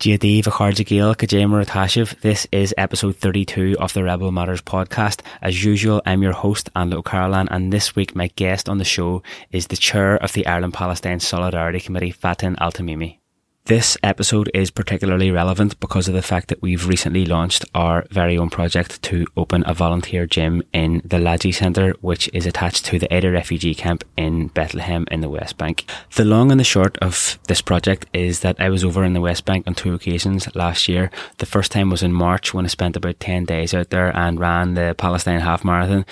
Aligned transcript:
Jadí 0.00 0.42
Vacardigil 0.42 1.14
Kajamar 1.14 1.66
Tashiv. 1.66 2.18
This 2.20 2.46
is 2.50 2.74
episode 2.78 3.16
32 3.16 3.76
of 3.78 3.92
the 3.92 4.02
Rebel 4.02 4.32
Matters 4.32 4.62
podcast. 4.62 5.20
As 5.42 5.62
usual, 5.62 6.00
I'm 6.06 6.22
your 6.22 6.32
host, 6.32 6.72
Anlo 6.74 7.04
Carolan, 7.04 7.48
and 7.50 7.70
this 7.70 7.94
week 7.94 8.16
my 8.16 8.28
guest 8.28 8.70
on 8.70 8.78
the 8.78 8.84
show 8.84 9.22
is 9.52 9.66
the 9.66 9.76
chair 9.76 10.16
of 10.16 10.32
the 10.32 10.46
Ireland 10.46 10.72
Palestine 10.72 11.20
Solidarity 11.20 11.80
Committee, 11.80 12.12
Fatin 12.12 12.56
Altamimi. 12.56 13.19
This 13.66 13.96
episode 14.02 14.50
is 14.52 14.70
particularly 14.70 15.30
relevant 15.30 15.78
because 15.78 16.08
of 16.08 16.14
the 16.14 16.22
fact 16.22 16.48
that 16.48 16.60
we've 16.60 16.88
recently 16.88 17.24
launched 17.24 17.64
our 17.72 18.04
very 18.10 18.36
own 18.36 18.50
project 18.50 19.00
to 19.02 19.26
open 19.36 19.62
a 19.64 19.74
volunteer 19.74 20.26
gym 20.26 20.62
in 20.72 21.02
the 21.04 21.18
Lajee 21.18 21.54
Centre, 21.54 21.94
which 22.00 22.28
is 22.32 22.46
attached 22.46 22.84
to 22.86 22.98
the 22.98 23.14
Aida 23.14 23.30
refugee 23.30 23.74
camp 23.74 24.02
in 24.16 24.48
Bethlehem 24.48 25.06
in 25.10 25.20
the 25.20 25.28
West 25.28 25.56
Bank. 25.56 25.84
The 26.16 26.24
long 26.24 26.50
and 26.50 26.58
the 26.58 26.64
short 26.64 26.98
of 26.98 27.38
this 27.46 27.60
project 27.60 28.06
is 28.12 28.40
that 28.40 28.56
I 28.58 28.70
was 28.70 28.82
over 28.82 29.04
in 29.04 29.12
the 29.12 29.20
West 29.20 29.44
Bank 29.44 29.68
on 29.68 29.74
two 29.74 29.94
occasions 29.94 30.52
last 30.56 30.88
year. 30.88 31.10
The 31.38 31.46
first 31.46 31.70
time 31.70 31.90
was 31.90 32.02
in 32.02 32.12
March 32.12 32.52
when 32.52 32.64
I 32.64 32.68
spent 32.68 32.96
about 32.96 33.20
10 33.20 33.44
days 33.44 33.72
out 33.72 33.90
there 33.90 34.16
and 34.16 34.40
ran 34.40 34.74
the 34.74 34.96
Palestine 34.98 35.40
half 35.40 35.64
marathon. 35.64 36.06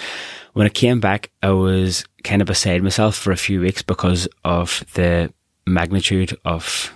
When 0.52 0.66
I 0.66 0.70
came 0.70 1.00
back, 1.00 1.30
I 1.42 1.50
was 1.50 2.04
kind 2.22 2.40
of 2.40 2.46
beside 2.46 2.84
myself 2.84 3.16
for 3.16 3.32
a 3.32 3.36
few 3.36 3.60
weeks 3.60 3.82
because 3.82 4.28
of 4.44 4.84
the 4.94 5.32
magnitude 5.66 6.36
of 6.44 6.92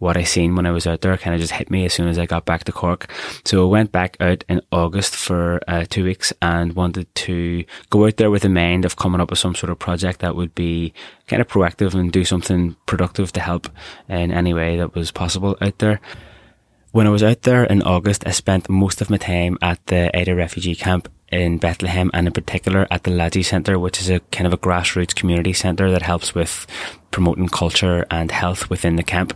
what 0.00 0.16
I 0.16 0.24
seen 0.24 0.56
when 0.56 0.66
I 0.66 0.70
was 0.70 0.86
out 0.86 1.02
there 1.02 1.16
kind 1.16 1.34
of 1.34 1.40
just 1.40 1.52
hit 1.52 1.70
me 1.70 1.84
as 1.84 1.92
soon 1.92 2.08
as 2.08 2.18
I 2.18 2.26
got 2.26 2.46
back 2.46 2.64
to 2.64 2.72
Cork. 2.72 3.08
So 3.44 3.62
I 3.62 3.70
went 3.70 3.92
back 3.92 4.16
out 4.18 4.42
in 4.48 4.62
August 4.72 5.14
for 5.14 5.60
uh, 5.68 5.84
two 5.88 6.04
weeks 6.04 6.32
and 6.40 6.72
wanted 6.72 7.14
to 7.14 7.64
go 7.90 8.06
out 8.06 8.16
there 8.16 8.30
with 8.30 8.44
a 8.44 8.48
mind 8.48 8.84
of 8.86 8.96
coming 8.96 9.20
up 9.20 9.30
with 9.30 9.38
some 9.38 9.54
sort 9.54 9.70
of 9.70 9.78
project 9.78 10.20
that 10.20 10.34
would 10.34 10.54
be 10.54 10.94
kind 11.28 11.42
of 11.42 11.48
proactive 11.48 11.94
and 11.94 12.10
do 12.10 12.24
something 12.24 12.76
productive 12.86 13.30
to 13.32 13.40
help 13.40 13.68
in 14.08 14.32
any 14.32 14.54
way 14.54 14.78
that 14.78 14.94
was 14.94 15.10
possible 15.10 15.56
out 15.60 15.78
there. 15.78 16.00
When 16.92 17.06
I 17.06 17.10
was 17.10 17.22
out 17.22 17.42
there 17.42 17.64
in 17.64 17.82
August, 17.82 18.26
I 18.26 18.32
spent 18.32 18.68
most 18.68 19.00
of 19.00 19.10
my 19.10 19.18
time 19.18 19.58
at 19.62 19.86
the 19.86 20.10
Aida 20.16 20.34
refugee 20.34 20.74
camp 20.74 21.08
in 21.30 21.58
Bethlehem 21.58 22.10
and 22.12 22.26
in 22.26 22.32
particular 22.32 22.86
at 22.90 23.04
the 23.04 23.10
Lajee 23.10 23.44
Centre, 23.44 23.78
which 23.78 24.00
is 24.00 24.10
a 24.10 24.20
kind 24.32 24.46
of 24.46 24.52
a 24.52 24.58
grassroots 24.58 25.14
community 25.14 25.52
centre 25.52 25.90
that 25.90 26.02
helps 26.02 26.34
with 26.34 26.66
promoting 27.10 27.48
culture 27.48 28.04
and 28.10 28.30
health 28.30 28.70
within 28.70 28.96
the 28.96 29.02
camp. 29.02 29.32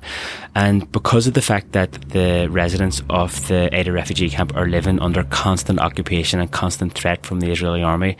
And 0.55 0.91
because 0.93 1.27
of 1.27 1.35
the 1.35 1.43
fact 1.43 1.73
that 1.73 1.93
the 2.11 2.49
residents 2.51 3.03
of 3.11 3.49
the 3.49 3.69
Aida 3.77 3.93
refugee 3.93 4.31
camp 4.31 4.55
are 4.57 4.67
living 4.67 5.01
under 5.01 5.25
constant 5.25 5.81
occupation 5.81 6.41
and 6.41 6.51
constant 6.51 6.95
threat 6.95 7.25
from 7.27 7.41
the 7.41 7.51
Israeli 7.51 7.83
army 7.83 8.17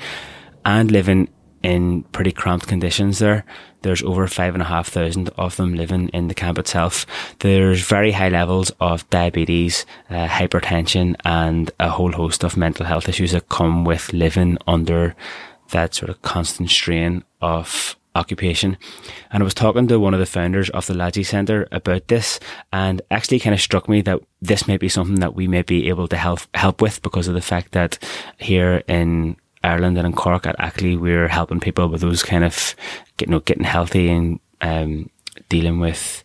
and 0.65 0.91
living 0.91 1.29
in 1.65 2.03
pretty 2.13 2.31
cramped 2.31 2.69
conditions 2.69 3.19
there. 3.19 3.45
There's 3.81 4.03
over 4.03 4.27
five 4.27 4.55
and 4.55 4.63
a 4.63 4.67
half 4.67 4.89
thousand 4.89 5.31
of 5.31 5.57
them 5.57 5.75
living 5.75 6.11
in 6.11 6.29
the 6.29 6.35
camp 6.35 6.59
itself. 6.59 7.07
There's 7.41 7.83
very 7.83 8.13
high 8.13 8.29
levels 8.29 8.71
of 8.81 9.09
diabetes, 9.09 9.87
uh, 10.11 10.29
hypertension, 10.29 11.17
and 11.25 11.71
a 11.81 11.89
whole 11.89 12.13
host 12.13 12.45
of 12.45 12.59
mental 12.59 12.85
health 12.87 13.09
issues 13.09 13.33
that 13.33 13.49
come 13.49 13.85
with 13.85 14.13
living 14.13 14.59
under 14.67 15.17
that 15.71 15.95
sort 15.95 16.11
of 16.11 16.21
constant 16.21 16.71
strain 16.71 17.25
of 17.41 17.97
occupation. 18.15 18.77
And 19.33 19.43
I 19.43 19.45
was 19.45 19.55
talking 19.55 19.89
to 19.89 19.99
one 19.99 20.15
of 20.15 20.21
the 20.21 20.27
founders 20.27 20.69
of 20.71 20.87
the 20.87 20.95
Lajee 20.95 21.27
Centre 21.27 21.67
about 21.73 22.09
this 22.09 22.39
and 22.73 23.01
actually 23.11 23.41
kind 23.41 23.55
of 23.55 23.61
struck 23.61 23.89
me 23.89 24.03
that 24.03 24.21
this 24.41 24.69
may 24.69 24.77
be 24.77 24.89
something 24.89 25.21
that 25.21 25.35
we 25.35 25.49
may 25.49 25.63
be 25.63 25.89
able 25.89 26.09
to 26.09 26.17
help, 26.17 26.41
help 26.55 26.83
with 26.83 27.03
because 27.03 27.27
of 27.27 27.35
the 27.35 27.41
fact 27.41 27.73
that 27.73 27.99
here 28.39 28.83
in 28.87 29.37
Ireland 29.65 29.99
and 29.99 30.07
in 30.07 30.13
Cork 30.13 30.47
at 30.47 30.57
Ackley, 30.59 30.97
we're 30.97 31.29
helping 31.29 31.61
people 31.61 31.89
with 31.89 32.03
those 32.03 32.23
kind 32.23 32.45
of 32.45 32.77
getting 33.17 33.33
you 33.33 33.39
know, 33.39 33.41
getting 33.41 33.65
healthy 33.65 34.11
and 34.11 34.39
um, 34.61 35.11
dealing 35.49 35.81
with 35.81 36.23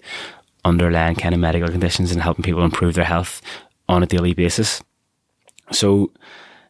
underlying 0.65 1.15
kind 1.15 1.33
of 1.33 1.39
medical 1.39 1.69
conditions 1.69 2.11
and 2.11 2.21
helping 2.21 2.43
people 2.43 2.63
improve 2.63 2.95
their 2.95 3.05
health 3.05 3.41
on 3.87 4.03
a 4.03 4.05
daily 4.05 4.33
basis. 4.33 4.81
So 5.71 6.11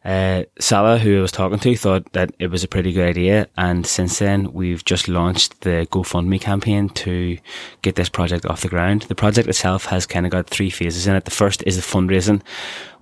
uh, 0.02 0.44
Salah, 0.58 0.98
who 0.98 1.18
I 1.18 1.20
was 1.20 1.32
talking 1.32 1.58
to, 1.58 1.76
thought 1.76 2.12
that 2.12 2.32
it 2.38 2.46
was 2.46 2.64
a 2.64 2.68
pretty 2.68 2.92
good 2.92 3.08
idea. 3.08 3.48
And 3.58 3.86
since 3.86 4.18
then, 4.18 4.52
we've 4.52 4.84
just 4.84 5.08
launched 5.08 5.60
the 5.60 5.86
GoFundMe 5.90 6.40
campaign 6.40 6.88
to 6.90 7.36
get 7.82 7.96
this 7.96 8.08
project 8.08 8.46
off 8.46 8.62
the 8.62 8.68
ground. 8.68 9.02
The 9.02 9.14
project 9.14 9.48
itself 9.48 9.86
has 9.86 10.06
kind 10.06 10.24
of 10.24 10.32
got 10.32 10.46
three 10.46 10.70
phases 10.70 11.06
in 11.06 11.16
it. 11.16 11.26
The 11.26 11.30
first 11.30 11.62
is 11.66 11.76
the 11.76 11.82
fundraising, 11.82 12.40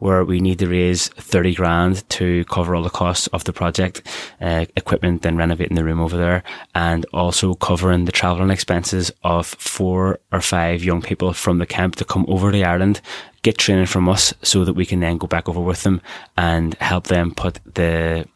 where 0.01 0.25
we 0.25 0.41
need 0.41 0.59
to 0.59 0.69
raise 0.69 1.09
30 1.09 1.55
grand 1.55 2.09
to 2.11 2.45
cover 2.47 2.75
all 2.75 2.83
the 2.83 2.91
costs 2.91 3.29
of 3.29 3.45
the 3.45 3.53
project, 3.53 4.03
uh, 4.41 4.67
equipment 4.77 5.25
and 5.25 5.39
renovating 5.39 5.77
the 5.77 5.85
room 5.85 6.01
over 6.01 6.17
there, 6.17 6.43
and 6.75 7.07
also 7.13 7.55
covering 7.55 8.07
the 8.07 8.13
travelling 8.13 8.51
expenses 8.51 9.13
of 9.23 9.47
four 9.47 10.19
or 10.33 10.41
five 10.41 10.83
young 10.83 11.01
people 11.01 11.33
from 11.33 11.59
the 11.59 11.67
camp 11.67 11.95
to 11.97 12.05
come 12.05 12.25
over 12.29 12.51
to 12.51 12.63
Ireland 12.63 13.01
get 13.43 13.59
training 13.59 13.87
from 13.87 14.09
us 14.09 14.35
so 14.43 14.65
that 14.65 14.75
we 14.75 14.87
can 14.87 15.01
then 15.01 15.19
go 15.19 15.27
back 15.27 15.49
over 15.49 15.61
with 15.61 15.83
them 15.83 16.01
and 16.37 16.75
help 16.75 17.07
them 17.07 17.35
put 17.35 17.61
the 17.75 18.27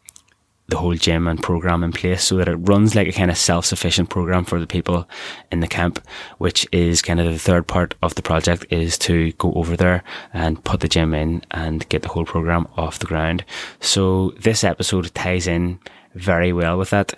the 0.67 0.77
whole 0.77 0.95
gym 0.95 1.27
and 1.27 1.43
program 1.43 1.83
in 1.83 1.91
place 1.91 2.23
so 2.23 2.37
that 2.37 2.47
it 2.47 2.55
runs 2.55 2.95
like 2.95 3.07
a 3.07 3.11
kind 3.11 3.29
of 3.29 3.37
self-sufficient 3.37 4.09
program 4.09 4.45
for 4.45 4.59
the 4.59 4.65
people 4.67 5.07
in 5.51 5.59
the 5.59 5.67
camp, 5.67 5.99
which 6.37 6.65
is 6.71 7.01
kind 7.01 7.19
of 7.19 7.25
the 7.31 7.37
third 7.37 7.67
part 7.67 7.93
of 8.01 8.15
the 8.15 8.21
project 8.21 8.65
is 8.69 8.97
to 8.97 9.33
go 9.33 9.51
over 9.53 9.75
there 9.75 10.03
and 10.33 10.63
put 10.63 10.79
the 10.79 10.87
gym 10.87 11.13
in 11.13 11.43
and 11.51 11.87
get 11.89 12.01
the 12.01 12.07
whole 12.07 12.25
program 12.25 12.65
off 12.77 12.99
the 12.99 13.05
ground. 13.05 13.43
So 13.81 14.31
this 14.39 14.63
episode 14.63 15.13
ties 15.13 15.47
in 15.47 15.79
very 16.15 16.53
well 16.53 16.77
with 16.77 16.91
that 16.91 17.13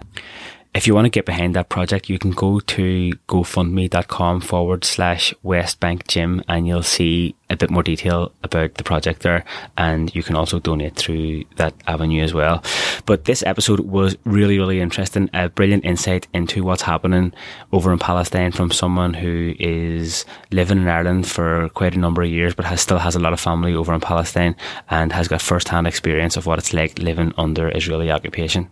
if 0.75 0.85
you 0.85 0.93
want 0.93 1.05
to 1.05 1.09
get 1.09 1.25
behind 1.25 1.55
that 1.55 1.69
project, 1.69 2.09
you 2.09 2.19
can 2.19 2.31
go 2.31 2.59
to 2.59 3.11
gofundme.com 3.29 4.41
forward 4.41 4.83
slash 4.83 5.33
West 5.41 5.79
Bank 5.79 6.05
Gym 6.05 6.43
and 6.49 6.67
you'll 6.67 6.83
see 6.83 7.33
a 7.49 7.55
bit 7.55 7.69
more 7.69 7.81
detail 7.81 8.33
about 8.43 8.73
the 8.73 8.83
project 8.83 9.21
there. 9.21 9.45
And 9.77 10.13
you 10.13 10.21
can 10.21 10.35
also 10.35 10.59
donate 10.59 10.97
through 10.97 11.45
that 11.55 11.73
avenue 11.87 12.21
as 12.21 12.33
well. 12.33 12.61
But 13.05 13.23
this 13.23 13.41
episode 13.43 13.79
was 13.79 14.17
really, 14.25 14.59
really 14.59 14.81
interesting. 14.81 15.29
A 15.33 15.47
brilliant 15.47 15.85
insight 15.85 16.27
into 16.33 16.65
what's 16.65 16.81
happening 16.81 17.31
over 17.71 17.93
in 17.93 17.99
Palestine 17.99 18.51
from 18.51 18.69
someone 18.69 19.13
who 19.13 19.55
is 19.57 20.25
living 20.51 20.79
in 20.79 20.89
Ireland 20.89 21.25
for 21.25 21.69
quite 21.69 21.95
a 21.95 21.99
number 21.99 22.21
of 22.21 22.29
years, 22.29 22.53
but 22.53 22.65
has 22.65 22.81
still 22.81 22.99
has 22.99 23.15
a 23.15 23.19
lot 23.19 23.31
of 23.31 23.39
family 23.39 23.73
over 23.73 23.93
in 23.93 24.01
Palestine 24.01 24.57
and 24.89 25.13
has 25.13 25.29
got 25.29 25.41
first 25.41 25.69
hand 25.69 25.87
experience 25.87 26.35
of 26.35 26.45
what 26.45 26.59
it's 26.59 26.73
like 26.73 26.99
living 26.99 27.33
under 27.37 27.69
Israeli 27.69 28.11
occupation. 28.11 28.69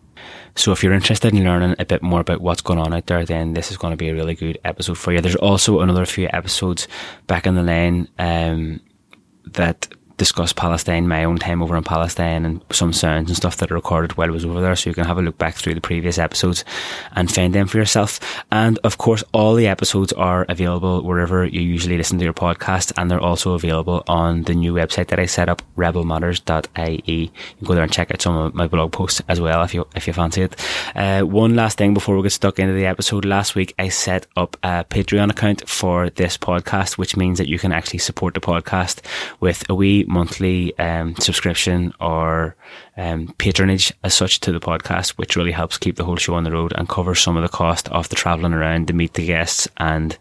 So 0.55 0.71
if 0.71 0.83
you're 0.83 0.93
interested 0.93 1.33
in 1.33 1.43
learning 1.43 1.75
a 1.79 1.85
bit 1.85 2.03
more 2.03 2.21
about 2.21 2.41
what's 2.41 2.61
going 2.61 2.79
on 2.79 2.93
out 2.93 3.07
there, 3.07 3.25
then 3.25 3.53
this 3.53 3.71
is 3.71 3.77
going 3.77 3.91
to 3.91 3.97
be 3.97 4.09
a 4.09 4.13
really 4.13 4.35
good 4.35 4.59
episode 4.63 4.97
for 4.97 5.11
you. 5.11 5.19
There's 5.19 5.35
also 5.35 5.79
another 5.79 6.05
few 6.05 6.29
episodes 6.31 6.87
back 7.25 7.47
in 7.47 7.55
the 7.55 7.63
lane 7.63 8.07
um, 8.19 8.79
that 9.45 9.87
discuss 10.23 10.53
Palestine, 10.53 11.05
my 11.05 11.25
own 11.25 11.37
time 11.37 11.61
over 11.61 11.75
in 11.75 11.83
Palestine, 11.83 12.45
and 12.45 12.61
some 12.71 12.93
sounds 12.93 13.29
and 13.29 13.35
stuff 13.35 13.57
that 13.57 13.69
are 13.69 13.75
recorded 13.75 14.15
while 14.15 14.29
I 14.29 14.31
was 14.31 14.45
over 14.45 14.61
there. 14.61 14.75
So 14.75 14.89
you 14.89 14.93
can 14.93 15.03
have 15.03 15.17
a 15.17 15.21
look 15.21 15.37
back 15.37 15.55
through 15.55 15.75
the 15.75 15.81
previous 15.81 16.17
episodes 16.17 16.63
and 17.11 17.29
find 17.29 17.53
them 17.53 17.67
for 17.67 17.77
yourself. 17.77 18.21
And 18.49 18.79
of 18.85 18.97
course, 18.97 19.21
all 19.33 19.53
the 19.53 19.67
episodes 19.67 20.13
are 20.13 20.45
available 20.47 21.03
wherever 21.03 21.43
you 21.45 21.59
usually 21.59 21.97
listen 21.97 22.19
to 22.19 22.23
your 22.23 22.33
podcast, 22.33 22.93
and 22.97 23.11
they're 23.11 23.19
also 23.19 23.53
available 23.53 24.01
on 24.07 24.43
the 24.43 24.53
new 24.53 24.73
website 24.73 25.07
that 25.07 25.19
I 25.19 25.25
set 25.25 25.49
up, 25.49 25.61
rebelmatters.ie. 25.75 27.21
You 27.23 27.29
can 27.57 27.67
go 27.67 27.73
there 27.73 27.83
and 27.83 27.91
check 27.91 28.09
out 28.11 28.21
some 28.21 28.37
of 28.37 28.53
my 28.53 28.67
blog 28.67 28.93
posts 28.93 29.21
as 29.27 29.41
well 29.41 29.61
if 29.63 29.73
you 29.73 29.85
if 29.93 30.07
you 30.07 30.13
fancy 30.13 30.43
it. 30.43 30.55
Uh, 30.95 31.23
one 31.23 31.53
last 31.53 31.77
thing 31.77 31.93
before 31.93 32.15
we 32.15 32.23
get 32.23 32.31
stuck 32.31 32.59
into 32.59 32.73
the 32.73 32.85
episode. 32.85 33.25
Last 33.25 33.55
week, 33.55 33.73
I 33.77 33.89
set 33.89 34.25
up 34.37 34.55
a 34.63 34.85
Patreon 34.85 35.31
account 35.31 35.67
for 35.67 36.09
this 36.11 36.37
podcast, 36.37 36.97
which 36.97 37.17
means 37.17 37.39
that 37.39 37.49
you 37.49 37.59
can 37.59 37.73
actually 37.73 37.99
support 37.99 38.35
the 38.35 38.39
podcast 38.39 39.01
with 39.41 39.69
a 39.69 39.75
wee 39.75 40.05
monthly 40.13 40.77
um, 40.79 41.15
subscription 41.15 41.93
or 41.99 42.55
um, 42.95 43.33
patronage 43.37 43.91
as 44.03 44.13
such 44.13 44.39
to 44.41 44.51
the 44.51 44.59
podcast, 44.59 45.11
which 45.11 45.35
really 45.35 45.51
helps 45.51 45.77
keep 45.77 45.95
the 45.95 46.05
whole 46.05 46.15
show 46.15 46.35
on 46.35 46.43
the 46.43 46.51
road 46.51 46.73
and 46.77 46.87
covers 46.87 47.19
some 47.19 47.35
of 47.35 47.43
the 47.43 47.49
cost 47.49 47.89
of 47.89 48.09
the 48.09 48.15
traveling 48.15 48.53
around 48.53 48.87
to 48.87 48.93
meet 48.93 49.13
the 49.13 49.25
guests 49.25 49.67
and 49.77 50.17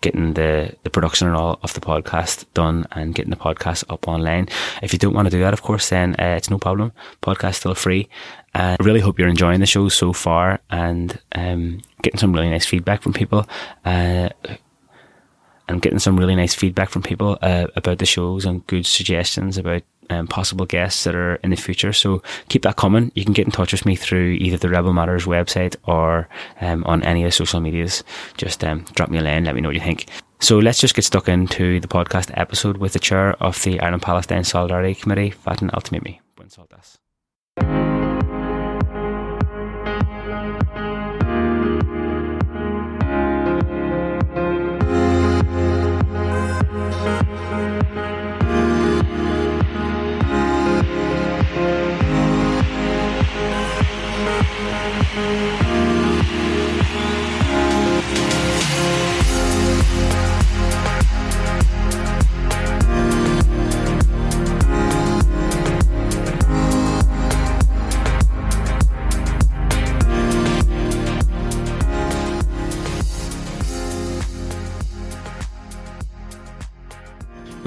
getting 0.00 0.34
the, 0.34 0.74
the 0.84 0.90
production 0.90 1.26
and 1.26 1.36
all 1.36 1.58
of 1.62 1.74
the 1.74 1.80
podcast 1.80 2.44
done 2.54 2.86
and 2.92 3.14
getting 3.14 3.30
the 3.30 3.36
podcast 3.36 3.84
up 3.88 4.06
online. 4.06 4.48
If 4.82 4.92
you 4.92 4.98
don't 4.98 5.14
want 5.14 5.26
to 5.26 5.30
do 5.30 5.40
that, 5.40 5.52
of 5.52 5.62
course, 5.62 5.88
then 5.88 6.14
uh, 6.18 6.34
it's 6.36 6.50
no 6.50 6.58
problem. 6.58 6.92
Podcast 7.22 7.56
still 7.56 7.74
free. 7.74 8.08
I 8.54 8.74
uh, 8.74 8.76
really 8.80 9.00
hope 9.00 9.18
you're 9.18 9.28
enjoying 9.28 9.60
the 9.60 9.66
show 9.66 9.88
so 9.88 10.12
far 10.12 10.60
and 10.70 11.18
um, 11.32 11.82
getting 12.02 12.18
some 12.18 12.32
really 12.32 12.50
nice 12.50 12.66
feedback 12.66 13.02
from 13.02 13.12
people. 13.12 13.46
Uh, 13.84 14.30
and 15.68 15.82
getting 15.82 15.98
some 15.98 16.16
really 16.16 16.34
nice 16.34 16.54
feedback 16.54 16.88
from 16.88 17.02
people 17.02 17.38
uh, 17.42 17.66
about 17.76 17.98
the 17.98 18.06
shows 18.06 18.44
and 18.44 18.66
good 18.66 18.86
suggestions 18.86 19.58
about 19.58 19.82
um, 20.10 20.26
possible 20.26 20.66
guests 20.66 21.04
that 21.04 21.14
are 21.14 21.36
in 21.36 21.50
the 21.50 21.56
future. 21.56 21.92
So 21.92 22.22
keep 22.48 22.62
that 22.62 22.76
coming. 22.76 23.12
You 23.14 23.24
can 23.24 23.34
get 23.34 23.46
in 23.46 23.52
touch 23.52 23.72
with 23.72 23.84
me 23.84 23.94
through 23.96 24.32
either 24.40 24.56
the 24.56 24.68
Rebel 24.68 24.92
Matters 24.92 25.26
website 25.26 25.76
or 25.84 26.28
um, 26.60 26.84
on 26.84 27.02
any 27.02 27.24
of 27.24 27.28
the 27.28 27.32
social 27.32 27.60
medias. 27.60 28.04
Just 28.36 28.64
um, 28.64 28.84
drop 28.94 29.10
me 29.10 29.18
a 29.18 29.22
line, 29.22 29.44
let 29.44 29.54
me 29.54 29.60
know 29.60 29.68
what 29.68 29.74
you 29.74 29.80
think. 29.80 30.06
So 30.40 30.58
let's 30.58 30.80
just 30.80 30.94
get 30.94 31.04
stuck 31.04 31.28
into 31.28 31.80
the 31.80 31.88
podcast 31.88 32.30
episode 32.34 32.76
with 32.76 32.92
the 32.92 33.00
chair 33.00 33.32
of 33.42 33.60
the 33.64 33.80
Ireland 33.80 34.02
Palestine 34.02 34.44
Solidarity 34.44 34.94
Committee, 34.94 35.30
Fatin 35.30 35.70
Altamimi. 35.70 36.20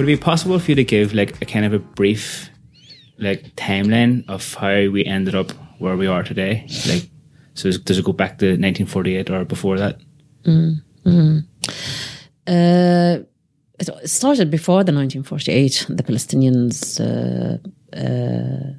Would 0.02 0.10
it 0.10 0.18
be 0.18 0.24
possible 0.24 0.58
for 0.58 0.72
you 0.72 0.76
to 0.78 0.84
give 0.84 1.14
like 1.14 1.40
a 1.44 1.46
kind 1.46 1.64
of 1.64 1.74
a 1.74 1.78
brief 1.78 2.50
like 3.20 3.56
timeline 3.56 4.28
of 4.28 4.56
how 4.56 4.90
we 4.90 5.06
ended 5.06 5.36
up 5.36 5.52
where 5.78 5.96
we 5.96 6.08
are 6.08 6.24
today? 6.24 6.66
Like, 6.88 7.08
so 7.54 7.70
does 7.70 8.00
it 8.00 8.04
go 8.04 8.12
back 8.12 8.40
to 8.40 8.48
1948 8.48 9.30
or 9.30 9.46
before 9.46 9.78
that? 9.78 10.00
Uh, 12.48 13.20
it 13.80 14.10
started 14.10 14.50
before 14.50 14.84
the 14.84 14.92
1948. 14.92 15.86
The 15.90 16.02
Palestinians 16.02 17.00
uh, 17.00 17.60
uh, 17.96 18.74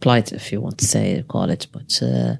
plight, 0.00 0.32
if 0.32 0.52
you 0.52 0.60
want 0.60 0.76
to 0.76 0.84
say 0.84 1.24
call 1.26 1.48
it, 1.48 1.68
but. 1.72 2.02
Uh, 2.02 2.36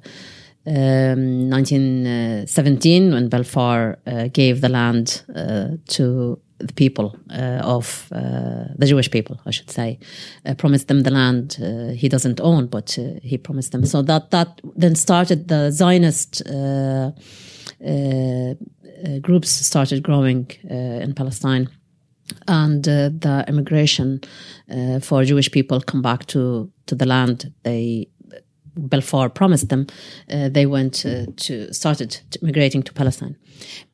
um, 0.68 1.48
1917, 1.48 3.12
when 3.12 3.28
Balfour 3.28 3.98
uh, 4.04 4.26
gave 4.32 4.60
the 4.60 4.68
land 4.68 5.22
uh, 5.34 5.76
to 5.90 6.40
the 6.58 6.72
people 6.72 7.16
uh, 7.30 7.60
of 7.62 8.08
uh, 8.12 8.64
the 8.76 8.86
Jewish 8.86 9.10
people, 9.10 9.38
I 9.46 9.50
should 9.50 9.70
say, 9.70 9.98
uh, 10.44 10.54
promised 10.54 10.88
them 10.88 11.02
the 11.02 11.10
land 11.10 11.58
uh, 11.60 11.92
he 11.92 12.08
doesn't 12.08 12.40
own, 12.40 12.66
but 12.66 12.98
uh, 12.98 13.20
he 13.22 13.38
promised 13.38 13.72
them. 13.72 13.84
So 13.84 14.02
that 14.02 14.30
that 14.30 14.60
then 14.74 14.94
started 14.94 15.48
the 15.48 15.70
Zionist 15.70 16.42
uh, 16.48 17.10
groups 19.20 19.50
started 19.50 20.02
growing 20.02 20.50
in 20.64 21.12
Palestine, 21.14 21.68
and 22.48 22.84
the 22.84 23.44
immigration 23.48 24.20
for 25.02 25.24
Jewish 25.24 25.50
people 25.50 25.80
come 25.80 26.02
back 26.02 26.26
to 26.26 26.70
to 26.86 26.94
the 26.94 27.06
land 27.06 27.52
they. 27.62 28.08
Balfour 28.76 29.28
promised 29.30 29.68
them, 29.68 29.86
uh, 30.30 30.48
they 30.48 30.66
went 30.66 31.04
uh, 31.06 31.26
to 31.36 31.72
started 31.72 32.20
migrating 32.42 32.82
to 32.82 32.92
Palestine. 32.92 33.36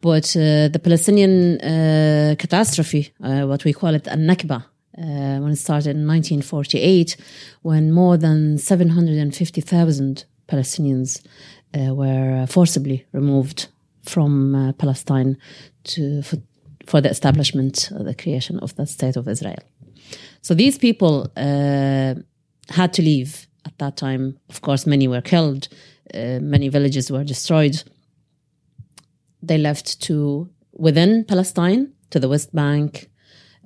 But 0.01 0.37
uh, 0.37 0.69
the 0.69 0.81
Palestinian 0.83 1.61
uh, 1.61 2.35
catastrophe, 2.39 3.13
uh, 3.23 3.43
what 3.43 3.65
we 3.65 3.73
call 3.73 3.95
it, 3.95 4.07
a 4.07 4.17
Nakba, 4.17 4.65
when 4.95 5.53
it 5.53 5.57
started 5.57 5.97
in 5.97 6.07
1948, 6.07 7.17
when 7.63 7.93
more 7.93 8.17
than 8.17 8.59
750,000 8.59 10.25
Palestinians 10.49 11.23
were 11.75 12.47
forcibly 12.47 13.07
removed 13.13 13.69
from 14.03 14.75
Palestine 14.79 15.39
to, 15.85 16.23
for, 16.23 16.37
for 16.87 17.01
the 17.01 17.09
establishment, 17.09 17.91
the 17.91 18.15
creation 18.15 18.59
of 18.59 18.75
the 18.77 18.87
state 18.87 19.17
of 19.17 19.29
Israel. 19.29 19.63
So 20.43 20.53
these 20.53 20.77
people 20.77 21.33
had 21.37 22.93
to 22.93 23.03
leave 23.03 23.47
at 23.67 23.79
that 23.79 23.97
time. 23.97 24.39
Of 24.49 24.61
course, 24.61 24.87
many 24.87 25.09
were 25.09 25.21
killed, 25.21 25.69
uh, 26.15 26.39
many 26.41 26.69
villages 26.69 27.11
were 27.11 27.25
destroyed. 27.25 27.83
They 29.43 29.59
left 29.59 30.01
to 30.03 30.49
within 30.73 31.25
Palestine, 31.25 31.93
to 32.11 32.21
the 32.21 32.29
West 32.29 32.55
Bank, 32.55 33.11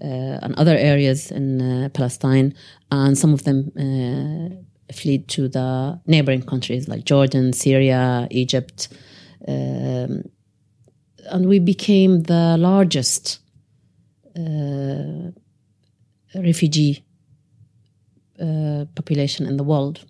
uh, 0.02 0.38
and 0.42 0.54
other 0.56 0.76
areas 0.76 1.30
in 1.30 1.60
uh, 1.60 1.88
Palestine, 1.90 2.54
and 2.90 3.16
some 3.16 3.32
of 3.32 3.44
them 3.44 3.72
uh, 3.76 4.92
fled 4.92 5.28
to 5.28 5.48
the 5.48 6.00
neighboring 6.06 6.42
countries 6.42 6.88
like 6.88 7.04
Jordan, 7.04 7.52
Syria, 7.52 8.28
Egypt, 8.30 8.88
um, 9.48 10.22
and 11.30 11.48
we 11.48 11.58
became 11.58 12.22
the 12.22 12.56
largest 12.58 13.40
uh, 14.36 15.30
refugee 16.34 17.05
uh, 18.40 18.84
population 18.94 19.46
in 19.46 19.56
the 19.56 19.64
world. 19.64 20.04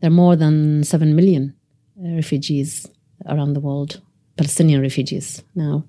There 0.00 0.08
are 0.08 0.20
more 0.24 0.36
than 0.36 0.84
seven 0.84 1.14
million 1.14 1.54
uh, 1.98 2.14
refugees 2.14 2.86
around 3.26 3.54
the 3.54 3.60
world 3.60 4.00
Palestinian 4.38 4.80
refugees 4.80 5.42
now 5.54 5.84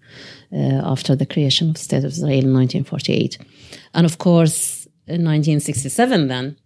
uh, 0.51 0.81
after 0.93 1.15
the 1.15 1.25
creation 1.25 1.69
of 1.69 1.75
the 1.75 1.79
State 1.79 2.03
of 2.03 2.11
Israel 2.11 2.43
in 2.45 2.53
1948. 2.53 3.37
And 3.93 4.05
of 4.05 4.17
course, 4.17 4.87
in 5.07 5.23
1967, 5.23 6.27
then, 6.27 6.57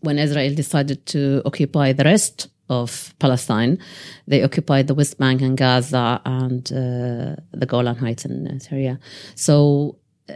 when 0.00 0.18
Israel 0.18 0.54
decided 0.54 1.06
to 1.06 1.42
occupy 1.44 1.92
the 1.92 2.04
rest 2.04 2.48
of 2.68 3.14
Palestine, 3.18 3.78
they 4.26 4.42
occupied 4.42 4.88
the 4.88 4.94
West 4.94 5.18
Bank 5.18 5.40
and 5.40 5.56
Gaza 5.56 6.20
and 6.24 6.70
uh, 6.70 7.36
the 7.52 7.66
Golan 7.66 7.96
Heights 7.96 8.24
in 8.24 8.60
Syria. 8.60 9.00
So 9.34 9.98
uh, 10.28 10.34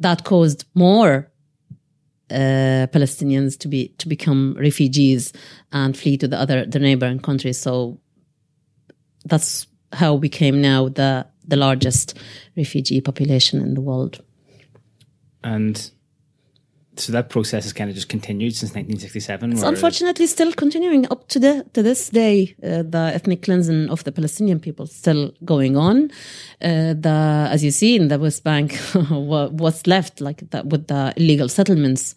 that 0.00 0.24
caused 0.24 0.64
more 0.74 1.31
uh, 2.32 2.86
Palestinians 2.88 3.58
to 3.58 3.68
be 3.68 3.88
to 3.98 4.08
become 4.08 4.56
refugees 4.58 5.32
and 5.72 5.96
flee 5.96 6.16
to 6.18 6.28
the 6.28 6.38
other 6.38 6.66
the 6.66 6.78
neighboring 6.78 7.20
countries. 7.20 7.58
So 7.58 8.00
that's 9.24 9.66
how 9.92 10.14
we 10.14 10.28
came 10.28 10.60
now 10.60 10.88
the 10.88 11.26
the 11.46 11.56
largest 11.56 12.18
refugee 12.56 13.00
population 13.00 13.60
in 13.60 13.74
the 13.74 13.80
world. 13.80 14.22
And 15.44 15.90
so 16.96 17.12
that 17.12 17.30
process 17.30 17.64
has 17.64 17.72
kind 17.72 17.88
of 17.88 17.96
just 17.96 18.08
continued 18.08 18.54
since 18.54 18.70
1967. 18.70 19.52
It's 19.52 19.62
unfortunately 19.62 20.26
still 20.26 20.52
continuing 20.52 21.10
up 21.10 21.26
to 21.28 21.38
the 21.38 21.64
to 21.72 21.82
this 21.82 22.10
day. 22.10 22.54
Uh, 22.62 22.82
the 22.82 23.10
ethnic 23.14 23.42
cleansing 23.42 23.88
of 23.88 24.04
the 24.04 24.12
Palestinian 24.12 24.60
people 24.60 24.86
still 24.86 25.32
going 25.44 25.76
on. 25.76 26.10
Uh, 26.60 26.94
the 26.94 27.48
as 27.50 27.64
you 27.64 27.70
see 27.70 27.96
in 27.96 28.08
the 28.08 28.18
West 28.18 28.44
Bank, 28.44 28.76
what's 29.10 29.86
left 29.86 30.20
like 30.20 30.50
that 30.50 30.66
with 30.66 30.86
the 30.88 31.12
illegal 31.16 31.48
settlements. 31.48 32.14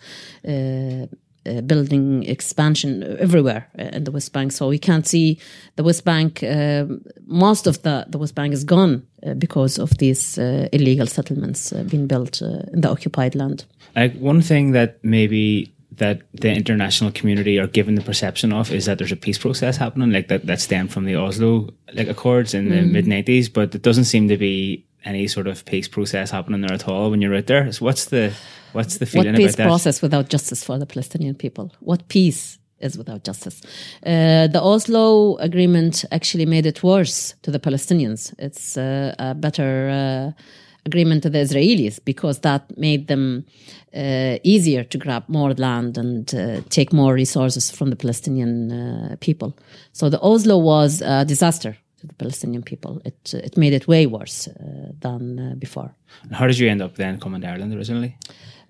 Uh, 0.48 1.08
uh, 1.48 1.62
building 1.62 2.24
expansion 2.24 3.04
everywhere 3.20 3.70
uh, 3.78 3.84
in 3.94 4.04
the 4.04 4.12
West 4.12 4.34
Bank, 4.34 4.52
so 4.52 4.68
we 4.68 4.80
can't 4.80 5.08
see 5.08 5.40
the 5.76 5.84
West 5.84 6.04
Bank. 6.04 6.42
Uh, 6.42 6.86
most 7.28 7.68
of 7.68 7.84
the 7.84 8.06
the 8.10 8.18
West 8.18 8.34
Bank 8.34 8.54
is 8.54 8.64
gone 8.64 9.06
uh, 9.26 9.34
because 9.36 9.78
of 9.78 9.98
these 9.98 10.38
uh, 10.38 10.68
illegal 10.72 11.08
settlements 11.08 11.72
uh, 11.72 11.84
being 11.84 12.08
built 12.08 12.42
uh, 12.42 12.64
in 12.74 12.82
the 12.82 12.90
occupied 12.90 13.36
land. 13.36 13.66
Like 13.96 14.16
one 14.16 14.42
thing 14.42 14.72
that 14.72 15.04
maybe 15.04 15.72
that 15.98 16.22
the 16.34 16.52
international 16.52 17.12
community 17.12 17.58
are 17.58 17.68
given 17.68 17.96
the 17.96 18.02
perception 18.02 18.52
of 18.52 18.72
is 18.72 18.86
that 18.86 18.98
there's 18.98 19.12
a 19.12 19.16
peace 19.16 19.38
process 19.38 19.78
happening, 19.78 20.12
like 20.12 20.28
that 20.28 20.46
that 20.46 20.60
stemmed 20.60 20.92
from 20.92 21.06
the 21.06 21.16
Oslo 21.16 21.70
like 21.94 22.08
Accords 22.08 22.54
in 22.54 22.70
the 22.70 22.82
mid 22.82 23.06
'90s, 23.06 23.52
but 23.52 23.74
it 23.74 23.82
doesn't 23.82 24.06
seem 24.06 24.28
to 24.28 24.38
be 24.38 24.86
any 25.06 25.28
sort 25.28 25.48
of 25.48 25.64
peace 25.66 25.88
process 25.88 26.32
happening 26.32 26.62
there 26.62 26.74
at 26.74 26.88
all 26.88 27.12
when 27.12 27.22
you're 27.22 27.36
out 27.36 27.48
there. 27.48 27.72
So 27.72 27.86
what's 27.86 28.06
the 28.06 28.34
what's 28.74 28.98
the 28.98 29.06
feeling 29.06 29.34
what 29.34 29.38
peace 29.38 29.54
about 29.54 29.64
that? 29.64 29.68
process 29.68 30.02
without 30.02 30.30
justice 30.30 30.64
for 30.64 30.78
the 30.78 30.86
Palestinian 30.86 31.36
people? 31.36 31.72
What 31.80 32.08
peace 32.08 32.60
is 32.80 32.98
without 32.98 33.24
justice? 33.24 33.62
Uh, 34.06 34.48
the 34.48 34.62
Oslo 34.62 35.38
agreement 35.38 36.04
actually 36.12 36.46
made 36.46 36.66
it 36.66 36.84
worse 36.84 37.36
to 37.44 37.52
the 37.52 37.60
Palestinians. 37.60 38.34
It's 38.38 38.78
uh, 38.78 39.16
a 39.18 39.34
better 39.34 39.90
uh, 39.90 40.42
agreement 40.86 41.24
to 41.24 41.30
the 41.30 41.40
Israelis 41.40 42.00
because 42.04 42.40
that 42.40 42.78
made 42.78 43.08
them 43.08 43.46
uh, 43.94 44.38
easier 44.44 44.84
to 44.84 44.98
grab 44.98 45.24
more 45.28 45.54
land 45.54 45.98
and 45.98 46.34
uh, 46.34 46.62
take 46.70 46.94
more 46.94 47.14
resources 47.14 47.72
from 47.72 47.90
the 47.90 47.96
Palestinian 47.96 48.72
uh, 48.72 49.16
people. 49.20 49.58
So 49.94 50.10
the 50.10 50.20
Oslo 50.22 50.58
was 50.58 51.02
a 51.02 51.26
disaster 51.26 51.76
to 52.00 52.08
the 52.08 52.14
Palestinian 52.14 52.64
people. 52.64 53.02
It 53.06 53.34
it 53.34 53.58
made 53.58 53.74
it 53.74 53.88
way 53.88 54.06
worse 54.06 54.48
uh, 54.48 54.54
than 55.00 55.40
uh, 55.40 55.56
before. 55.56 55.90
And 56.24 56.36
How 56.36 56.48
did 56.48 56.60
you 56.60 56.70
end 56.70 56.82
up 56.82 56.96
then 56.96 57.20
coming 57.20 57.42
to 57.42 57.48
Ireland 57.48 57.74
originally? 57.74 58.16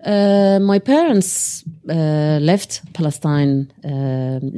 Uh, 0.04 0.58
my 0.60 0.78
parents 0.78 1.64
left 1.84 2.80
Palestine 2.92 3.72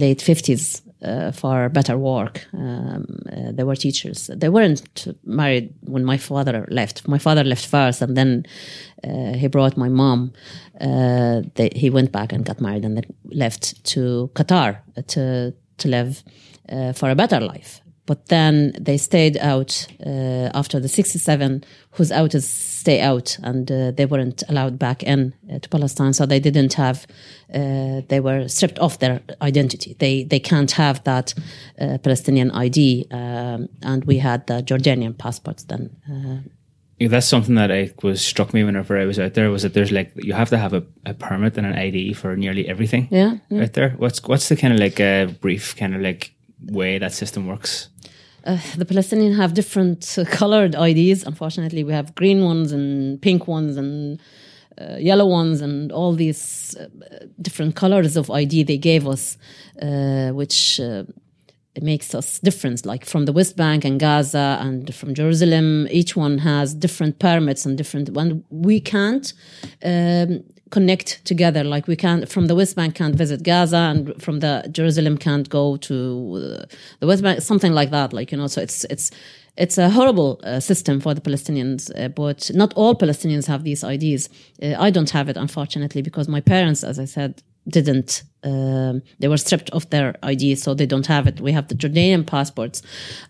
late 0.04 0.22
fifties 0.22 0.82
uh, 1.02 1.32
for 1.32 1.68
better 1.68 1.96
work. 1.96 2.46
Um, 2.52 3.06
uh, 3.30 3.52
they 3.52 3.64
were 3.64 3.76
teachers. 3.76 4.30
They 4.34 4.48
weren't 4.48 5.06
married 5.24 5.74
when 5.82 6.04
my 6.04 6.16
father 6.16 6.66
left. 6.70 7.06
My 7.06 7.18
father 7.18 7.44
left 7.44 7.66
first, 7.66 8.02
and 8.02 8.16
then 8.16 8.44
uh, 9.04 9.34
he 9.34 9.48
brought 9.48 9.76
my 9.76 9.88
mom. 9.88 10.32
Uh, 10.80 11.42
they, 11.54 11.70
he 11.74 11.90
went 11.90 12.12
back 12.12 12.32
and 12.32 12.44
got 12.44 12.60
married, 12.60 12.84
and 12.84 12.96
then 12.96 13.04
left 13.24 13.84
to 13.92 14.30
Qatar 14.34 14.78
to 15.08 15.54
to 15.78 15.88
live 15.88 16.22
uh, 16.68 16.92
for 16.92 17.10
a 17.10 17.14
better 17.14 17.40
life. 17.40 17.80
But 18.08 18.28
then 18.28 18.72
they 18.80 18.96
stayed 18.96 19.36
out 19.36 19.86
uh, 20.06 20.48
after 20.54 20.80
the 20.80 20.88
67. 20.88 21.62
Who's 21.90 22.10
out 22.10 22.34
is 22.34 22.48
stay 22.48 23.02
out, 23.02 23.36
and 23.42 23.70
uh, 23.70 23.90
they 23.90 24.06
weren't 24.06 24.42
allowed 24.48 24.78
back 24.78 25.02
in 25.02 25.34
uh, 25.52 25.58
to 25.58 25.68
Palestine. 25.68 26.14
So 26.14 26.24
they 26.24 26.40
didn't 26.40 26.72
have. 26.74 27.06
Uh, 27.52 28.00
they 28.08 28.20
were 28.20 28.48
stripped 28.48 28.78
of 28.78 28.98
their 28.98 29.20
identity. 29.42 29.94
They 29.98 30.24
they 30.24 30.40
can't 30.40 30.70
have 30.70 31.04
that 31.04 31.34
uh, 31.78 31.98
Palestinian 31.98 32.50
ID, 32.50 33.08
um, 33.10 33.68
and 33.82 34.04
we 34.06 34.16
had 34.18 34.46
the 34.46 34.62
Jordanian 34.62 35.16
passports 35.18 35.64
then. 35.64 35.90
Uh, 36.10 36.48
Yeah, 36.98 37.10
that's 37.10 37.28
something 37.28 37.56
that 37.56 37.70
I 37.70 37.92
was 38.02 38.20
struck 38.20 38.52
me 38.52 38.64
whenever 38.64 38.98
I 38.98 39.06
was 39.06 39.18
out 39.18 39.34
there 39.34 39.50
was 39.50 39.62
that 39.62 39.72
there's 39.74 39.92
like 39.92 40.12
you 40.16 40.34
have 40.34 40.48
to 40.48 40.58
have 40.58 40.72
a, 40.74 40.82
a 41.04 41.12
permit 41.12 41.58
and 41.58 41.66
an 41.66 41.74
ID 41.74 42.14
for 42.14 42.36
nearly 42.36 42.66
everything 42.68 43.08
yeah, 43.10 43.36
yeah. 43.50 43.64
out 43.64 43.72
there. 43.74 43.90
What's 43.98 44.22
what's 44.28 44.48
the 44.48 44.56
kind 44.56 44.72
of 44.72 44.80
like 44.80 44.98
uh, 44.98 45.26
brief 45.40 45.76
kind 45.76 45.94
of 45.94 46.00
like 46.00 46.32
way 46.60 46.98
that 46.98 47.12
system 47.12 47.46
works? 47.46 47.90
Uh, 48.48 48.56
the 48.78 48.86
Palestinians 48.86 49.36
have 49.36 49.52
different 49.52 50.16
uh, 50.16 50.24
colored 50.40 50.74
IDs. 50.74 51.22
Unfortunately, 51.24 51.84
we 51.84 51.92
have 51.92 52.14
green 52.14 52.42
ones 52.42 52.72
and 52.72 53.20
pink 53.20 53.46
ones 53.46 53.76
and 53.76 54.18
uh, 54.80 54.96
yellow 54.96 55.26
ones 55.26 55.60
and 55.60 55.92
all 55.92 56.14
these 56.14 56.74
uh, 56.80 56.86
different 57.42 57.76
colors 57.76 58.16
of 58.16 58.30
ID 58.30 58.62
they 58.62 58.78
gave 58.78 59.06
us, 59.06 59.36
uh, 59.82 60.30
which 60.30 60.80
makes 61.82 62.14
us 62.14 62.38
different. 62.38 62.86
Like 62.86 63.04
from 63.04 63.26
the 63.26 63.32
West 63.32 63.54
Bank 63.54 63.84
and 63.84 64.00
Gaza 64.00 64.58
and 64.62 64.94
from 64.94 65.12
Jerusalem, 65.14 65.86
each 65.90 66.16
one 66.16 66.38
has 66.38 66.72
different 66.72 67.18
permits 67.18 67.66
and 67.66 67.76
different. 67.76 68.10
When 68.10 68.44
we 68.48 68.80
can't 68.80 69.30
um, 69.84 70.42
connect 70.70 71.24
together, 71.24 71.64
like 71.64 71.86
we 71.86 71.96
can't 71.96 72.28
from 72.28 72.46
the 72.46 72.54
West 72.54 72.76
Bank 72.76 72.94
can't 72.94 73.14
visit 73.14 73.42
Gaza 73.42 73.76
and 73.76 74.20
from 74.22 74.40
the 74.40 74.68
Jerusalem 74.70 75.16
can't 75.18 75.48
go 75.48 75.76
to 75.76 76.58
uh, 76.60 76.76
the 77.00 77.06
West 77.06 77.22
Bank, 77.22 77.40
something 77.40 77.72
like 77.72 77.90
that. 77.90 78.12
Like 78.12 78.32
you 78.32 78.38
know, 78.38 78.46
so 78.46 78.60
it's 78.60 78.84
it's 78.84 79.10
it's 79.56 79.76
a 79.76 79.90
horrible 79.90 80.40
uh, 80.44 80.60
system 80.60 81.00
for 81.00 81.14
the 81.14 81.20
Palestinians, 81.20 81.90
uh, 81.96 82.08
but 82.08 82.50
not 82.54 82.72
all 82.74 82.94
Palestinians 82.94 83.46
have 83.46 83.64
these 83.64 83.82
IDs. 83.82 84.28
Uh, 84.62 84.74
I 84.78 84.90
don't 84.90 85.10
have 85.10 85.28
it, 85.28 85.36
unfortunately, 85.36 86.00
because 86.00 86.28
my 86.28 86.40
parents, 86.40 86.84
as 86.84 86.98
I 86.98 87.06
said, 87.06 87.42
didn't. 87.68 88.22
Um, 88.44 89.02
they 89.18 89.28
were 89.28 89.36
stripped 89.36 89.70
of 89.70 89.90
their 89.90 90.14
ID, 90.22 90.54
so 90.54 90.72
they 90.74 90.86
don't 90.86 91.06
have 91.06 91.26
it. 91.26 91.40
We 91.40 91.52
have 91.52 91.68
the 91.68 91.74
Jordanian 91.74 92.24
passports, 92.26 92.82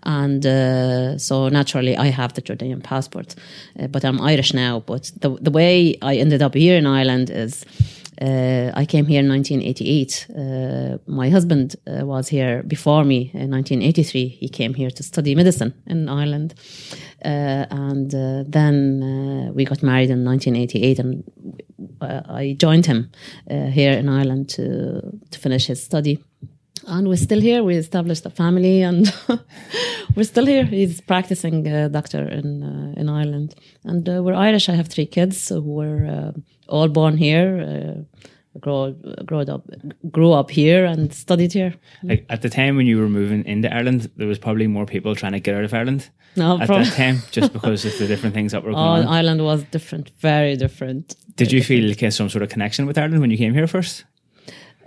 and 0.02 0.45
uh, 0.45 1.18
so 1.18 1.49
naturally, 1.49 1.97
I 1.97 2.07
have 2.07 2.35
the 2.35 2.42
Jordanian 2.42 2.83
passport, 2.83 3.35
uh, 3.78 3.87
but 3.87 4.04
I'm 4.04 4.21
Irish 4.21 4.52
now. 4.52 4.80
But 4.80 5.11
the 5.21 5.30
the 5.40 5.50
way 5.50 5.97
I 6.02 6.16
ended 6.16 6.42
up 6.42 6.54
here 6.54 6.76
in 6.76 6.87
Ireland 6.87 7.30
is. 7.30 7.64
Uh, 8.20 8.72
I 8.75 8.84
came 8.84 9.06
here 9.06 9.20
in 9.20 9.28
1988. 9.28 10.26
Uh, 10.30 10.98
my 11.06 11.30
husband 11.30 11.76
uh, 11.87 12.04
was 12.04 12.28
here 12.28 12.64
before 12.64 13.04
me 13.04 13.30
in 13.32 13.50
1983. 13.50 14.28
He 14.28 14.48
came 14.48 14.75
here 14.75 14.90
to 14.90 15.02
study 15.02 15.34
medicine 15.34 15.72
in 15.87 16.08
Ireland. 16.08 16.54
Uh, 17.25 17.66
and 17.70 18.12
uh, 18.14 18.44
then 18.46 19.02
uh, 19.02 19.52
we 19.52 19.64
got 19.64 19.82
married 19.82 20.10
in 20.10 20.25
1988, 20.25 20.98
and 20.98 21.25
I 22.00 22.56
joined 22.58 22.87
him 22.87 23.10
here 23.48 23.92
in 23.92 24.08
Ireland 24.08 24.48
to, 24.50 25.00
to 25.30 25.38
finish 25.38 25.66
his 25.66 25.82
study 25.82 26.18
and 26.87 27.06
we're 27.06 27.16
still 27.16 27.40
here. 27.40 27.62
We 27.62 27.76
established 27.76 28.25
a 28.25 28.30
family, 28.30 28.80
and 28.80 29.12
we're 30.16 30.25
still 30.25 30.46
here. 30.46 30.64
He's 30.64 31.02
practicing 31.02 31.64
doctor 31.92 32.26
in 32.26 32.94
in 32.96 33.10
Ireland, 33.10 33.56
and 33.84 34.06
we're 34.06 34.32
Irish. 34.32 34.70
I 34.70 34.75
have 34.75 34.88
three 34.88 35.04
kids 35.04 35.50
who 35.50 35.60
were 35.60 36.32
all 36.68 36.88
born 36.88 37.16
here. 37.16 38.04
Grow, 38.60 38.92
grew 39.25 39.40
up, 39.40 39.70
grew 40.10 40.32
up 40.32 40.50
here, 40.50 40.84
and 40.84 41.12
studied 41.14 41.52
here. 41.52 41.75
Like 42.02 42.26
at 42.28 42.42
the 42.42 42.48
time 42.48 42.76
when 42.76 42.87
you 42.87 42.98
were 42.98 43.08
moving 43.08 43.44
into 43.44 43.72
Ireland, 43.72 44.10
there 44.16 44.26
was 44.26 44.38
probably 44.38 44.66
more 44.66 44.84
people 44.84 45.14
trying 45.14 45.32
to 45.32 45.40
get 45.40 45.54
out 45.54 45.64
of 45.64 45.72
Ireland. 45.72 46.10
No, 46.34 46.58
at 46.60 46.66
that 46.68 46.92
time, 46.94 47.22
just 47.30 47.52
because 47.58 47.84
of 47.84 47.96
the 47.98 48.06
different 48.06 48.34
things 48.34 48.52
that 48.52 48.64
were 48.64 48.72
going 48.72 48.84
oh, 48.84 49.02
on. 49.02 49.06
Ireland 49.06 49.44
was 49.44 49.62
different, 49.64 50.10
very 50.18 50.56
different. 50.56 51.14
Did 51.37 51.52
you 51.52 51.62
feel 51.62 51.88
like 51.88 52.12
some 52.12 52.28
sort 52.28 52.42
of 52.42 52.48
connection 52.48 52.87
with 52.87 52.98
Ireland 52.98 53.20
when 53.20 53.30
you 53.30 53.38
came 53.38 53.54
here 53.54 53.68
first? 53.68 54.04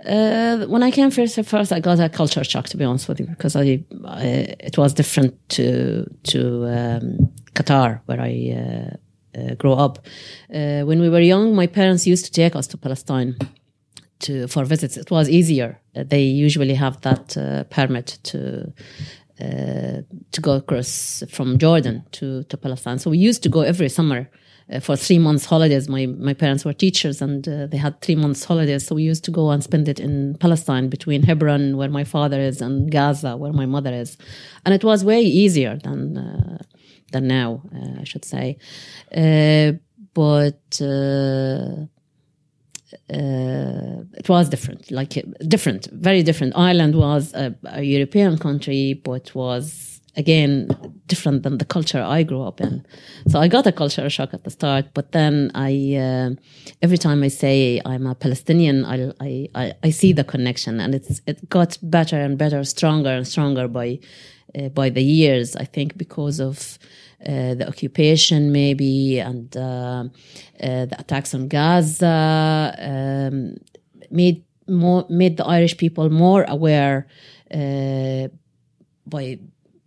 Uh, 0.04 0.66
when 0.66 0.82
I 0.82 0.90
came 0.90 1.10
first, 1.10 1.42
first 1.44 1.72
I 1.72 1.80
got 1.80 2.00
a 2.00 2.08
culture 2.08 2.42
shock 2.42 2.68
to 2.70 2.76
be 2.76 2.84
honest 2.84 3.08
with 3.08 3.20
you 3.20 3.26
because 3.26 3.54
I, 3.54 3.84
I 4.04 4.56
it 4.58 4.76
was 4.76 4.94
different 4.94 5.34
to 5.50 6.04
to 6.24 6.66
um, 6.66 7.32
Qatar 7.54 8.00
where 8.06 8.20
I 8.20 8.32
uh, 8.56 8.96
uh, 9.36 9.54
grew 9.54 9.72
up. 9.72 9.98
Uh, 10.52 10.82
when 10.82 11.00
we 11.00 11.08
were 11.08 11.20
young, 11.20 11.54
my 11.54 11.66
parents 11.66 12.06
used 12.06 12.24
to 12.26 12.32
take 12.32 12.56
us 12.56 12.66
to 12.68 12.76
Palestine 12.76 13.36
to 14.20 14.46
for 14.48 14.64
visits. 14.64 14.96
It 14.96 15.10
was 15.10 15.28
easier. 15.28 15.80
Uh, 15.96 16.04
they 16.06 16.22
usually 16.22 16.74
have 16.74 17.00
that 17.02 17.36
uh, 17.36 17.64
permit 17.64 18.18
to. 18.24 18.72
to 20.30 20.40
go 20.40 20.52
across 20.52 21.24
from 21.28 21.58
Jordan 21.58 22.04
to, 22.12 22.44
to 22.44 22.56
Palestine. 22.56 22.98
So 23.00 23.10
we 23.10 23.18
used 23.18 23.42
to 23.42 23.48
go 23.48 23.62
every 23.62 23.88
summer 23.88 24.30
uh, 24.70 24.80
for 24.80 24.96
three 24.96 25.18
months 25.18 25.44
holidays. 25.44 25.88
My 25.88 26.06
my 26.06 26.34
parents 26.34 26.64
were 26.64 26.72
teachers, 26.72 27.20
and 27.20 27.46
uh, 27.48 27.66
they 27.66 27.76
had 27.76 28.00
three 28.00 28.14
months 28.14 28.44
holidays, 28.44 28.86
so 28.86 28.94
we 28.94 29.02
used 29.02 29.24
to 29.24 29.30
go 29.30 29.50
and 29.50 29.62
spend 29.62 29.88
it 29.88 29.98
in 29.98 30.36
Palestine, 30.38 30.88
between 30.88 31.22
Hebron, 31.24 31.76
where 31.76 31.90
my 31.90 32.04
father 32.04 32.40
is, 32.40 32.62
and 32.62 32.90
Gaza, 32.90 33.36
where 33.36 33.52
my 33.52 33.66
mother 33.66 33.92
is, 33.92 34.16
and 34.64 34.74
it 34.74 34.84
was 34.84 35.04
way 35.04 35.20
easier 35.20 35.76
than 35.82 36.16
uh, 36.16 36.58
than 37.12 37.28
now, 37.28 37.62
uh, 37.74 38.00
I 38.00 38.04
should 38.04 38.24
say. 38.24 38.58
Uh, 39.14 39.72
but 40.14 40.80
uh, 40.80 41.86
it 44.20 44.28
was 44.28 44.48
different, 44.48 44.90
like 44.90 45.22
different, 45.48 45.88
very 45.92 46.22
different. 46.22 46.52
Ireland 46.56 46.94
was 46.94 47.32
a, 47.34 47.54
a 47.64 47.82
European 47.82 48.38
country, 48.38 49.00
but 49.04 49.34
was 49.34 49.92
again 50.16 50.68
different 51.06 51.42
than 51.42 51.58
the 51.58 51.64
culture 51.64 52.02
I 52.02 52.22
grew 52.22 52.42
up 52.42 52.60
in. 52.60 52.84
So 53.28 53.38
I 53.40 53.48
got 53.48 53.66
a 53.66 53.72
culture 53.72 54.08
shock 54.10 54.34
at 54.34 54.44
the 54.44 54.50
start, 54.50 54.86
but 54.94 55.12
then 55.12 55.50
I 55.54 55.96
uh, 55.96 56.30
every 56.82 56.98
time 56.98 57.22
I 57.22 57.28
say 57.28 57.80
I'm 57.84 58.06
a 58.06 58.14
Palestinian, 58.14 58.84
I, 58.84 59.12
I, 59.20 59.48
I 59.54 59.72
I 59.82 59.90
see 59.90 60.12
the 60.12 60.24
connection, 60.24 60.80
and 60.80 60.94
it's 60.94 61.20
it 61.26 61.48
got 61.48 61.78
better 61.82 62.18
and 62.20 62.36
better, 62.36 62.62
stronger 62.64 63.10
and 63.10 63.26
stronger 63.26 63.68
by 63.68 63.98
uh, 64.58 64.68
by 64.68 64.90
the 64.90 65.02
years. 65.02 65.56
I 65.56 65.64
think 65.64 65.96
because 65.96 66.40
of. 66.40 66.78
Uh, 67.24 67.54
the 67.54 67.68
occupation, 67.68 68.50
maybe, 68.50 69.20
and 69.20 69.56
uh, 69.56 69.60
uh, 69.60 70.86
the 70.86 70.96
attacks 70.98 71.34
on 71.34 71.46
Gaza 71.46 72.74
um, 72.78 73.56
made 74.10 74.42
more 74.68 75.06
made 75.08 75.36
the 75.36 75.44
Irish 75.44 75.76
people 75.76 76.10
more 76.10 76.44
aware 76.48 77.06
uh, 77.54 78.26
by 79.06 79.38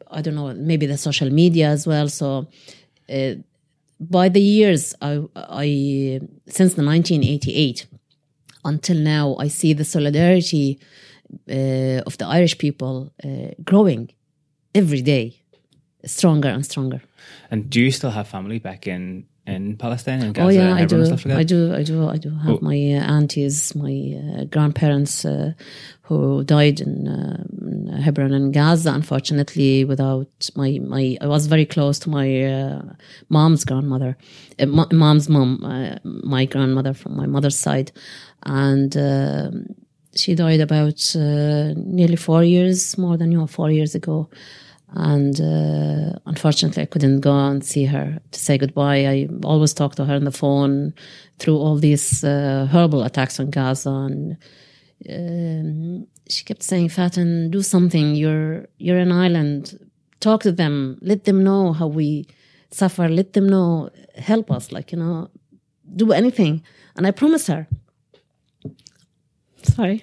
I 0.09 0.21
don't 0.21 0.35
know, 0.35 0.53
maybe 0.53 0.85
the 0.85 0.97
social 0.97 1.29
media 1.29 1.67
as 1.69 1.85
well. 1.85 2.07
So 2.07 2.47
by 3.99 4.29
the 4.29 4.41
years, 4.41 4.93
I, 5.01 5.21
I 5.35 6.19
since 6.47 6.75
the 6.75 6.83
1988 6.83 7.87
until 8.63 8.97
now, 8.97 9.35
I 9.39 9.47
see 9.47 9.73
the 9.73 9.85
solidarity 9.85 10.79
uh, 11.49 12.01
of 12.05 12.17
the 12.17 12.25
Irish 12.25 12.57
people 12.57 13.11
uh, 13.23 13.51
growing 13.63 14.09
every 14.73 15.01
day, 15.01 15.39
stronger 16.05 16.49
and 16.49 16.65
stronger. 16.65 17.01
And 17.55 17.69
do 17.69 17.79
you 17.79 17.89
still 17.89 18.09
have 18.09 18.27
family 18.27 18.59
back 18.59 18.85
in 18.85 19.27
in 19.47 19.77
Palestine 19.77 20.21
and 20.21 20.35
Gaza? 20.35 20.45
Oh 20.45 20.49
yeah, 20.49 20.75
I 20.75 20.83
do. 20.83 20.97
Like 20.97 21.25
I 21.27 21.43
do. 21.43 21.73
I 21.73 21.83
do. 21.83 22.09
I 22.09 22.17
do 22.17 22.31
have 22.39 22.55
oh. 22.55 22.59
my 22.61 22.75
uh, 22.75 23.15
aunties, 23.15 23.73
my 23.73 23.95
uh, 24.19 24.43
grandparents 24.55 25.23
uh, 25.23 25.53
who 26.01 26.43
died 26.43 26.81
in, 26.81 27.07
in, 27.07 28.01
Hebron 28.03 28.33
and 28.33 28.53
Gaza. 28.53 28.91
Unfortunately, 28.91 29.85
without 29.85 30.49
my 30.57 30.79
my, 30.83 31.17
I 31.21 31.27
was 31.27 31.47
very 31.47 31.65
close 31.65 31.97
to 31.99 32.09
my 32.09 32.27
mom's 33.29 33.63
grandmother, 33.63 34.17
mom's 34.91 35.29
mom, 35.29 35.49
my 36.03 36.43
grandmother 36.43 36.93
from 36.93 37.15
my 37.15 37.25
mother's 37.25 37.57
side, 37.57 37.93
and 38.43 38.97
um, 38.97 39.67
she 40.13 40.35
died 40.35 40.59
about 40.59 40.99
nearly 41.15 42.17
four 42.17 42.43
years, 42.43 42.97
more 42.97 43.15
than 43.15 43.31
you 43.31 43.37
know, 43.37 43.47
four 43.47 43.71
years 43.71 43.95
ago 43.95 44.29
and 44.89 45.41
uh, 45.41 46.17
unfortunately 46.25 46.83
i 46.83 46.85
couldn't 46.85 47.19
go 47.19 47.33
and 47.33 47.63
see 47.63 47.85
her 47.85 48.19
to 48.31 48.39
say 48.39 48.57
goodbye. 48.57 49.05
I 49.05 49.27
always 49.43 49.73
talk 49.73 49.95
to 49.95 50.05
her 50.05 50.15
on 50.15 50.23
the 50.23 50.31
phone 50.31 50.93
through 51.39 51.57
all 51.57 51.77
these 51.77 52.23
uh, 52.23 52.67
horrible 52.71 53.03
attacks 53.03 53.39
on 53.39 53.49
gaza 53.49 53.89
and 53.89 54.37
um, 55.09 56.07
she 56.29 56.43
kept 56.43 56.63
saying 56.63 56.89
faten 56.89 57.51
do 57.51 57.61
something. 57.61 58.15
You're 58.15 58.67
you're 58.77 58.97
an 58.97 59.11
island. 59.11 59.77
Talk 60.19 60.41
to 60.43 60.51
them. 60.51 60.97
Let 61.01 61.25
them 61.25 61.43
know 61.43 61.73
how 61.73 61.87
we 61.87 62.27
suffer. 62.71 63.07
Let 63.09 63.33
them 63.33 63.47
know. 63.47 63.89
Help 64.15 64.49
us 64.51 64.71
like 64.71 64.91
you 64.91 64.99
know 64.99 65.29
do 65.95 66.11
anything. 66.11 66.63
And 66.95 67.05
i 67.05 67.11
promised 67.11 67.47
her. 67.47 67.67
Sorry 69.63 70.01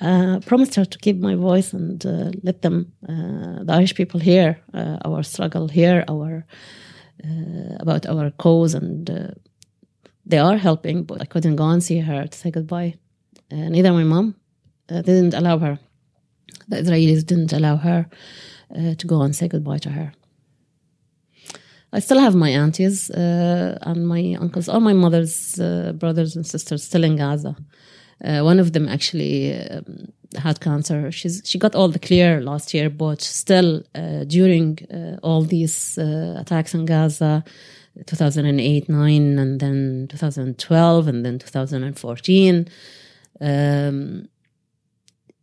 uh, 0.00 0.40
promised 0.40 0.74
her 0.74 0.84
to 0.84 0.98
keep 0.98 1.18
my 1.18 1.34
voice 1.34 1.72
and 1.72 2.04
uh, 2.04 2.30
let 2.42 2.62
them, 2.62 2.92
uh, 3.08 3.64
the 3.64 3.72
Irish 3.72 3.94
people, 3.94 4.20
hear 4.20 4.60
uh, 4.74 4.98
our 5.04 5.22
struggle, 5.22 5.68
hear 5.68 6.04
our 6.08 6.44
uh, 7.24 7.76
about 7.80 8.06
our 8.06 8.30
cause, 8.32 8.74
and 8.74 9.08
uh, 9.08 9.28
they 10.26 10.38
are 10.38 10.58
helping. 10.58 11.04
But 11.04 11.22
I 11.22 11.24
couldn't 11.24 11.56
go 11.56 11.68
and 11.68 11.82
see 11.82 12.00
her 12.00 12.26
to 12.26 12.38
say 12.38 12.50
goodbye. 12.50 12.94
neither 13.50 13.92
my 13.92 14.04
mom 14.04 14.34
didn't 14.88 15.34
allow 15.34 15.58
her. 15.58 15.78
The 16.68 16.76
Israelis 16.76 17.24
didn't 17.24 17.52
allow 17.52 17.76
her 17.76 18.06
to 18.74 19.06
go 19.06 19.22
and 19.22 19.34
say 19.34 19.48
goodbye 19.48 19.78
to 19.78 19.90
her. 19.90 20.12
I 21.92 22.00
still 22.00 22.18
have 22.18 22.34
my 22.34 22.50
aunties 22.50 23.08
and 23.10 24.06
my 24.06 24.36
uncles, 24.38 24.68
all 24.68 24.80
my 24.80 24.92
mother's 24.92 25.56
brothers 25.94 26.36
and 26.36 26.46
sisters 26.46 26.82
still 26.82 27.04
in 27.04 27.16
Gaza. 27.16 27.56
Uh, 28.24 28.40
one 28.40 28.58
of 28.58 28.72
them 28.72 28.88
actually 28.88 29.54
um, 29.54 30.12
had 30.36 30.60
cancer. 30.60 31.10
She's 31.12 31.42
she 31.44 31.58
got 31.58 31.74
all 31.74 31.88
the 31.88 31.98
clear 31.98 32.40
last 32.40 32.72
year, 32.74 32.90
but 32.90 33.20
still 33.22 33.82
uh, 33.94 34.24
during 34.24 34.78
uh, 34.92 35.18
all 35.22 35.42
these 35.42 35.98
uh, 35.98 36.36
attacks 36.38 36.74
in 36.74 36.86
Gaza, 36.86 37.44
2008, 38.06 38.88
9, 38.88 39.38
and 39.38 39.60
then 39.60 40.08
2012, 40.08 41.08
and 41.08 41.24
then 41.24 41.38
2014, 41.38 42.68
um, 43.40 44.28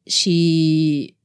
she 0.08 1.16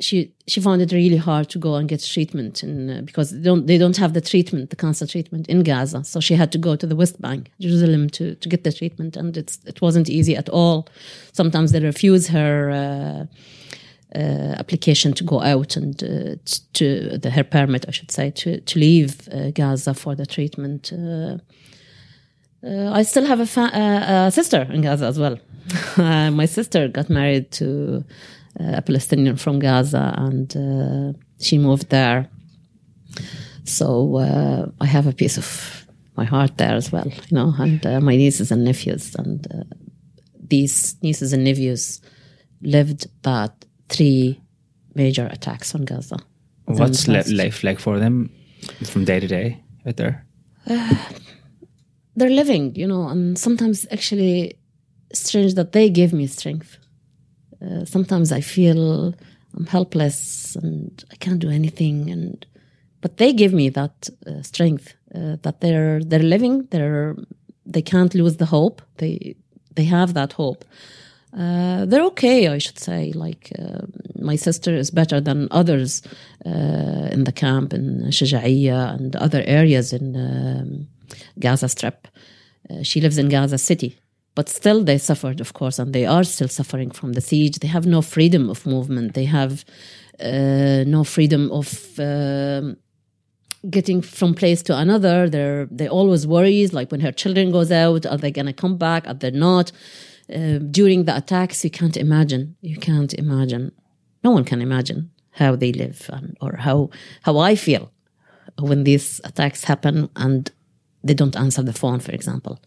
she 0.00 0.32
she 0.48 0.60
found 0.60 0.80
it 0.80 0.92
really 0.92 1.16
hard 1.16 1.48
to 1.50 1.58
go 1.58 1.74
and 1.74 1.88
get 1.88 2.02
treatment 2.04 2.62
and 2.62 2.90
uh, 2.90 3.00
because 3.02 3.30
they 3.30 3.42
don't 3.42 3.66
they 3.66 3.78
don't 3.78 3.96
have 3.96 4.12
the 4.12 4.20
treatment 4.20 4.70
the 4.70 4.76
cancer 4.76 5.06
treatment 5.06 5.48
in 5.48 5.62
Gaza 5.62 6.04
so 6.04 6.20
she 6.20 6.34
had 6.34 6.52
to 6.52 6.58
go 6.58 6.76
to 6.76 6.86
the 6.86 6.96
West 6.96 7.20
Bank 7.20 7.50
Jerusalem 7.60 8.08
to 8.10 8.34
to 8.36 8.48
get 8.48 8.62
the 8.64 8.72
treatment 8.72 9.16
and 9.16 9.36
it's 9.36 9.58
it 9.66 9.80
wasn't 9.80 10.08
easy 10.08 10.36
at 10.36 10.48
all 10.48 10.88
sometimes 11.32 11.72
they 11.72 11.80
refuse 11.80 12.28
her 12.28 12.70
uh, 12.70 13.26
uh, 14.14 14.54
application 14.58 15.12
to 15.12 15.24
go 15.24 15.42
out 15.42 15.76
and 15.76 16.02
uh, 16.02 16.36
to 16.72 17.18
the 17.18 17.30
her 17.30 17.44
permit, 17.44 17.84
I 17.88 17.90
should 17.90 18.10
say, 18.10 18.30
to 18.30 18.60
to 18.60 18.78
leave 18.78 19.28
uh, 19.32 19.50
Gaza 19.50 19.94
for 19.94 20.14
the 20.14 20.24
treatment. 20.24 20.92
Uh, 20.92 21.38
I 22.64 23.02
still 23.02 23.26
have 23.26 23.40
a, 23.40 23.60
a 23.60 24.30
sister 24.30 24.62
in 24.70 24.80
Gaza 24.80 25.06
as 25.06 25.18
well. 25.18 25.38
My 26.32 26.46
sister 26.46 26.88
got 26.88 27.10
married 27.10 27.50
to 27.52 28.04
a 28.58 28.82
Palestinian 28.82 29.36
from 29.36 29.58
Gaza, 29.58 30.14
and 30.16 30.56
uh, 30.56 31.18
she 31.40 31.58
moved 31.58 31.90
there. 31.90 32.28
So 33.64 34.16
uh, 34.16 34.66
I 34.80 34.86
have 34.86 35.06
a 35.06 35.12
piece 35.12 35.36
of 35.36 35.86
my 36.16 36.24
heart 36.24 36.56
there 36.56 36.74
as 36.74 36.92
well, 36.92 37.06
you 37.06 37.34
know, 37.36 37.52
and 37.58 37.84
uh, 37.84 38.00
my 38.00 38.16
nieces 38.16 38.50
and 38.50 38.64
nephews, 38.64 39.14
and 39.16 39.46
uh, 39.52 39.64
these 40.48 40.96
nieces 41.02 41.32
and 41.32 41.44
nephews 41.44 42.00
lived 42.62 43.06
that 43.22 43.64
three 43.88 44.40
major 44.94 45.26
attacks 45.30 45.74
on 45.74 45.84
Gaza. 45.84 46.16
What's 46.64 47.06
last- 47.08 47.30
life 47.30 47.62
like 47.62 47.78
for 47.78 47.98
them 47.98 48.30
from 48.84 49.04
day 49.04 49.20
to 49.20 49.26
day 49.26 49.62
out 49.86 49.96
there? 49.96 50.24
they're 52.16 52.30
living, 52.30 52.74
you 52.74 52.86
know, 52.86 53.08
and 53.08 53.38
sometimes 53.38 53.86
actually 53.90 54.58
strange 55.12 55.54
that 55.54 55.72
they 55.72 55.90
give 55.90 56.12
me 56.12 56.26
strength. 56.26 56.78
Uh, 57.64 57.84
sometimes 57.84 58.32
I 58.32 58.40
feel 58.40 59.14
I'm 59.54 59.66
helpless 59.66 60.56
and 60.56 61.04
I 61.10 61.16
can't 61.16 61.38
do 61.38 61.50
anything, 61.50 62.10
and 62.10 62.46
but 63.00 63.16
they 63.16 63.32
give 63.32 63.52
me 63.52 63.68
that 63.70 64.08
uh, 64.26 64.42
strength 64.42 64.94
uh, 65.14 65.36
that 65.42 65.60
they're 65.60 66.02
they're 66.02 66.20
living. 66.22 66.66
They're 66.70 67.16
they 67.64 67.82
can't 67.82 68.14
lose 68.14 68.36
the 68.36 68.46
hope. 68.46 68.82
They 68.98 69.36
they 69.74 69.84
have 69.84 70.14
that 70.14 70.32
hope. 70.32 70.64
Uh, 71.36 71.84
they're 71.84 72.04
okay, 72.04 72.48
I 72.48 72.58
should 72.58 72.78
say. 72.78 73.12
Like 73.12 73.52
uh, 73.58 73.82
my 74.18 74.36
sister 74.36 74.74
is 74.74 74.90
better 74.90 75.20
than 75.20 75.48
others 75.50 76.02
uh, 76.46 77.08
in 77.12 77.24
the 77.24 77.32
camp 77.32 77.72
in 77.74 78.04
Shajaiya 78.08 78.94
and 78.94 79.14
other 79.16 79.42
areas 79.46 79.92
in 79.92 80.16
um, 80.16 80.88
Gaza 81.38 81.68
Strip. 81.68 82.08
Uh, 82.70 82.82
she 82.82 83.00
lives 83.00 83.18
in 83.18 83.28
Gaza 83.28 83.58
City, 83.58 83.98
but 84.36 84.48
still 84.48 84.84
they 84.84 84.98
suffered, 84.98 85.40
of 85.40 85.54
course, 85.54 85.78
and 85.80 85.92
they 85.92 86.06
are 86.06 86.22
still 86.22 86.48
suffering 86.48 86.90
from 86.92 87.14
the 87.14 87.20
siege. 87.20 87.58
They 87.58 87.72
have 87.76 87.86
no 87.86 88.02
freedom 88.02 88.48
of 88.48 88.64
movement. 88.66 89.14
They 89.14 89.24
have 89.24 89.64
uh, 90.20 90.84
no 90.96 91.02
freedom 91.02 91.50
of. 91.60 91.68
um 91.98 92.76
getting 93.70 94.00
from 94.00 94.32
place 94.34 94.62
to 94.62 94.72
another 94.84 95.28
they're 95.28 95.66
they 95.78 95.88
always 95.88 96.24
worries 96.24 96.72
like 96.72 96.88
when 96.92 97.00
her 97.00 97.10
children 97.10 97.50
goes 97.50 97.72
out 97.72 98.06
are 98.06 98.18
they 98.18 98.30
to 98.30 98.52
come 98.52 98.76
back 98.76 99.02
are 99.08 99.14
they 99.14 99.30
not 99.30 99.72
uh, 100.32 100.58
during 100.78 101.04
the 101.04 101.16
attacks 101.16 101.64
you 101.64 101.70
can't 101.70 101.96
imagine 101.96 102.54
you 102.60 102.76
can't 102.76 103.12
imagine 103.14 103.72
no 104.22 104.30
one 104.30 104.44
can 104.44 104.60
imagine 104.68 105.10
how 105.40 105.56
they 105.56 105.72
live 105.72 106.08
and, 106.12 106.36
or 106.40 106.52
how 106.66 106.90
how 107.22 107.38
i 107.38 107.56
feel 107.56 107.90
when 108.60 108.84
these 108.84 109.20
attacks 109.24 109.64
happen 109.64 110.08
and 110.14 110.52
they 111.02 111.14
don't 111.14 111.36
answer 111.44 111.62
the 111.62 111.72
phone 111.72 111.98
for 111.98 112.12
example 112.12 112.60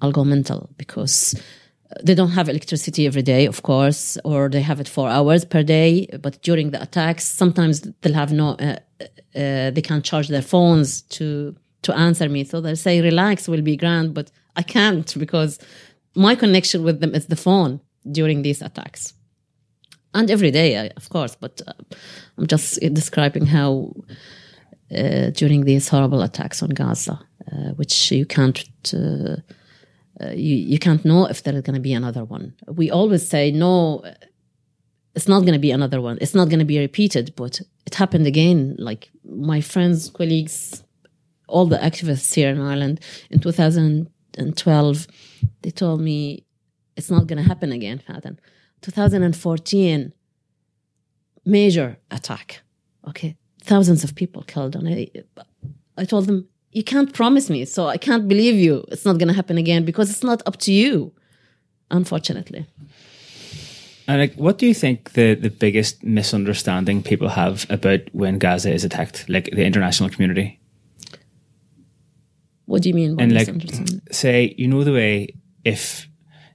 i'll 0.00 0.12
go 0.12 0.24
mental 0.24 0.68
because 0.76 1.34
they 2.02 2.14
don't 2.14 2.30
have 2.30 2.48
electricity 2.48 3.06
every 3.06 3.22
day, 3.22 3.46
of 3.46 3.62
course, 3.62 4.18
or 4.24 4.48
they 4.48 4.60
have 4.60 4.80
it 4.80 4.88
four 4.88 5.08
hours 5.08 5.44
per 5.44 5.62
day. 5.62 6.06
But 6.20 6.40
during 6.42 6.70
the 6.70 6.82
attacks, 6.82 7.24
sometimes 7.24 7.80
they'll 8.00 8.14
have 8.14 8.32
no, 8.32 8.50
uh, 8.50 8.76
uh, 9.34 9.70
they 9.70 9.82
can't 9.82 10.04
charge 10.04 10.28
their 10.28 10.42
phones 10.42 11.02
to 11.02 11.56
to 11.82 11.96
answer 11.96 12.28
me. 12.28 12.44
So 12.44 12.60
they 12.60 12.74
say, 12.74 13.00
"Relax, 13.00 13.48
we'll 13.48 13.62
be 13.62 13.76
grand," 13.76 14.14
but 14.14 14.30
I 14.56 14.62
can't 14.62 15.18
because 15.18 15.58
my 16.14 16.34
connection 16.34 16.82
with 16.82 17.00
them 17.00 17.14
is 17.14 17.26
the 17.26 17.36
phone 17.36 17.80
during 18.10 18.42
these 18.42 18.60
attacks, 18.60 19.14
and 20.12 20.30
every 20.30 20.50
day, 20.50 20.90
of 20.96 21.08
course. 21.08 21.36
But 21.36 21.62
uh, 21.66 21.72
I'm 22.36 22.46
just 22.46 22.80
describing 22.92 23.46
how 23.46 23.94
uh, 24.94 25.30
during 25.30 25.64
these 25.64 25.88
horrible 25.88 26.22
attacks 26.22 26.62
on 26.62 26.70
Gaza, 26.70 27.18
uh, 27.50 27.70
which 27.76 28.12
you 28.12 28.26
can't. 28.26 28.62
Uh, 30.20 30.30
you, 30.30 30.56
you 30.56 30.78
can't 30.78 31.04
know 31.04 31.26
if 31.26 31.42
there 31.42 31.54
is 31.54 31.62
going 31.62 31.74
to 31.74 31.80
be 31.80 31.92
another 31.92 32.24
one. 32.24 32.54
We 32.66 32.90
always 32.90 33.26
say, 33.26 33.50
no, 33.52 34.02
it's 35.14 35.28
not 35.28 35.40
going 35.40 35.52
to 35.52 35.58
be 35.58 35.70
another 35.70 36.00
one. 36.00 36.18
It's 36.20 36.34
not 36.34 36.48
going 36.48 36.58
to 36.58 36.64
be 36.64 36.78
repeated, 36.78 37.34
but 37.36 37.60
it 37.86 37.94
happened 37.94 38.26
again. 38.26 38.76
Like 38.78 39.10
my 39.24 39.60
friends, 39.60 40.10
colleagues, 40.10 40.82
all 41.46 41.66
the 41.66 41.78
activists 41.78 42.34
here 42.34 42.50
in 42.50 42.60
Ireland 42.60 43.00
in 43.30 43.40
2012, 43.40 45.06
they 45.62 45.70
told 45.70 46.00
me 46.00 46.44
it's 46.96 47.10
not 47.10 47.26
going 47.26 47.42
to 47.42 47.48
happen 47.48 47.72
again, 47.72 48.02
Faden. 48.08 48.38
2014, 48.82 50.12
major 51.44 51.96
attack. 52.10 52.60
Okay. 53.08 53.36
Thousands 53.62 54.04
of 54.04 54.14
people 54.14 54.42
killed 54.42 54.76
And 54.76 54.88
it. 54.88 55.28
I 55.96 56.04
told 56.04 56.26
them, 56.26 56.48
you 56.72 56.82
can't 56.84 57.12
promise 57.12 57.48
me, 57.50 57.64
so 57.64 57.86
I 57.86 57.96
can't 57.96 58.28
believe 58.28 58.54
you. 58.56 58.84
It's 58.88 59.04
not 59.04 59.18
going 59.18 59.28
to 59.28 59.34
happen 59.34 59.58
again 59.58 59.84
because 59.84 60.10
it's 60.10 60.22
not 60.22 60.42
up 60.46 60.56
to 60.58 60.72
you, 60.72 61.12
unfortunately. 61.90 62.66
And 64.06 64.20
like, 64.20 64.34
what 64.34 64.58
do 64.58 64.66
you 64.66 64.74
think 64.74 65.12
the, 65.12 65.34
the 65.34 65.50
biggest 65.50 66.02
misunderstanding 66.02 67.02
people 67.02 67.28
have 67.28 67.66
about 67.70 68.00
when 68.12 68.38
Gaza 68.38 68.72
is 68.72 68.84
attacked, 68.84 69.28
like 69.28 69.50
the 69.50 69.64
international 69.64 70.08
community? 70.08 70.58
What 72.66 72.82
do 72.82 72.88
you 72.90 72.94
mean 72.94 73.16
by 73.16 73.22
and 73.24 73.32
like, 73.34 73.48
say, 74.10 74.54
you 74.58 74.68
know 74.68 74.84
the 74.84 74.92
way 74.92 75.34
if 75.64 76.06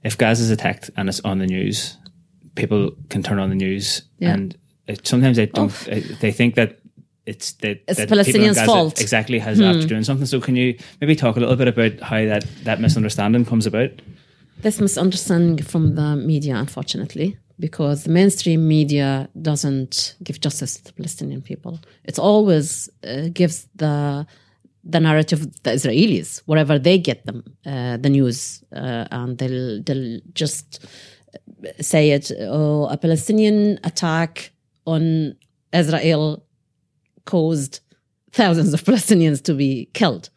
if 0.04 0.16
Gaza 0.18 0.42
is 0.44 0.50
attacked 0.50 0.90
and 0.96 1.08
it's 1.08 1.20
on 1.20 1.38
the 1.38 1.46
news, 1.46 1.96
people 2.54 2.92
can 3.08 3.22
turn 3.22 3.38
on 3.38 3.48
the 3.48 3.56
news, 3.56 4.02
Yeah. 4.18 4.34
and 4.34 4.56
it, 4.86 5.06
sometimes 5.06 5.36
they 5.36 5.46
don't. 5.46 5.72
uh, 5.88 6.00
They 6.20 6.30
think 6.30 6.54
that 6.56 6.78
it's 7.26 7.52
that 7.52 7.82
It's 7.88 7.98
that 7.98 8.08
Palestinians' 8.08 8.64
fault. 8.64 8.98
Hmm. 8.98 9.02
exactly 9.02 9.38
has 9.38 9.60
after 9.60 9.86
doing 9.86 10.04
something. 10.04 10.26
So 10.26 10.40
can 10.40 10.56
you 10.56 10.78
maybe 11.00 11.16
talk 11.16 11.36
a 11.36 11.40
little 11.40 11.56
bit 11.56 11.68
about 11.68 12.00
how 12.00 12.24
that 12.24 12.44
that 12.64 12.80
misunderstanding 12.80 13.44
comes 13.44 13.66
about? 13.66 13.90
This 14.62 14.80
misunderstanding 14.80 15.64
from 15.64 15.94
the 15.94 16.16
media, 16.16 16.56
unfortunately, 16.56 17.36
because 17.58 18.04
the 18.04 18.10
mainstream 18.10 18.68
media 18.68 19.28
doesn't 19.40 20.16
give 20.22 20.40
justice 20.40 20.76
to 20.76 20.84
the 20.84 20.92
Palestinian 20.92 21.42
people. 21.42 21.80
It 22.04 22.18
always 22.18 22.88
uh, 23.06 23.28
gives 23.32 23.68
the 23.74 24.26
the 24.84 25.00
narrative 25.00 25.40
of 25.40 25.62
the 25.62 25.70
Israelis 25.70 26.42
wherever 26.44 26.78
they 26.78 26.98
get 26.98 27.24
them 27.24 27.42
uh, 27.66 27.96
the 27.96 28.10
news, 28.10 28.62
uh, 28.72 29.06
and 29.10 29.38
they'll 29.38 29.82
they'll 29.82 30.20
just 30.34 30.86
say 31.80 32.10
it. 32.10 32.30
Oh, 32.40 32.86
a 32.86 32.96
Palestinian 32.96 33.78
attack 33.82 34.52
on 34.84 35.36
Israel 35.72 36.44
caused 37.24 37.80
thousands 38.32 38.74
of 38.74 38.82
Palestinians 38.90 39.42
to 39.44 39.54
be 39.54 39.88
killed. 39.94 40.30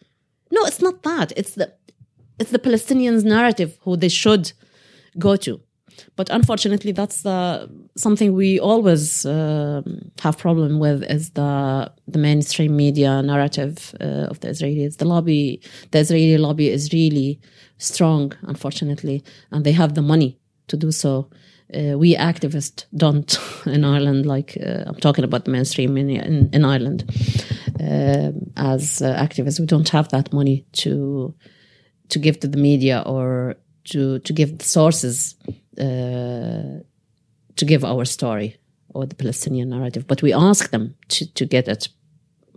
No, 0.52 0.66
it's 0.66 0.82
not 0.82 1.04
that. 1.04 1.34
It's 1.36 1.56
the 1.56 1.74
it's 2.40 2.52
the 2.52 2.60
Palestinians' 2.60 3.24
narrative 3.24 3.78
who 3.82 3.98
they 3.98 4.10
should 4.10 4.52
go 5.18 5.36
to. 5.38 5.60
But 6.16 6.30
unfortunately, 6.30 6.92
that's 6.92 7.24
the 7.24 7.70
something 7.96 8.34
we 8.34 8.60
always 8.60 9.26
um, 9.26 10.12
have 10.20 10.38
problem 10.38 10.80
with 10.80 11.04
is 11.04 11.32
the 11.32 11.92
the 12.08 12.20
mainstream 12.20 12.76
media 12.76 13.22
narrative 13.22 13.96
uh, 14.00 14.32
of 14.32 14.40
the 14.42 14.50
Israelis. 14.50 14.98
The 14.98 15.06
lobby, 15.06 15.62
the 15.92 16.00
Israeli 16.00 16.38
lobby, 16.38 16.70
is 16.70 16.94
really 16.94 17.40
strong, 17.78 18.34
unfortunately, 18.44 19.24
and 19.52 19.66
they 19.66 19.72
have 19.72 19.96
the 19.96 20.02
money 20.02 20.38
to 20.68 20.78
do 20.78 20.92
so. 20.92 21.30
Uh, 21.74 21.98
we 21.98 22.16
activists 22.16 22.86
don't 22.96 23.40
in 23.66 23.84
Ireland. 23.84 24.26
Like 24.26 24.58
uh, 24.62 24.84
I'm 24.88 24.96
talking 24.96 25.26
about 25.26 25.46
the 25.46 25.52
mainstream 25.52 25.94
media 25.94 26.24
in, 26.24 26.50
in 26.54 26.66
Ireland. 26.66 27.04
Um 27.80 28.52
as 28.56 29.02
uh, 29.02 29.16
activists, 29.16 29.60
we 29.60 29.66
don't 29.66 29.90
have 29.90 30.08
that 30.10 30.34
money 30.34 30.66
to 30.84 31.34
to 32.10 32.20
give 32.20 32.40
to 32.40 32.48
the 32.48 32.58
media 32.58 33.04
or 33.06 33.56
to 33.92 34.20
to 34.20 34.34
give 34.34 34.58
the 34.58 34.66
sources 34.66 35.36
uh, 35.80 36.80
to 37.56 37.66
give 37.66 37.84
our 37.84 38.06
story 38.06 38.58
or 38.94 39.06
the 39.06 39.16
Palestinian 39.16 39.70
narrative. 39.70 40.06
But 40.08 40.22
we 40.22 40.34
ask 40.34 40.70
them 40.70 40.96
to 41.10 41.26
to 41.34 41.46
get 41.46 41.68
it, 41.68 41.90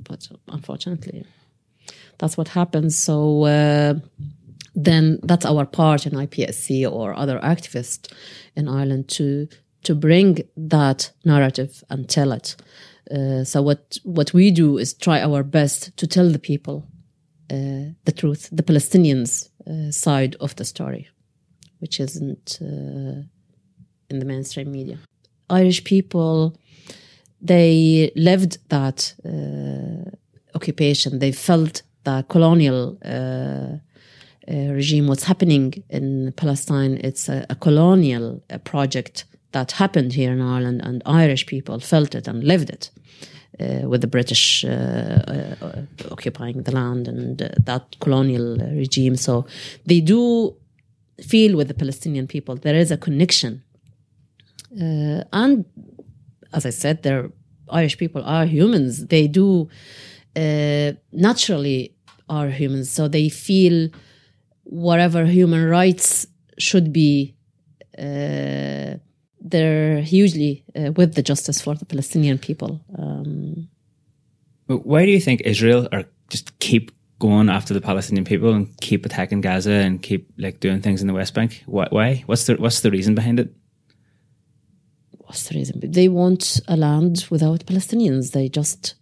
but 0.08 0.28
unfortunately, 0.48 1.24
that's 2.18 2.36
what 2.36 2.48
happens. 2.48 2.98
So. 2.98 3.44
Then 4.74 5.18
that's 5.22 5.46
our 5.46 5.66
part 5.66 6.06
in 6.06 6.12
IPSC 6.12 6.90
or 6.90 7.14
other 7.14 7.38
activists 7.40 8.12
in 8.54 8.68
Ireland 8.68 9.08
to 9.08 9.48
to 9.82 9.94
bring 9.94 10.38
that 10.56 11.10
narrative 11.24 11.82
and 11.88 12.08
tell 12.08 12.32
it. 12.32 12.56
Uh, 13.10 13.44
so 13.44 13.62
what 13.62 13.98
what 14.04 14.32
we 14.32 14.50
do 14.50 14.78
is 14.78 14.94
try 14.94 15.20
our 15.20 15.42
best 15.42 15.96
to 15.96 16.06
tell 16.06 16.30
the 16.30 16.38
people 16.38 16.86
uh, 17.50 17.92
the 18.04 18.12
truth, 18.12 18.48
the 18.52 18.62
Palestinians' 18.62 19.48
uh, 19.66 19.90
side 19.90 20.36
of 20.40 20.54
the 20.56 20.64
story, 20.64 21.08
which 21.80 21.98
isn't 21.98 22.58
uh, 22.60 23.22
in 24.08 24.18
the 24.18 24.24
mainstream 24.24 24.70
media. 24.70 24.98
Irish 25.48 25.82
people, 25.82 26.56
they 27.40 28.12
lived 28.14 28.58
that 28.68 29.14
uh, 29.24 30.10
occupation. 30.54 31.18
They 31.18 31.32
felt 31.32 31.82
the 32.04 32.24
colonial 32.28 32.98
uh, 33.04 33.78
regime. 34.50 35.06
What's 35.06 35.24
happening 35.24 35.82
in 35.88 36.32
Palestine? 36.36 36.98
It's 37.02 37.28
a, 37.28 37.46
a 37.50 37.54
colonial 37.54 38.42
uh, 38.50 38.58
project 38.58 39.24
that 39.52 39.72
happened 39.72 40.12
here 40.12 40.32
in 40.32 40.40
Ireland, 40.40 40.80
and 40.84 41.02
Irish 41.06 41.46
people 41.46 41.80
felt 41.80 42.14
it 42.14 42.28
and 42.28 42.44
lived 42.44 42.70
it. 42.70 42.90
Uh, 43.60 43.86
with 43.88 44.00
the 44.00 44.06
British 44.06 44.64
uh, 44.64 44.68
uh, 44.68 45.82
occupying 46.10 46.62
the 46.62 46.72
land 46.72 47.06
and 47.06 47.42
uh, 47.42 47.48
that 47.64 47.94
colonial 48.00 48.56
regime. 48.56 49.16
So 49.16 49.44
they 49.84 50.00
do 50.00 50.56
feel 51.22 51.56
with 51.56 51.68
the 51.68 51.74
Palestinian 51.74 52.26
people. 52.26 52.56
There 52.56 52.74
is 52.74 52.90
a 52.90 52.96
connection. 52.96 53.62
Uh, 54.72 55.24
and 55.32 55.66
as 56.54 56.64
I 56.64 56.70
said, 56.70 57.02
they're 57.02 57.30
Irish 57.68 57.98
people 57.98 58.22
are 58.24 58.46
humans. 58.46 59.06
They 59.06 59.28
do 59.28 59.68
uh, 60.36 60.92
naturally 61.12 61.94
are 62.28 62.48
humans. 62.48 62.90
So 62.90 63.08
they 63.08 63.28
feel 63.28 63.90
whatever 64.70 65.24
human 65.26 65.68
rights 65.68 66.26
should 66.58 66.92
be 66.92 67.34
they're 69.40 70.00
hugely 70.00 70.64
uh, 70.76 70.92
with 70.92 71.14
the 71.14 71.22
justice 71.22 71.60
for 71.60 71.74
the 71.74 71.84
Palestinian 71.84 72.38
people. 72.38 72.80
Um, 72.98 73.68
why 74.66 75.04
do 75.04 75.10
you 75.10 75.20
think 75.20 75.42
Israel 75.42 75.88
are 75.92 76.04
just 76.28 76.58
keep 76.60 76.92
going 77.18 77.48
after 77.48 77.74
the 77.74 77.80
Palestinian 77.80 78.24
people 78.24 78.52
and 78.52 78.68
keep 78.80 79.04
attacking 79.04 79.40
Gaza 79.40 79.72
and 79.72 80.00
keep 80.00 80.30
like 80.38 80.60
doing 80.60 80.80
things 80.80 81.00
in 81.00 81.08
the 81.08 81.14
West 81.14 81.34
Bank? 81.34 81.62
Why? 81.66 81.88
why? 81.90 82.22
What's 82.26 82.46
the 82.46 82.54
What's 82.56 82.80
the 82.80 82.90
reason 82.90 83.14
behind 83.14 83.40
it? 83.40 83.52
What's 85.18 85.48
the 85.48 85.56
reason? 85.56 85.80
They 85.82 86.08
want 86.08 86.60
a 86.68 86.76
land 86.76 87.26
without 87.30 87.66
Palestinians. 87.66 88.32
They 88.32 88.48
just 88.48 88.94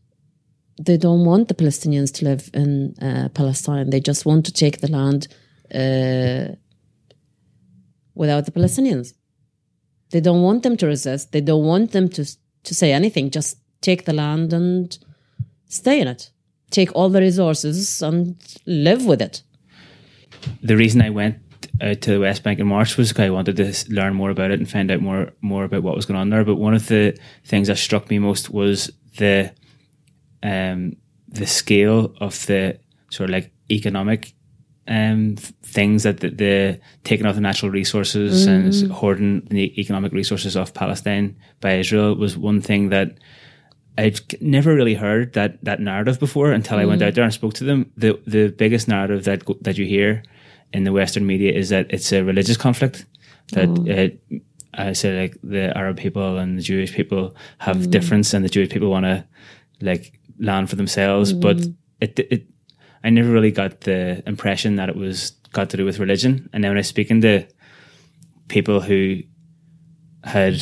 they 0.80 0.96
don't 0.96 1.24
want 1.24 1.48
the 1.48 1.54
Palestinians 1.54 2.12
to 2.14 2.24
live 2.24 2.50
in 2.54 2.94
uh, 3.02 3.28
Palestine. 3.34 3.90
They 3.90 4.00
just 4.00 4.24
want 4.24 4.46
to 4.46 4.52
take 4.52 4.80
the 4.80 4.90
land 4.90 5.28
uh, 5.74 6.54
without 8.14 8.44
the 8.44 8.52
Palestinians. 8.52 9.14
They 10.10 10.20
don't 10.20 10.42
want 10.42 10.62
them 10.62 10.76
to 10.78 10.86
resist. 10.86 11.32
They 11.32 11.40
don't 11.40 11.64
want 11.64 11.92
them 11.92 12.08
to 12.10 12.24
to 12.64 12.74
say 12.74 12.92
anything. 12.92 13.30
Just 13.30 13.58
take 13.80 14.04
the 14.04 14.12
land 14.12 14.52
and 14.52 14.98
stay 15.68 16.00
in 16.00 16.08
it. 16.08 16.30
Take 16.70 16.94
all 16.94 17.08
the 17.08 17.20
resources 17.20 18.02
and 18.02 18.36
live 18.66 19.06
with 19.06 19.22
it. 19.22 19.42
The 20.62 20.76
reason 20.76 21.00
I 21.00 21.10
went 21.10 21.38
out 21.80 22.00
to 22.02 22.10
the 22.10 22.20
West 22.20 22.42
Bank 22.42 22.58
in 22.58 22.66
March 22.66 22.96
was 22.96 23.08
because 23.08 23.26
I 23.26 23.30
wanted 23.30 23.56
to 23.56 23.92
learn 23.92 24.14
more 24.14 24.30
about 24.30 24.50
it 24.50 24.58
and 24.58 24.68
find 24.70 24.90
out 24.90 25.00
more 25.00 25.32
more 25.40 25.64
about 25.64 25.82
what 25.82 25.96
was 25.96 26.06
going 26.06 26.20
on 26.20 26.30
there. 26.30 26.44
But 26.44 26.56
one 26.56 26.74
of 26.74 26.86
the 26.88 27.18
things 27.44 27.68
that 27.68 27.78
struck 27.78 28.10
me 28.10 28.18
most 28.18 28.50
was 28.50 28.90
the 29.16 29.52
um, 30.42 30.96
the 31.28 31.46
scale 31.46 32.14
of 32.20 32.46
the 32.46 32.78
sort 33.10 33.30
of 33.30 33.34
like 33.34 33.52
economic 33.70 34.34
um, 34.88 35.36
things 35.36 36.02
that 36.02 36.20
the, 36.20 36.30
the, 36.30 36.80
taking 37.04 37.26
out 37.26 37.34
the 37.34 37.40
natural 37.40 37.70
resources 37.70 38.46
mm. 38.46 38.50
and 38.50 38.92
hoarding 38.92 39.46
the 39.50 39.78
economic 39.80 40.12
resources 40.12 40.56
of 40.56 40.72
Palestine 40.72 41.36
by 41.60 41.74
Israel 41.74 42.14
was 42.14 42.38
one 42.38 42.62
thing 42.62 42.88
that 42.88 43.18
I'd 43.98 44.20
never 44.40 44.74
really 44.74 44.94
heard 44.94 45.34
that 45.34 45.62
that 45.64 45.80
narrative 45.80 46.18
before 46.18 46.52
until 46.52 46.78
mm. 46.78 46.82
I 46.82 46.86
went 46.86 47.02
out 47.02 47.14
there 47.14 47.24
and 47.24 47.34
spoke 47.34 47.54
to 47.54 47.64
them. 47.64 47.92
The 47.96 48.18
the 48.26 48.48
biggest 48.48 48.88
narrative 48.88 49.24
that 49.24 49.42
that 49.62 49.76
you 49.76 49.84
hear 49.84 50.22
in 50.72 50.84
the 50.84 50.92
Western 50.92 51.26
media 51.26 51.52
is 51.52 51.68
that 51.68 51.86
it's 51.90 52.12
a 52.12 52.22
religious 52.22 52.56
conflict. 52.56 53.04
That 53.52 53.68
oh. 53.68 54.40
I 54.74 54.92
said 54.92 55.20
like 55.20 55.38
the 55.42 55.76
Arab 55.76 55.96
people 55.96 56.38
and 56.38 56.56
the 56.56 56.62
Jewish 56.62 56.94
people 56.94 57.34
have 57.58 57.76
mm. 57.76 57.90
difference, 57.90 58.32
and 58.32 58.44
the 58.44 58.48
Jewish 58.48 58.70
people 58.70 58.90
want 58.90 59.04
to 59.04 59.26
like 59.80 60.18
land 60.38 60.70
for 60.70 60.76
themselves, 60.76 61.32
but 61.32 61.56
mm. 61.56 61.74
it 62.00 62.18
it 62.18 62.46
I 63.04 63.10
never 63.10 63.30
really 63.30 63.52
got 63.52 63.82
the 63.82 64.22
impression 64.26 64.76
that 64.76 64.88
it 64.88 64.96
was 64.96 65.30
got 65.52 65.70
to 65.70 65.76
do 65.76 65.84
with 65.84 65.98
religion. 65.98 66.48
And 66.52 66.62
then 66.62 66.70
when 66.70 66.78
I 66.78 66.80
was 66.80 66.88
speaking 66.88 67.20
to 67.22 67.46
people 68.48 68.80
who 68.80 69.22
had 70.24 70.60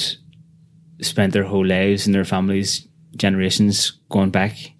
spent 1.01 1.33
their 1.33 1.45
whole 1.45 1.67
lives 1.67 2.07
and 2.07 2.15
their 2.15 2.25
families, 2.25 2.87
generations 3.17 3.93
going 4.11 4.31
back, 4.31 4.73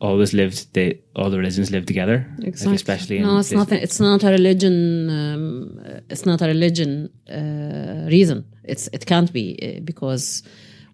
always 0.00 0.34
lived 0.34 0.72
they 0.74 1.00
all 1.14 1.30
the 1.30 1.38
religions 1.38 1.70
lived 1.70 1.86
together 1.86 2.26
exactly 2.42 2.70
like 2.70 2.76
especially 2.76 3.18
no 3.18 3.38
it's 3.38 3.52
not 3.52 3.72
it's 3.72 3.98
not 3.98 4.22
a 4.22 4.30
religion 4.30 5.08
um, 5.08 5.80
it's 6.10 6.26
not 6.26 6.42
a 6.42 6.46
religion 6.46 7.10
uh, 7.30 8.06
reason 8.10 8.44
it's 8.64 8.88
it 8.92 9.06
can't 9.06 9.32
be 9.32 9.58
uh, 9.62 9.80
because 9.80 10.42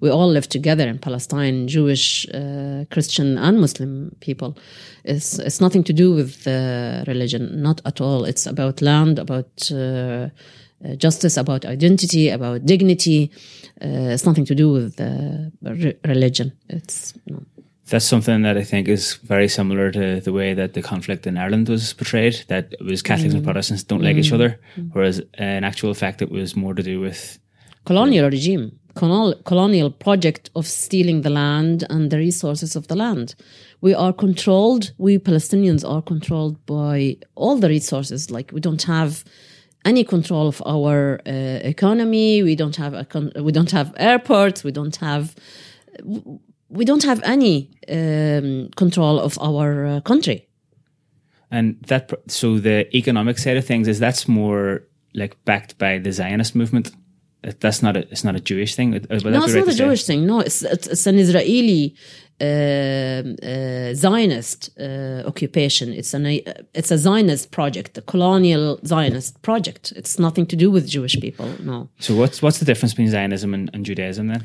we 0.03 0.11
all 0.11 0.29
live 0.29 0.49
together 0.49 0.89
in 0.89 0.99
Palestine, 0.99 1.69
Jewish, 1.69 2.27
uh, 2.35 2.85
Christian, 2.91 3.39
and 3.39 3.61
Muslim 3.61 4.15
people. 4.19 4.59
It's, 5.05 5.39
it's 5.39 5.61
nothing 5.61 5.85
to 5.85 5.93
do 5.93 6.13
with 6.13 6.45
uh, 6.47 7.05
religion, 7.07 7.63
not 7.63 7.81
at 7.85 8.01
all. 8.01 8.25
It's 8.25 8.45
about 8.47 8.83
land, 8.83 9.21
about 9.21 9.71
uh, 9.71 9.77
uh 10.85 10.97
justice, 10.97 11.37
about 11.37 11.65
identity, 11.65 12.31
about 12.31 12.67
dignity. 12.67 13.31
Uh, 13.81 14.13
it's 14.15 14.27
nothing 14.27 14.45
to 14.47 14.57
do 14.57 14.73
with 14.73 14.99
re- 15.63 15.97
religion. 16.05 16.53
It's 16.69 17.15
no. 17.27 17.45
That's 17.87 18.07
something 18.07 18.43
that 18.43 18.57
I 18.57 18.65
think 18.65 18.89
is 18.89 19.15
very 19.23 19.49
similar 19.49 19.93
to 19.93 20.21
the 20.21 20.33
way 20.33 20.55
that 20.55 20.73
the 20.73 20.83
conflict 20.83 21.27
in 21.27 21.37
Ireland 21.37 21.69
was 21.69 21.93
portrayed. 21.93 22.45
That 22.49 22.73
it 22.73 22.85
was 22.85 23.03
Catholics 23.03 23.35
mm. 23.35 23.37
and 23.37 23.45
Protestants 23.45 23.85
don't 23.85 24.01
mm. 24.01 24.05
like 24.05 24.17
each 24.17 24.31
mm. 24.31 24.35
other, 24.35 24.61
mm. 24.77 24.91
whereas 24.93 25.21
in 25.39 25.63
actual 25.63 25.95
fact 25.95 26.23
it 26.23 26.31
was 26.31 26.57
more 26.57 26.75
to 26.75 26.83
do 26.83 27.01
with 27.01 27.39
colonial 27.85 28.31
regime 28.31 28.79
colonial 28.95 29.91
project 29.91 30.51
of 30.55 30.67
stealing 30.67 31.23
the 31.23 31.31
land 31.31 31.85
and 31.91 32.11
the 32.11 32.19
resources 32.19 32.77
of 32.77 32.89
the 32.89 32.97
land. 32.97 33.35
We 33.81 33.95
are 33.95 34.13
controlled, 34.13 34.93
we 34.99 35.19
Palestinians 35.19 35.89
are 35.89 36.03
controlled 36.03 36.65
by 36.67 37.17
all 37.35 37.57
the 37.57 37.69
resources. 37.69 38.31
Like 38.31 38.53
we 38.53 38.61
don't 38.61 38.83
have 38.85 39.25
any 39.85 40.05
control 40.05 40.49
of 40.49 40.63
our 40.67 41.21
uh, 41.27 41.31
economy. 41.63 42.43
We 42.43 42.55
don't 42.55 42.77
have 42.77 42.95
a 42.95 43.07
we 43.43 43.53
don't 43.53 43.71
have 43.71 43.93
airports. 43.97 44.65
We 44.65 44.73
don't 44.73 44.97
have 44.97 45.35
we 46.69 46.85
don't 46.85 47.03
have 47.03 47.21
any 47.25 47.71
um, 47.89 48.71
control 48.77 49.21
of 49.21 49.39
our 49.41 49.87
uh, 49.87 50.01
country. 50.01 50.49
And 51.51 51.77
that 51.89 52.13
so 52.29 52.59
the 52.59 52.95
economic 52.97 53.39
side 53.39 53.57
of 53.57 53.67
things 53.67 53.89
is 53.89 53.99
that's 53.99 54.27
more 54.27 54.85
like 55.15 55.37
backed 55.45 55.77
by 55.79 55.99
the 55.99 56.13
Zionist 56.13 56.55
movement 56.55 56.91
that's 57.43 57.83
not 57.83 57.97
a 57.97 58.01
it's 58.13 58.25
not 58.25 58.37
a 58.37 58.41
Jewish 58.41 58.75
thing. 58.77 58.91
no, 58.91 58.97
it's 58.99 59.25
not 59.25 59.69
a 59.69 59.75
Jewish 59.75 60.05
thing. 60.05 60.27
No, 60.27 60.41
it's 60.41 60.63
it's, 60.63 60.87
it's 60.87 61.07
an 61.07 61.19
Israeli 61.19 61.95
uh, 62.41 62.45
uh, 62.45 63.95
Zionist 63.95 64.71
uh, 64.79 65.23
occupation. 65.27 65.93
It's 65.93 66.15
an 66.15 66.27
it's 66.27 66.91
a 66.91 66.99
Zionist 66.99 67.51
project, 67.51 67.99
a 67.99 68.03
colonial 68.03 68.79
Zionist 68.87 69.43
project. 69.43 69.93
It's 69.97 70.19
nothing 70.19 70.47
to 70.47 70.57
do 70.57 70.71
with 70.71 70.89
Jewish 70.89 71.21
people. 71.21 71.49
No. 71.61 71.89
So 71.99 72.15
what's 72.15 72.43
what's 72.43 72.59
the 72.59 72.65
difference 72.65 72.93
between 72.93 73.11
Zionism 73.11 73.55
and, 73.55 73.71
and 73.75 73.85
Judaism 73.85 74.29
then? 74.29 74.45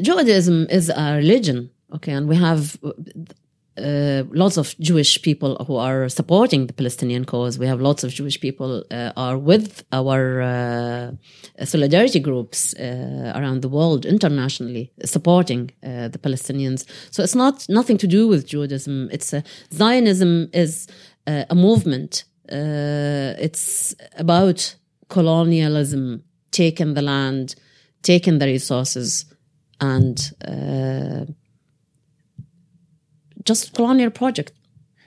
Judaism 0.00 0.66
is 0.70 0.90
a 0.90 1.16
religion. 1.16 1.70
Okay, 1.94 2.12
and 2.12 2.28
we 2.28 2.36
have 2.36 2.78
uh, 3.78 4.24
lots 4.32 4.56
of 4.56 4.74
Jewish 4.80 5.22
people 5.22 5.56
who 5.66 5.76
are 5.76 6.08
supporting 6.08 6.66
the 6.66 6.72
Palestinian 6.72 7.24
cause. 7.24 7.58
We 7.58 7.66
have 7.66 7.80
lots 7.80 8.04
of 8.04 8.10
Jewish 8.10 8.40
people 8.40 8.84
uh, 8.90 9.12
are 9.16 9.38
with 9.38 9.84
our 9.92 10.40
uh, 10.42 11.64
solidarity 11.64 12.20
groups 12.20 12.74
uh, 12.74 13.32
around 13.34 13.62
the 13.62 13.68
world, 13.68 14.04
internationally, 14.04 14.92
supporting 15.04 15.70
uh, 15.82 16.08
the 16.08 16.18
Palestinians. 16.18 16.84
So 17.10 17.22
it's 17.22 17.34
not 17.34 17.66
nothing 17.68 17.98
to 17.98 18.06
do 18.06 18.28
with 18.28 18.46
Judaism. 18.46 19.08
It's 19.12 19.32
a, 19.32 19.42
Zionism 19.72 20.50
is 20.52 20.86
a 21.26 21.54
movement. 21.54 22.24
it's 22.48 23.94
about 24.16 24.76
colonialism, 25.08 26.24
taking 26.50 26.94
the 26.94 27.02
land, 27.02 27.54
taking 28.02 28.38
the 28.38 28.46
resources, 28.46 29.26
and 29.80 30.32
just 33.48 33.74
colonial 33.74 34.10
project. 34.10 34.52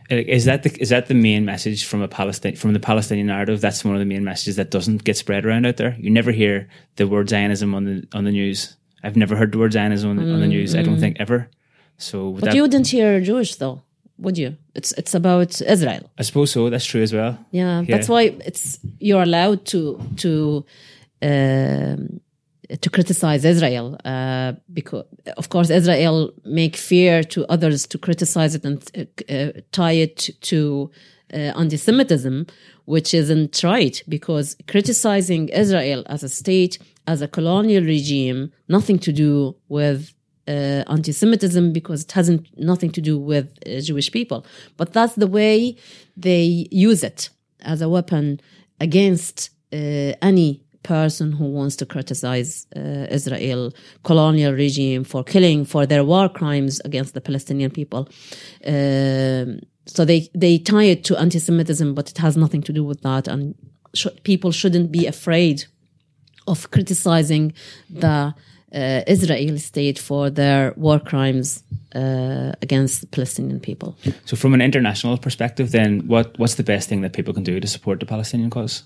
Is 0.09 0.43
that 0.43 0.63
the 0.63 0.71
is 0.81 0.89
that 0.89 1.07
the 1.07 1.13
main 1.13 1.45
message 1.45 1.85
from 1.85 2.01
a 2.01 2.07
Palestine 2.07 2.57
from 2.57 2.73
the 2.73 2.81
Palestinian 2.81 3.27
narrative? 3.27 3.61
That's 3.61 3.85
one 3.85 3.95
of 3.95 3.99
the 3.99 4.05
main 4.05 4.25
messages 4.25 4.57
that 4.57 4.69
doesn't 4.69 5.05
get 5.05 5.15
spread 5.15 5.45
around 5.45 5.65
out 5.65 5.77
there. 5.77 5.95
You 5.97 6.09
never 6.09 6.33
hear 6.33 6.67
the 6.97 7.07
word 7.07 7.29
Zionism 7.29 7.73
on 7.73 7.85
the 7.85 8.05
on 8.13 8.25
the 8.25 8.31
news. 8.31 8.75
I've 9.03 9.15
never 9.15 9.37
heard 9.37 9.53
the 9.53 9.57
word 9.57 9.71
Zionism 9.71 10.09
on 10.09 10.17
the, 10.17 10.23
mm, 10.23 10.33
on 10.33 10.41
the 10.41 10.47
news. 10.47 10.75
I 10.75 10.83
don't 10.83 10.97
mm. 10.97 10.99
think 10.99 11.17
ever. 11.19 11.49
So, 11.97 12.31
but 12.31 12.43
that, 12.43 12.55
you 12.55 12.61
wouldn't 12.61 12.87
hear 12.87 13.21
Jewish 13.21 13.55
though, 13.55 13.83
would 14.17 14.37
you? 14.37 14.57
It's 14.75 14.91
it's 14.93 15.13
about 15.13 15.61
Israel. 15.61 16.09
I 16.17 16.23
suppose 16.23 16.51
so. 16.51 16.69
That's 16.69 16.85
true 16.85 17.03
as 17.03 17.13
well. 17.13 17.37
Yeah, 17.51 17.79
yeah. 17.79 17.95
that's 17.95 18.09
why 18.09 18.23
it's 18.45 18.79
you're 18.99 19.23
allowed 19.23 19.65
to 19.67 19.97
to. 20.17 20.65
Um, 21.21 22.19
to 22.77 22.89
criticize 22.89 23.43
Israel 23.45 23.97
uh, 24.05 24.53
because, 24.71 25.05
of 25.37 25.49
course, 25.49 25.69
Israel 25.69 26.31
make 26.45 26.75
fear 26.75 27.23
to 27.23 27.45
others 27.47 27.85
to 27.87 27.97
criticize 27.97 28.55
it 28.55 28.63
and 28.63 28.79
uh, 29.29 29.59
tie 29.71 29.93
it 29.93 30.29
to 30.41 30.89
uh, 31.33 31.37
anti-Semitism, 31.37 32.47
which 32.85 33.13
isn't 33.13 33.63
right 33.63 34.01
because 34.07 34.55
criticizing 34.67 35.49
Israel 35.49 36.03
as 36.07 36.23
a 36.23 36.29
state, 36.29 36.77
as 37.07 37.21
a 37.21 37.27
colonial 37.27 37.83
regime, 37.83 38.51
nothing 38.67 38.99
to 38.99 39.11
do 39.11 39.55
with 39.69 40.13
uh, 40.47 40.83
anti-Semitism 40.87 41.71
because 41.71 42.03
it 42.03 42.11
hasn't 42.11 42.47
nothing 42.57 42.91
to 42.91 43.01
do 43.01 43.17
with 43.17 43.57
uh, 43.65 43.79
Jewish 43.79 44.11
people. 44.11 44.45
But 44.77 44.93
that's 44.93 45.15
the 45.15 45.27
way 45.27 45.77
they 46.17 46.67
use 46.71 47.03
it 47.03 47.29
as 47.61 47.81
a 47.81 47.89
weapon 47.89 48.41
against 48.79 49.51
uh, 49.71 50.13
any 50.21 50.63
person 50.83 51.31
who 51.31 51.45
wants 51.45 51.75
to 51.77 51.85
criticize 51.85 52.67
uh, 52.75 53.07
Israel 53.09 53.71
colonial 54.03 54.53
regime 54.53 55.03
for 55.03 55.23
killing 55.23 55.65
for 55.65 55.85
their 55.85 56.03
war 56.03 56.29
crimes 56.29 56.79
against 56.85 57.13
the 57.13 57.21
Palestinian 57.21 57.71
people. 57.71 58.07
Um, 58.65 59.61
so 59.85 60.05
they 60.05 60.29
they 60.33 60.57
tie 60.57 60.83
it 60.83 61.03
to 61.05 61.17
anti-Semitism, 61.17 61.93
but 61.93 62.09
it 62.09 62.17
has 62.17 62.37
nothing 62.37 62.61
to 62.63 62.73
do 62.73 62.83
with 62.83 63.01
that, 63.01 63.27
and 63.27 63.55
sh- 63.93 64.07
people 64.23 64.51
shouldn't 64.51 64.91
be 64.91 65.07
afraid 65.07 65.65
of 66.47 66.71
criticizing 66.71 67.53
the 67.89 68.33
uh, 68.73 69.01
Israeli 69.07 69.57
state 69.57 69.99
for 69.99 70.29
their 70.29 70.73
war 70.75 70.99
crimes 70.99 71.63
uh, 71.93 72.53
against 72.61 73.11
Palestinian 73.11 73.59
people. 73.59 73.97
So, 74.25 74.37
from 74.37 74.53
an 74.53 74.61
international 74.61 75.17
perspective, 75.17 75.71
then, 75.71 76.07
what 76.07 76.37
what's 76.39 76.55
the 76.55 76.63
best 76.63 76.89
thing 76.89 77.01
that 77.01 77.13
people 77.13 77.33
can 77.33 77.43
do 77.43 77.59
to 77.59 77.67
support 77.67 77.99
the 77.99 78.05
Palestinian 78.05 78.49
cause? 78.49 78.83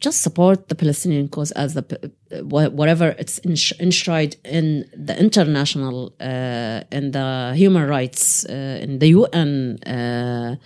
Just 0.00 0.22
support 0.22 0.68
the 0.68 0.74
Palestinian 0.74 1.28
cause 1.28 1.52
as 1.52 1.74
the 1.74 1.84
uh, 2.32 2.42
whatever 2.70 3.14
it's 3.18 3.38
enshrined 3.44 4.36
in 4.44 4.88
the 4.96 5.18
international, 5.18 6.14
uh, 6.20 6.80
in 6.90 7.10
the 7.10 7.52
human 7.54 7.86
rights, 7.86 8.46
uh, 8.46 8.78
in 8.82 8.98
the 8.98 9.08
UN 9.08 9.78
uh, 9.86 10.56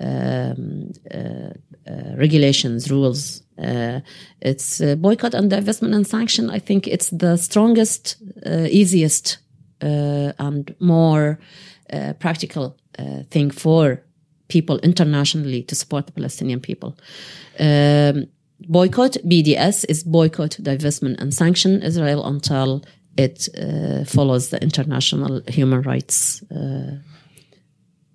um, 0.00 0.92
regulations, 2.16 2.90
rules. 2.90 3.42
Uh, 3.58 4.00
it's 4.42 4.80
uh, 4.80 4.94
boycott 4.96 5.32
and 5.32 5.50
divestment 5.50 5.94
and 5.94 6.06
sanction. 6.06 6.50
I 6.50 6.58
think 6.58 6.86
it's 6.86 7.08
the 7.10 7.36
strongest, 7.38 8.16
uh, 8.44 8.66
easiest, 8.70 9.38
and 9.80 10.74
more 10.80 11.38
practical 12.18 12.76
thing 13.30 13.50
for 13.50 14.02
people 14.48 14.78
internationally 14.78 15.62
to 15.62 15.74
support 15.74 16.06
the 16.06 16.12
Palestinian 16.12 16.60
people. 16.60 16.96
Um, 17.58 18.26
boycott 18.60 19.12
BDS 19.24 19.84
is 19.88 20.04
boycott, 20.04 20.52
divestment, 20.60 21.20
and 21.20 21.32
sanction 21.32 21.82
Israel 21.82 22.26
until 22.26 22.84
it 23.16 23.48
uh, 23.58 24.04
follows 24.04 24.50
the 24.50 24.62
international 24.62 25.42
human 25.48 25.82
rights. 25.82 26.42
Uh, 26.50 26.98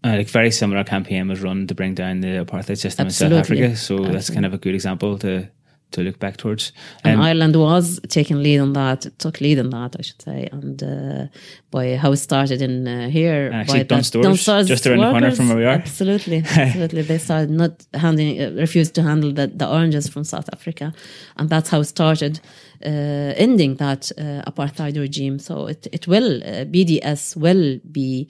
uh, 0.03 0.17
like 0.17 0.29
very 0.29 0.51
similar 0.51 0.83
campaign 0.83 1.27
was 1.27 1.41
run 1.41 1.67
to 1.67 1.75
bring 1.75 1.93
down 1.93 2.21
the 2.21 2.43
apartheid 2.43 2.77
system 2.77 3.07
Absolutely. 3.07 3.37
in 3.37 3.43
South 3.43 3.51
Africa. 3.51 3.75
So 3.75 3.95
Absolutely. 3.95 4.13
that's 4.13 4.29
kind 4.29 4.45
of 4.45 4.53
a 4.53 4.57
good 4.57 4.73
example 4.73 5.17
to 5.19 5.47
to 5.91 6.01
look 6.01 6.19
back 6.19 6.37
towards. 6.37 6.71
Um, 7.03 7.11
and 7.11 7.21
Ireland 7.21 7.55
was 7.55 7.99
taking 8.07 8.41
lead 8.41 8.59
on 8.59 8.73
that, 8.73 9.07
took 9.19 9.41
lead 9.41 9.59
on 9.59 9.69
that, 9.71 9.95
I 9.99 10.01
should 10.01 10.21
say, 10.21 10.49
and 10.51 10.81
uh, 10.83 11.27
by 11.69 11.95
how 11.95 12.11
it 12.11 12.17
started 12.17 12.61
in 12.61 12.87
uh, 12.87 13.09
here. 13.09 13.51
Actually, 13.53 13.83
Dunnes 13.83 14.07
Stores, 14.07 14.67
just 14.67 14.87
around 14.87 14.99
workers, 14.99 15.13
the 15.13 15.19
corner 15.19 15.31
from 15.35 15.47
where 15.49 15.57
we 15.57 15.65
are. 15.65 15.69
Absolutely, 15.69 16.37
absolutely. 16.55 17.01
they 17.03 17.17
started 17.17 17.49
not 17.49 17.85
handing, 17.93 18.41
uh, 18.41 18.51
refused 18.51 18.95
to 18.95 19.03
handle 19.03 19.31
the, 19.31 19.47
the 19.47 19.69
oranges 19.69 20.07
from 20.07 20.23
South 20.23 20.49
Africa, 20.53 20.93
and 21.37 21.49
that's 21.49 21.69
how 21.69 21.79
it 21.81 21.85
started. 21.85 22.39
Uh, 22.83 23.33
ending 23.37 23.75
that 23.75 24.11
uh, 24.17 24.41
apartheid 24.49 24.97
regime, 24.97 25.37
so 25.37 25.67
it 25.67 25.85
it 25.91 26.07
will 26.07 26.41
uh, 26.41 26.65
BDS 26.65 27.35
will 27.35 27.79
be 27.91 28.27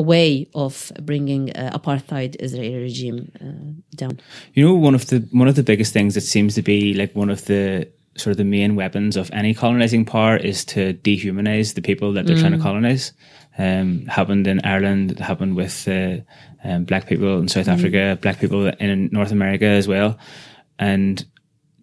a 0.00 0.02
way 0.02 0.48
of 0.54 0.90
bringing 1.02 1.50
uh, 1.50 1.78
apartheid 1.78 2.36
Israeli 2.40 2.80
regime 2.88 3.20
uh, 3.44 3.96
down. 4.00 4.18
You 4.54 4.62
know, 4.64 4.74
one 4.74 4.94
of 4.94 5.04
the 5.10 5.18
one 5.40 5.48
of 5.48 5.56
the 5.60 5.62
biggest 5.62 5.92
things 5.92 6.14
that 6.14 6.22
seems 6.34 6.54
to 6.54 6.62
be 6.62 6.94
like 6.94 7.14
one 7.14 7.30
of 7.30 7.44
the 7.44 7.86
sort 8.16 8.32
of 8.32 8.38
the 8.38 8.44
main 8.58 8.76
weapons 8.76 9.16
of 9.16 9.30
any 9.32 9.52
colonizing 9.54 10.04
power 10.04 10.36
is 10.36 10.64
to 10.64 10.94
dehumanize 10.94 11.74
the 11.74 11.82
people 11.82 12.14
that 12.14 12.26
they're 12.26 12.36
mm. 12.36 12.40
trying 12.40 12.52
to 12.52 12.58
mm. 12.58 12.68
colonize. 12.68 13.12
Um, 13.58 14.06
happened 14.06 14.46
in 14.46 14.60
Ireland, 14.64 15.18
happened 15.18 15.54
with 15.54 15.76
uh, 15.86 16.18
um, 16.64 16.84
black 16.84 17.06
people 17.06 17.38
in 17.38 17.48
South 17.48 17.66
mm. 17.66 17.74
Africa, 17.74 18.18
black 18.22 18.38
people 18.40 18.68
in 18.68 19.10
North 19.12 19.32
America 19.32 19.66
as 19.66 19.86
well, 19.86 20.18
and 20.78 21.24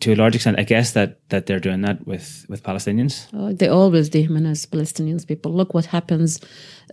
to 0.08 0.14
a 0.14 0.16
large 0.16 0.36
extent, 0.36 0.58
I 0.58 0.64
guess 0.64 0.94
that 0.94 1.20
that 1.30 1.46
they're 1.46 1.60
doing 1.60 1.82
that 1.82 2.08
with 2.08 2.46
with 2.48 2.64
Palestinians. 2.64 3.28
Oh, 3.34 3.52
they 3.52 3.68
always 3.68 4.10
dehumanize 4.10 4.66
Palestinians 4.68 5.28
people. 5.28 5.52
Look 5.52 5.74
what 5.74 5.86
happens 5.86 6.40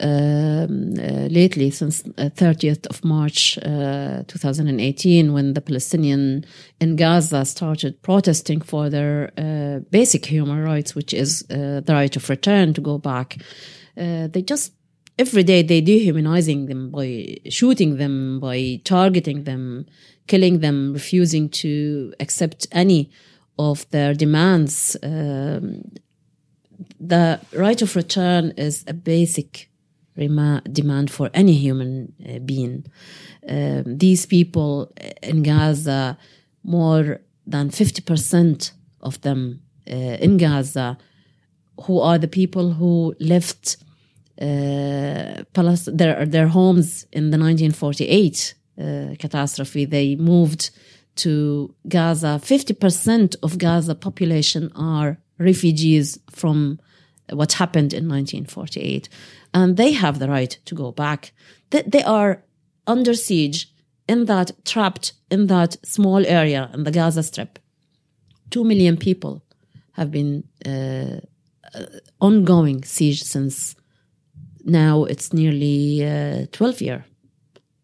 um, 0.01 0.95
uh, 0.99 1.29
lately 1.31 1.71
since 1.71 2.03
uh, 2.19 2.31
thirtieth 2.31 2.87
of 2.89 3.05
March, 3.05 3.57
uh, 3.59 4.25
two 4.27 4.39
thousand 4.39 4.67
and 4.67 4.81
eighteen, 4.81 5.33
when 5.33 5.55
the 5.55 5.61
Palestinian 5.61 6.45
in 6.81 6.97
Gaza 6.97 7.45
started 7.45 8.03
protesting 8.03 8.61
for 8.61 8.91
their 8.91 9.31
uh, 9.39 9.79
basic 9.91 10.27
human 10.27 10.61
rights, 10.65 10.97
which 10.97 11.15
is 11.15 11.45
uh, 11.51 11.81
the 11.87 11.95
right 11.95 12.17
of 12.17 12.29
return 12.29 12.75
to 12.75 12.81
go 12.81 12.99
back. 12.99 13.37
Uh, 13.97 14.27
they 14.27 14.43
just 14.43 14.73
every 15.19 15.45
day 15.45 15.63
they 15.63 15.81
dehumanizing 15.81 16.67
them 16.67 16.91
by 16.91 17.37
shooting 17.49 17.99
them, 17.99 18.41
by 18.41 18.81
targeting 18.83 19.45
them 19.45 19.87
killing 20.27 20.61
them, 20.61 20.93
refusing 20.93 21.49
to 21.49 22.15
accept 22.21 22.67
any 22.73 23.11
of 23.59 23.89
their 23.91 24.15
demands. 24.15 24.97
Um, 25.03 25.93
the 26.99 27.41
right 27.53 27.81
of 27.83 27.97
return 27.97 28.53
is 28.57 28.85
a 28.87 28.95
basic 28.95 29.71
demand 30.17 31.11
for 31.11 31.31
any 31.35 31.55
human 31.55 32.13
uh, 32.25 32.39
being. 32.39 32.87
Um, 33.49 33.99
these 33.99 34.27
people 34.27 34.93
in 35.23 35.43
Gaza, 35.43 36.17
more 36.63 37.21
than 37.47 37.71
50% 37.71 38.73
of 39.01 39.21
them 39.21 39.61
uh, 39.91 39.95
in 39.95 40.39
Gaza, 40.39 40.97
who 41.83 42.01
are 42.01 42.19
the 42.19 42.29
people 42.29 42.73
who 42.73 43.15
left 43.21 43.77
uh, 44.41 45.45
their, 45.87 46.27
their 46.27 46.49
homes 46.49 47.07
in 47.13 47.31
the 47.31 47.39
1948 47.39 48.55
uh, 48.81 49.15
catastrophe. 49.19 49.85
They 49.85 50.17
moved 50.17 50.71
to 51.17 51.75
Gaza. 51.89 52.41
50% 52.43 53.37
of 53.43 53.59
Gaza 53.59 53.95
population 53.95 54.71
are 54.75 55.19
refugees 55.39 56.19
from 56.31 56.81
what 57.31 57.55
happened 57.55 57.93
in 57.93 58.09
1948. 58.09 59.09
And 59.53 59.77
they 59.77 59.93
have 59.93 60.19
the 60.19 60.29
right 60.29 60.59
to 60.65 60.75
go 60.75 60.93
back. 60.93 61.33
They, 61.71 61.83
they 61.83 62.03
are 62.03 62.43
under 62.87 63.15
siege 63.15 63.73
in 64.09 64.27
that, 64.27 64.53
trapped 64.65 65.13
in 65.31 65.47
that 65.47 65.77
small 65.87 66.27
area 66.27 66.71
in 66.75 66.85
the 66.85 66.91
Gaza 66.91 67.23
Strip. 67.23 67.59
Two 68.51 68.65
million 68.65 68.97
people 68.97 69.43
have 69.93 70.11
been 70.11 70.45
uh, 70.67 71.21
uh 71.75 71.87
ongoing 72.21 72.85
siege 72.85 73.23
since 73.23 73.75
now 74.65 75.05
it's 75.05 75.33
nearly 75.33 76.05
uh, 76.05 76.47
12 76.53 76.81
year 76.81 77.05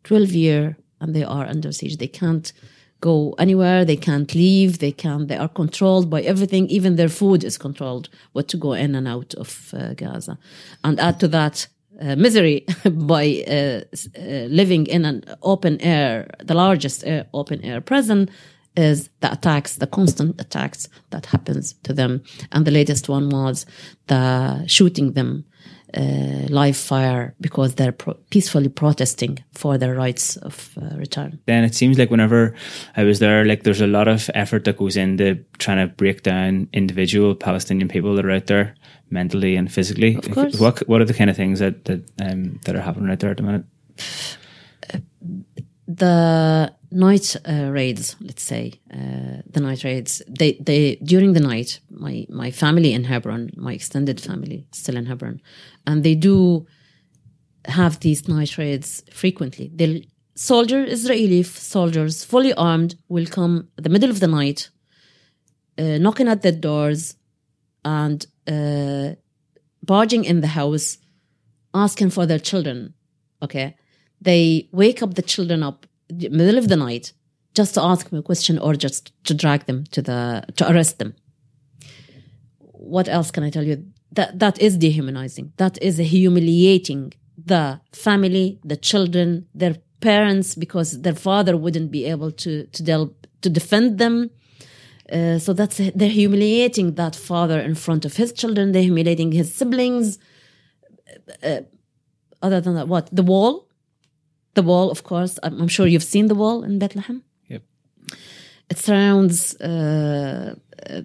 12 0.04 0.32
year 0.32 0.76
and 1.00 1.14
they 1.14 1.24
are 1.24 1.46
under 1.46 1.72
siege. 1.72 1.96
They 1.96 2.08
can't 2.08 2.52
go 3.00 3.34
anywhere. 3.38 3.84
They 3.84 3.96
can't 3.96 4.34
leave. 4.34 4.78
They 4.78 4.92
can 4.92 5.26
They 5.26 5.36
are 5.36 5.48
controlled 5.48 6.10
by 6.10 6.22
everything. 6.22 6.68
Even 6.68 6.96
their 6.96 7.08
food 7.08 7.44
is 7.44 7.58
controlled. 7.58 8.08
What 8.32 8.48
to 8.48 8.56
go 8.56 8.74
in 8.74 8.94
and 8.94 9.08
out 9.08 9.34
of 9.34 9.74
uh, 9.74 9.94
Gaza, 9.94 10.38
and 10.84 11.00
add 11.00 11.18
to 11.20 11.28
that 11.28 11.66
uh, 12.00 12.16
misery 12.16 12.66
by 12.92 13.44
uh, 13.48 13.80
uh, 14.18 14.46
living 14.48 14.86
in 14.86 15.04
an 15.04 15.24
open 15.42 15.80
air, 15.80 16.30
the 16.42 16.54
largest 16.54 17.06
air, 17.06 17.26
open 17.32 17.62
air 17.64 17.80
prison 17.80 18.28
is 18.76 19.10
the 19.20 19.32
attacks, 19.32 19.76
the 19.76 19.86
constant 19.86 20.40
attacks 20.40 20.88
that 21.10 21.26
happens 21.26 21.74
to 21.82 21.92
them. 21.92 22.22
And 22.52 22.64
the 22.64 22.70
latest 22.70 23.08
one 23.08 23.28
was 23.28 23.66
the 24.06 24.66
shooting 24.66 25.12
them 25.12 25.44
uh, 25.96 26.46
live 26.48 26.76
fire 26.76 27.34
because 27.40 27.74
they're 27.74 27.92
pro- 27.92 28.14
peacefully 28.30 28.68
protesting 28.68 29.42
for 29.52 29.78
their 29.78 29.94
rights 29.94 30.36
of 30.36 30.76
uh, 30.80 30.96
return. 30.96 31.38
Then 31.46 31.64
it 31.64 31.74
seems 31.74 31.98
like 31.98 32.10
whenever 32.10 32.54
I 32.96 33.04
was 33.04 33.18
there, 33.18 33.44
like 33.44 33.62
there's 33.62 33.80
a 33.80 33.86
lot 33.86 34.08
of 34.08 34.30
effort 34.34 34.64
that 34.64 34.76
goes 34.76 34.96
into 34.96 35.44
trying 35.58 35.86
to 35.86 35.94
break 35.94 36.22
down 36.22 36.68
individual 36.72 37.34
Palestinian 37.34 37.88
people 37.88 38.14
that 38.16 38.24
are 38.24 38.30
out 38.30 38.46
there 38.46 38.74
mentally 39.10 39.56
and 39.56 39.70
physically. 39.72 40.16
Of 40.16 40.30
course. 40.30 40.60
What 40.60 40.78
What 40.88 41.00
are 41.00 41.06
the 41.06 41.14
kind 41.14 41.30
of 41.30 41.36
things 41.36 41.58
that 41.58 41.84
that 41.86 42.02
um, 42.20 42.60
that 42.64 42.76
are 42.76 42.80
happening 42.80 43.10
out 43.10 43.20
there 43.20 43.30
at 43.30 43.36
the 43.36 43.42
minute? 43.42 43.64
the 45.86 46.72
night 46.90 47.36
uh, 47.48 47.70
raids, 47.70 48.16
let's 48.20 48.42
say, 48.42 48.80
uh, 48.92 49.42
the 49.46 49.60
night 49.60 49.84
raids, 49.84 50.22
they, 50.28 50.52
they, 50.54 50.96
during 50.96 51.32
the 51.32 51.40
night, 51.40 51.80
my, 51.90 52.26
my 52.28 52.50
family 52.50 52.92
in 52.92 53.04
Hebron, 53.04 53.50
my 53.56 53.72
extended 53.72 54.20
family 54.20 54.66
still 54.72 54.96
in 54.96 55.06
Hebron, 55.06 55.40
and 55.86 56.02
they 56.02 56.14
do 56.14 56.66
have 57.66 58.00
these 58.00 58.28
night 58.28 58.58
raids 58.58 59.02
frequently. 59.12 59.70
They'll, 59.74 60.00
soldier, 60.34 60.84
Israeli 60.84 61.42
soldiers, 61.42 62.24
fully 62.24 62.54
armed, 62.54 62.96
will 63.08 63.26
come 63.26 63.68
the 63.76 63.88
middle 63.88 64.10
of 64.10 64.20
the 64.20 64.28
night, 64.28 64.70
uh, 65.78 65.98
knocking 65.98 66.28
at 66.28 66.42
the 66.42 66.52
doors 66.52 67.16
and 67.84 68.26
uh, 68.46 69.14
barging 69.82 70.24
in 70.24 70.40
the 70.40 70.48
house, 70.48 70.98
asking 71.72 72.10
for 72.10 72.26
their 72.26 72.38
children. 72.38 72.94
Okay 73.42 73.76
they 74.20 74.68
wake 74.72 75.02
up 75.02 75.14
the 75.14 75.22
children 75.22 75.62
up 75.62 75.86
middle 76.30 76.58
of 76.58 76.68
the 76.68 76.76
night 76.76 77.12
just 77.54 77.74
to 77.74 77.82
ask 77.82 78.08
them 78.08 78.18
a 78.18 78.22
question 78.22 78.58
or 78.58 78.74
just 78.74 79.12
to 79.24 79.34
drag 79.34 79.66
them 79.66 79.84
to 79.94 80.00
the 80.02 80.44
to 80.56 80.70
arrest 80.70 80.98
them 80.98 81.14
what 82.94 83.08
else 83.08 83.30
can 83.30 83.42
i 83.42 83.50
tell 83.50 83.64
you 83.64 83.84
that 84.12 84.38
that 84.38 84.60
is 84.60 84.76
dehumanizing 84.76 85.52
that 85.56 85.80
is 85.82 85.96
humiliating 85.98 87.12
the 87.52 87.80
family 87.92 88.58
the 88.64 88.76
children 88.76 89.46
their 89.54 89.76
parents 90.00 90.54
because 90.54 91.00
their 91.02 91.14
father 91.14 91.56
wouldn't 91.56 91.90
be 91.90 92.04
able 92.04 92.30
to 92.30 92.66
to 92.66 92.82
del- 92.82 93.14
to 93.42 93.48
defend 93.50 93.98
them 93.98 94.30
Uh, 95.10 95.38
so 95.44 95.52
that's 95.52 95.78
they're 95.98 96.18
humiliating 96.24 96.94
that 96.94 97.16
father 97.16 97.58
in 97.68 97.74
front 97.74 98.04
of 98.04 98.12
his 98.16 98.32
children. 98.32 98.64
They're 98.72 98.88
humiliating 98.90 99.32
his 99.32 99.48
siblings. 99.58 100.18
Uh, 101.42 101.62
other 102.42 102.60
than 102.60 102.74
that, 102.74 102.88
what 102.88 103.08
the 103.10 103.22
wall? 103.22 103.66
The 104.54 104.62
wall, 104.62 104.90
of 104.90 105.02
course. 105.02 105.38
I'm, 105.42 105.60
I'm 105.60 105.68
sure 105.68 105.86
you've 105.86 106.02
seen 106.02 106.26
the 106.26 106.34
wall 106.34 106.64
in 106.64 106.78
Bethlehem. 106.78 107.22
Yep. 107.48 107.62
It 108.70 108.78
surrounds 108.78 109.54
uh, 109.60 110.54
uh, 110.88 111.00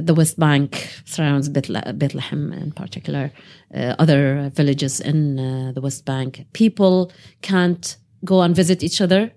the 0.00 0.14
West 0.14 0.38
Bank, 0.38 0.88
surrounds 1.04 1.48
Bethle- 1.48 1.98
Bethlehem 1.98 2.52
in 2.52 2.72
particular, 2.72 3.32
uh, 3.74 3.94
other 3.98 4.50
villages 4.54 5.00
in 5.00 5.38
uh, 5.38 5.72
the 5.72 5.80
West 5.80 6.04
Bank. 6.04 6.46
People 6.52 7.12
can't 7.42 7.96
go 8.24 8.42
and 8.42 8.54
visit 8.54 8.82
each 8.82 9.00
other. 9.00 9.32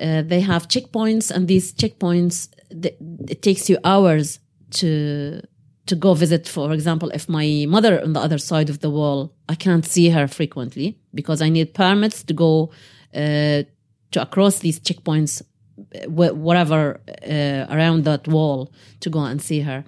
Uh, 0.00 0.22
they 0.22 0.40
have 0.40 0.68
checkpoints, 0.68 1.30
and 1.30 1.48
these 1.48 1.72
checkpoints 1.72 2.48
it 2.70 3.42
takes 3.42 3.68
you 3.68 3.78
hours 3.84 4.38
to 4.70 5.40
to 5.88 5.96
go 5.96 6.14
visit. 6.14 6.46
For 6.48 6.72
example, 6.72 7.10
if 7.10 7.28
my 7.28 7.66
mother 7.68 8.00
on 8.02 8.12
the 8.12 8.20
other 8.20 8.38
side 8.38 8.70
of 8.70 8.78
the 8.80 8.90
wall, 8.90 9.32
I 9.48 9.54
can't 9.54 9.84
see 9.84 10.10
her 10.10 10.28
frequently 10.28 10.98
because 11.12 11.42
I 11.42 11.48
need 11.48 11.74
permits 11.74 12.22
to 12.24 12.34
go 12.34 12.70
uh, 13.14 13.62
to 14.12 14.22
across 14.22 14.60
these 14.60 14.78
checkpoints, 14.80 15.42
wh- 16.04 16.36
whatever 16.36 17.00
uh, 17.26 17.74
around 17.74 18.04
that 18.04 18.28
wall 18.28 18.72
to 19.00 19.10
go 19.10 19.20
and 19.20 19.40
see 19.42 19.60
her. 19.60 19.84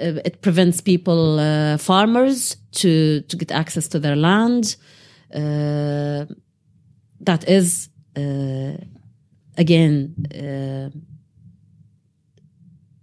Uh, 0.00 0.20
it 0.24 0.42
prevents 0.42 0.80
people, 0.80 1.40
uh, 1.40 1.76
farmers, 1.78 2.56
to 2.72 3.22
to 3.22 3.36
get 3.36 3.50
access 3.50 3.88
to 3.88 3.98
their 3.98 4.16
land. 4.16 4.76
Uh, 5.34 6.24
that 7.20 7.48
is 7.48 7.88
uh, 8.16 8.76
again. 9.56 10.14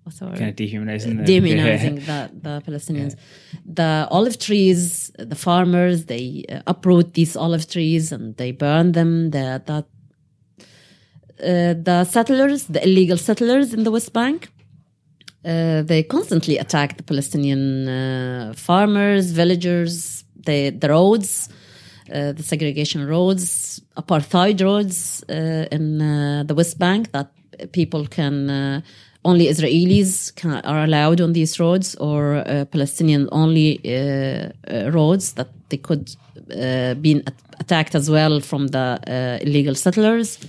The 0.06 0.26
word? 0.26 0.38
Kind 0.38 0.50
of 0.50 0.56
dehumanizing. 0.56 1.18
The, 1.18 1.24
demonizing 1.24 2.06
the, 2.10 2.30
the 2.34 2.62
Palestinians. 2.66 3.16
The 3.66 4.08
olive 4.12 4.38
trees, 4.38 5.12
the 5.18 5.36
farmers, 5.36 6.06
they 6.06 6.46
uh, 6.50 6.62
uproot 6.68 7.16
these 7.16 7.36
olive 7.36 7.68
trees 7.68 8.12
and 8.12 8.38
they 8.38 8.52
burn 8.52 8.92
them. 8.92 9.32
The, 9.32 9.64
that, 9.66 9.86
uh, 11.40 11.74
the 11.82 12.04
settlers, 12.06 12.66
the 12.66 12.84
illegal 12.84 13.18
settlers 13.18 13.74
in 13.74 13.84
the 13.84 13.92
West 13.92 14.14
Bank, 14.14 14.50
uh, 15.44 15.82
they 15.82 16.04
constantly 16.04 16.58
attack 16.58 16.98
the 16.98 17.04
Palestinian 17.04 17.88
uh, 17.88 18.54
farmers, 18.56 19.32
villagers, 19.32 20.24
the, 20.46 20.70
the 20.70 20.90
roads, 20.90 21.50
uh, 22.14 22.32
the 22.32 22.44
segregation 22.44 23.08
roads, 23.08 23.82
apartheid 23.98 24.62
roads 24.62 25.24
uh, 25.30 25.68
in 25.72 26.02
uh, 26.02 26.44
the 26.46 26.54
West 26.54 26.78
Bank 26.78 27.12
that 27.12 27.32
people 27.72 28.06
can 28.06 28.50
uh, 28.50 28.82
only 29.26 29.48
Israelis 29.48 30.34
can, 30.36 30.62
are 30.64 30.84
allowed 30.84 31.20
on 31.20 31.34
these 31.34 31.60
roads, 31.60 31.96
or 31.96 32.36
uh, 32.36 32.66
Palestinian 32.66 33.28
only 33.32 33.80
uh, 33.84 34.50
uh, 34.72 34.92
roads 34.92 35.34
that 35.34 35.50
they 35.70 35.78
could 35.78 36.16
uh, 36.52 36.94
be 36.94 37.24
attacked 37.60 37.96
as 37.96 38.10
well 38.10 38.40
from 38.40 38.68
the 38.68 39.00
uh, 39.08 39.46
illegal 39.46 39.76
settlers. 39.76 40.40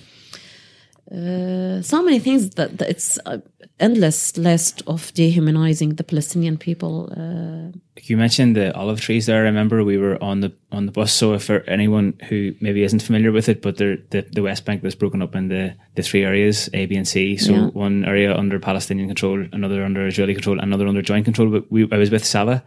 Uh, 1.11 1.81
so 1.83 2.03
many 2.03 2.19
things 2.19 2.51
that, 2.51 2.79
that 2.79 2.89
it's 2.89 3.19
uh, 3.27 3.39
endless 3.79 4.37
list 4.37 4.83
of 4.87 5.13
dehumanizing 5.15 5.91
the 5.95 6.05
Palestinian 6.05 6.59
people. 6.59 7.09
Uh, 7.17 7.79
You 8.09 8.17
mentioned 8.17 8.57
the 8.57 8.75
olive 8.75 9.01
trees 9.01 9.27
there. 9.27 9.43
I 9.43 9.45
remember 9.45 9.85
we 9.85 9.99
were 9.99 10.19
on 10.23 10.41
the 10.41 10.53
on 10.73 10.87
the 10.87 10.93
bus. 10.93 11.13
So 11.13 11.35
if 11.35 11.45
for 11.45 11.61
anyone 11.69 12.15
who 12.29 12.55
maybe 12.61 12.83
isn't 12.83 13.03
familiar 13.03 13.33
with 13.33 13.49
it, 13.49 13.63
but 13.63 13.77
the 13.77 14.03
the, 14.11 14.43
West 14.43 14.65
Bank 14.65 14.83
was 14.83 14.95
broken 14.97 15.23
up 15.23 15.35
into 15.35 15.75
the 15.95 16.03
three 16.03 16.25
areas 16.25 16.69
A, 16.75 16.87
B, 16.87 16.97
and 16.97 17.07
C. 17.09 17.37
So 17.37 17.53
Yeah. 17.53 17.67
one 17.73 18.05
area 18.05 18.37
under 18.37 18.59
Palestinian 18.59 19.09
control, 19.09 19.47
another 19.53 19.85
under 19.85 20.07
Israeli 20.07 20.35
control, 20.35 20.59
another 20.61 20.87
under 20.89 21.03
joint 21.03 21.25
control. 21.25 21.49
But 21.51 21.65
we 21.71 21.81
I 21.93 21.99
was 21.99 22.11
with 22.11 22.25
Salah 22.25 22.63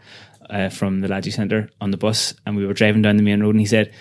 uh, 0.49 0.69
from 0.69 1.01
the 1.01 1.07
Lajee 1.07 1.33
Centre 1.33 1.69
on 1.81 1.91
the 1.91 1.97
bus, 1.97 2.33
and 2.45 2.55
we 2.57 2.65
were 2.65 2.73
driving 2.73 3.01
down 3.03 3.17
the 3.17 3.23
main 3.23 3.41
road, 3.43 3.55
and 3.55 3.61
he 3.61 3.67
said 3.67 3.91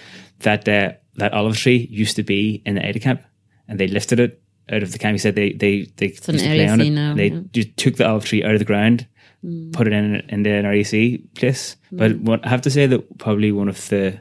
that 0.40 0.68
uh, 0.68 0.92
that 1.16 1.32
olive 1.32 1.56
tree 1.56 1.88
used 1.90 2.16
to 2.16 2.22
be 2.22 2.62
in 2.64 2.74
the 2.76 2.84
Aida 2.88 3.00
camp, 3.00 3.20
and 3.68 3.78
they 3.78 3.86
lifted 3.86 4.18
it 4.20 4.42
out 4.70 4.82
of 4.82 4.92
the 4.92 4.98
camp. 4.98 5.14
He 5.14 5.18
said 5.18 5.34
they 5.34 5.52
they 5.52 5.92
they 5.96 6.06
an 6.06 6.12
used 6.12 6.24
to 6.24 6.32
play 6.32 6.68
on 6.68 6.80
it. 6.80 6.90
now, 6.90 7.14
they 7.14 7.28
yeah. 7.28 7.40
just 7.52 7.76
took 7.76 7.96
the 7.96 8.08
olive 8.08 8.24
tree 8.24 8.44
out 8.44 8.52
of 8.52 8.58
the 8.58 8.64
ground 8.64 9.06
mm. 9.44 9.72
put 9.72 9.86
it 9.86 9.92
in 9.92 10.46
an 10.46 10.64
REC 10.64 11.20
place. 11.34 11.76
Mm. 11.92 11.98
But 11.98 12.18
what, 12.20 12.46
I 12.46 12.48
have 12.48 12.62
to 12.62 12.70
say 12.70 12.86
that 12.86 13.18
probably 13.18 13.52
one 13.52 13.68
of 13.68 13.88
the 13.88 14.20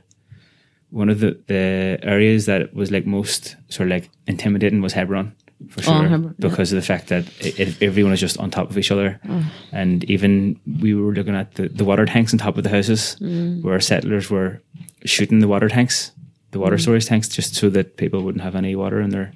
one 0.90 1.10
of 1.10 1.20
the, 1.20 1.38
the 1.48 2.00
areas 2.02 2.46
that 2.46 2.74
was 2.74 2.92
like 2.92 3.06
most 3.06 3.58
sort 3.68 3.88
of 3.88 3.92
like 3.92 4.10
intimidating 4.26 4.82
was 4.82 4.94
Hebron 4.94 5.36
for 5.70 5.82
oh, 5.82 5.84
sure 5.84 6.08
Hebron, 6.08 6.36
yeah. 6.38 6.50
because 6.50 6.72
of 6.72 6.78
the 6.78 6.86
fact 6.86 7.08
that 7.08 7.26
it, 7.46 7.60
it, 7.60 7.82
everyone 7.82 8.14
is 8.14 8.22
just 8.22 8.38
on 8.38 8.50
top 8.50 8.70
of 8.70 8.78
each 8.78 8.90
other 8.90 9.20
oh. 9.28 9.52
and 9.74 10.06
even 10.06 10.58
we 10.80 10.96
were 10.96 11.12
looking 11.12 11.36
at 11.36 11.56
the, 11.56 11.68
the 11.68 11.84
water 11.84 12.06
tanks 12.06 12.32
on 12.32 12.40
top 12.40 12.58
of 12.58 12.64
the 12.64 12.70
houses 12.70 13.18
mm. 13.20 13.62
where 13.64 13.78
settlers 13.82 14.30
were 14.30 14.62
shooting 15.04 15.40
the 15.40 15.48
water 15.48 15.68
tanks 15.68 16.14
the 16.58 16.64
water 16.64 16.78
storage 16.78 17.06
tanks 17.06 17.28
just 17.38 17.56
so 17.56 17.70
that 17.70 17.96
people 17.98 18.20
wouldn't 18.24 18.44
have 18.44 18.56
any 18.58 18.76
water 18.76 19.00
in 19.02 19.10
their 19.12 19.32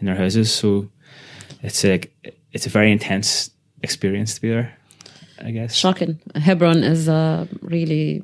in 0.00 0.06
their 0.06 0.16
houses 0.16 0.52
so 0.60 0.88
it's 1.62 1.82
like 1.84 2.12
it's 2.52 2.66
a 2.66 2.70
very 2.70 2.90
intense 2.92 3.50
experience 3.82 4.34
to 4.34 4.40
be 4.40 4.48
there 4.50 4.68
I 5.46 5.52
guess 5.52 5.74
shocking. 5.74 6.18
Hebron 6.34 6.82
is 6.84 7.08
uh, 7.08 7.46
really 7.62 8.22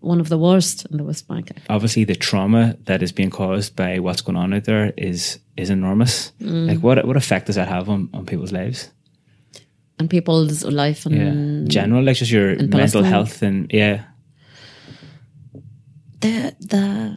one 0.00 0.20
of 0.20 0.28
the 0.28 0.36
worst 0.36 0.86
in 0.90 0.96
the 0.98 1.04
West 1.04 1.26
Bank. 1.28 1.50
obviously 1.68 2.04
the 2.04 2.14
trauma 2.16 2.76
that 2.84 3.02
is 3.02 3.12
being 3.12 3.30
caused 3.30 3.74
by 3.76 3.98
what's 4.00 4.22
going 4.22 4.36
on 4.36 4.52
out 4.54 4.64
there 4.64 4.92
is 4.96 5.38
is 5.56 5.70
enormous. 5.70 6.32
Like 6.40 6.80
what 6.82 7.04
what 7.06 7.16
effect 7.16 7.46
does 7.46 7.54
that 7.56 7.68
have 7.68 7.88
on, 7.88 8.08
on 8.12 8.26
people's 8.26 8.52
lives? 8.52 8.90
And 9.98 10.08
people's 10.10 10.64
life 10.64 11.06
and 11.06 11.14
Yeah, 11.14 11.68
general 11.72 12.02
like 12.04 12.18
just 12.20 12.32
your 12.32 12.48
mental 12.56 12.70
Palestine? 13.02 13.04
health 13.04 13.42
and 13.42 13.70
yeah, 13.72 14.04
the 16.20 16.54
the 16.60 17.16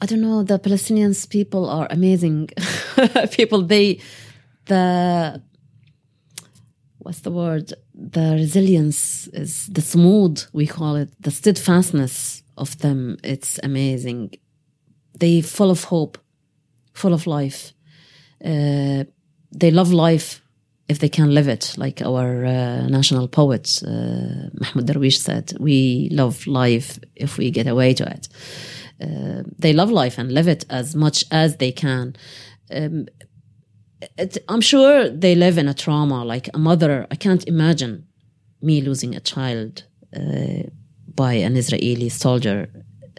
I 0.00 0.06
don't 0.06 0.20
know 0.20 0.42
the 0.42 0.58
Palestinians 0.58 1.28
people 1.28 1.68
are 1.68 1.86
amazing. 1.90 2.50
People 3.32 3.62
they 3.62 4.00
the 4.66 5.42
what's 6.98 7.20
the 7.20 7.30
word? 7.30 7.72
The 7.94 8.32
resilience 8.32 9.28
is 9.28 9.66
the 9.68 9.80
sumud 9.80 10.46
we 10.52 10.66
call 10.66 10.96
it 10.96 11.10
the 11.20 11.30
steadfastness 11.30 12.42
of 12.58 12.78
them 12.78 13.16
it's 13.24 13.58
amazing. 13.62 14.34
They 15.18 15.40
full 15.40 15.70
of 15.70 15.84
hope 15.84 16.18
full 16.92 17.14
of 17.14 17.26
life. 17.26 17.72
Uh, 18.44 19.04
they 19.52 19.70
love 19.70 19.92
life 19.92 20.42
if 20.88 20.98
they 20.98 21.08
can 21.08 21.34
live 21.34 21.48
it 21.48 21.74
like 21.76 22.02
our 22.02 22.44
uh, 22.44 22.86
national 22.88 23.28
poet 23.28 23.82
uh, 23.82 24.50
Mahmoud 24.60 24.86
Darwish 24.86 25.18
said 25.18 25.52
we 25.58 26.08
love 26.12 26.46
life 26.46 26.98
if 27.16 27.38
we 27.38 27.50
get 27.50 27.66
away 27.66 27.94
to 27.94 28.04
it 28.04 28.28
uh, 29.00 29.42
they 29.58 29.72
love 29.72 29.90
life 29.90 30.18
and 30.18 30.32
live 30.32 30.48
it 30.48 30.64
as 30.70 30.94
much 30.94 31.24
as 31.30 31.56
they 31.56 31.72
can 31.72 32.14
um, 32.70 33.06
it, 34.18 34.38
I'm 34.48 34.60
sure 34.60 35.08
they 35.08 35.34
live 35.34 35.58
in 35.58 35.68
a 35.68 35.74
trauma. 35.74 36.24
Like 36.24 36.48
a 36.54 36.58
mother, 36.58 37.06
I 37.10 37.16
can't 37.16 37.46
imagine 37.46 38.06
me 38.60 38.80
losing 38.80 39.14
a 39.14 39.20
child 39.20 39.84
uh, 40.14 40.64
by 41.14 41.34
an 41.34 41.56
Israeli 41.56 42.08
soldier 42.08 42.68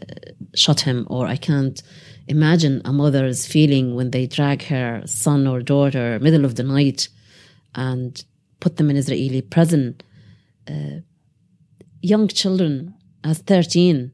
uh, 0.02 0.32
shot 0.56 0.82
him, 0.82 1.08
or 1.10 1.28
I 1.28 1.36
can't 1.36 1.82
imagine 2.28 2.82
a 2.86 2.94
mother's 2.94 3.48
feeling 3.48 3.96
when 3.96 4.12
they 4.12 4.28
drag 4.28 4.64
her 4.64 5.02
son 5.06 5.48
or 5.48 5.62
daughter 5.62 6.20
middle 6.20 6.46
of 6.46 6.56
the 6.56 6.64
night 6.64 7.08
and 7.74 8.24
put 8.60 8.78
them 8.78 8.90
in 8.90 8.98
Israeli 8.98 9.42
prison. 9.42 10.00
Uh, 10.68 11.02
young 12.02 12.28
children, 12.28 12.94
as 13.24 13.40
13, 13.40 14.12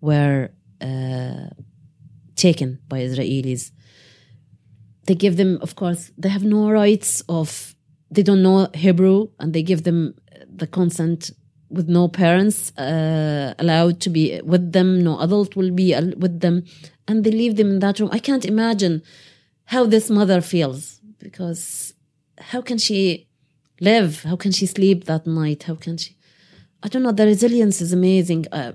were 0.00 0.50
taken 2.36 2.78
by 2.88 3.00
Israelis. 3.00 3.70
They 5.06 5.14
give 5.14 5.36
them 5.36 5.58
of 5.62 5.74
course 5.74 6.10
they 6.16 6.28
have 6.28 6.44
no 6.44 6.70
rights 6.70 7.22
of 7.28 7.74
they 8.10 8.22
don't 8.22 8.42
know 8.42 8.68
hebrew 8.74 9.28
and 9.38 9.52
they 9.52 9.62
give 9.62 9.82
them 9.84 10.14
the 10.60 10.66
consent 10.66 11.30
with 11.70 11.88
no 11.88 12.08
parents 12.08 12.76
uh, 12.76 13.54
allowed 13.58 14.00
to 14.00 14.10
be 14.10 14.40
with 14.42 14.72
them. 14.72 15.02
No 15.02 15.20
adult 15.20 15.54
will 15.56 15.70
be 15.70 15.94
with 16.16 16.40
them. 16.40 16.64
And 17.06 17.22
they 17.24 17.30
leave 17.30 17.56
them 17.56 17.70
in 17.70 17.78
that 17.78 18.00
room. 18.00 18.10
I 18.12 18.18
can't 18.18 18.44
imagine 18.44 19.02
how 19.66 19.86
this 19.86 20.10
mother 20.10 20.40
feels 20.40 21.00
because 21.18 21.94
how 22.38 22.60
can 22.60 22.78
she 22.78 23.28
live? 23.80 24.24
How 24.24 24.36
can 24.36 24.50
she 24.50 24.66
sleep 24.66 25.04
that 25.04 25.26
night? 25.26 25.64
How 25.64 25.76
can 25.76 25.96
she 25.96 26.16
i 26.82 26.88
don't 26.88 27.02
know. 27.02 27.12
The 27.12 27.26
resilience 27.26 27.80
is 27.80 27.92
amazing. 27.92 28.46
Uh, 28.50 28.72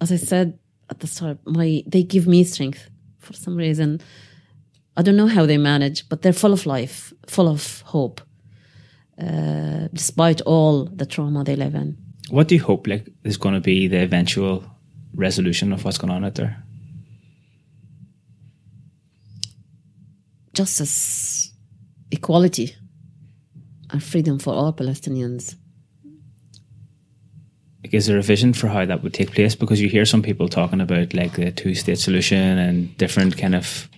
as 0.00 0.10
i 0.12 0.16
said 0.16 0.58
at 0.90 1.00
the 1.00 1.06
start 1.06 1.38
my 1.46 1.82
they 1.86 2.02
give 2.02 2.26
me 2.26 2.44
strength 2.44 2.90
for 3.18 3.32
some 3.32 3.56
reason 3.56 4.00
I 4.96 5.02
don't 5.02 5.16
know 5.16 5.26
how 5.26 5.46
they 5.46 5.56
manage, 5.56 6.08
but 6.08 6.22
they're 6.22 6.34
full 6.34 6.52
of 6.52 6.66
life, 6.66 7.12
full 7.26 7.48
of 7.48 7.80
hope, 7.86 8.20
uh, 9.18 9.88
despite 9.92 10.42
all 10.42 10.84
the 10.84 11.06
trauma 11.06 11.44
they 11.44 11.56
live 11.56 11.74
in. 11.74 11.96
what 12.30 12.48
do 12.48 12.54
you 12.54 12.62
hope 12.62 12.86
like 12.86 13.08
is 13.24 13.36
going 13.36 13.54
to 13.54 13.60
be 13.60 13.88
the 13.88 14.02
eventual 14.02 14.64
resolution 15.14 15.72
of 15.72 15.84
what's 15.84 15.98
going 15.98 16.12
on 16.12 16.24
out 16.24 16.34
there? 16.34 16.62
Justice, 20.54 21.52
equality, 22.10 22.76
and 23.90 24.02
freedom 24.02 24.38
for 24.38 24.52
all 24.54 24.72
Palestinians. 24.72 25.56
Like, 27.82 27.94
is 27.94 28.06
there 28.06 28.18
a 28.18 28.22
vision 28.22 28.52
for 28.52 28.68
how 28.68 28.84
that 28.84 29.02
would 29.02 29.14
take 29.14 29.32
place? 29.32 29.54
Because 29.54 29.80
you 29.80 29.88
hear 29.88 30.04
some 30.04 30.22
people 30.22 30.48
talking 30.48 30.80
about 30.80 31.14
like 31.14 31.34
the 31.34 31.50
two 31.50 31.74
state 31.74 31.98
solution 31.98 32.58
and 32.58 32.96
different 32.96 33.36
kind 33.36 33.54
of 33.54 33.88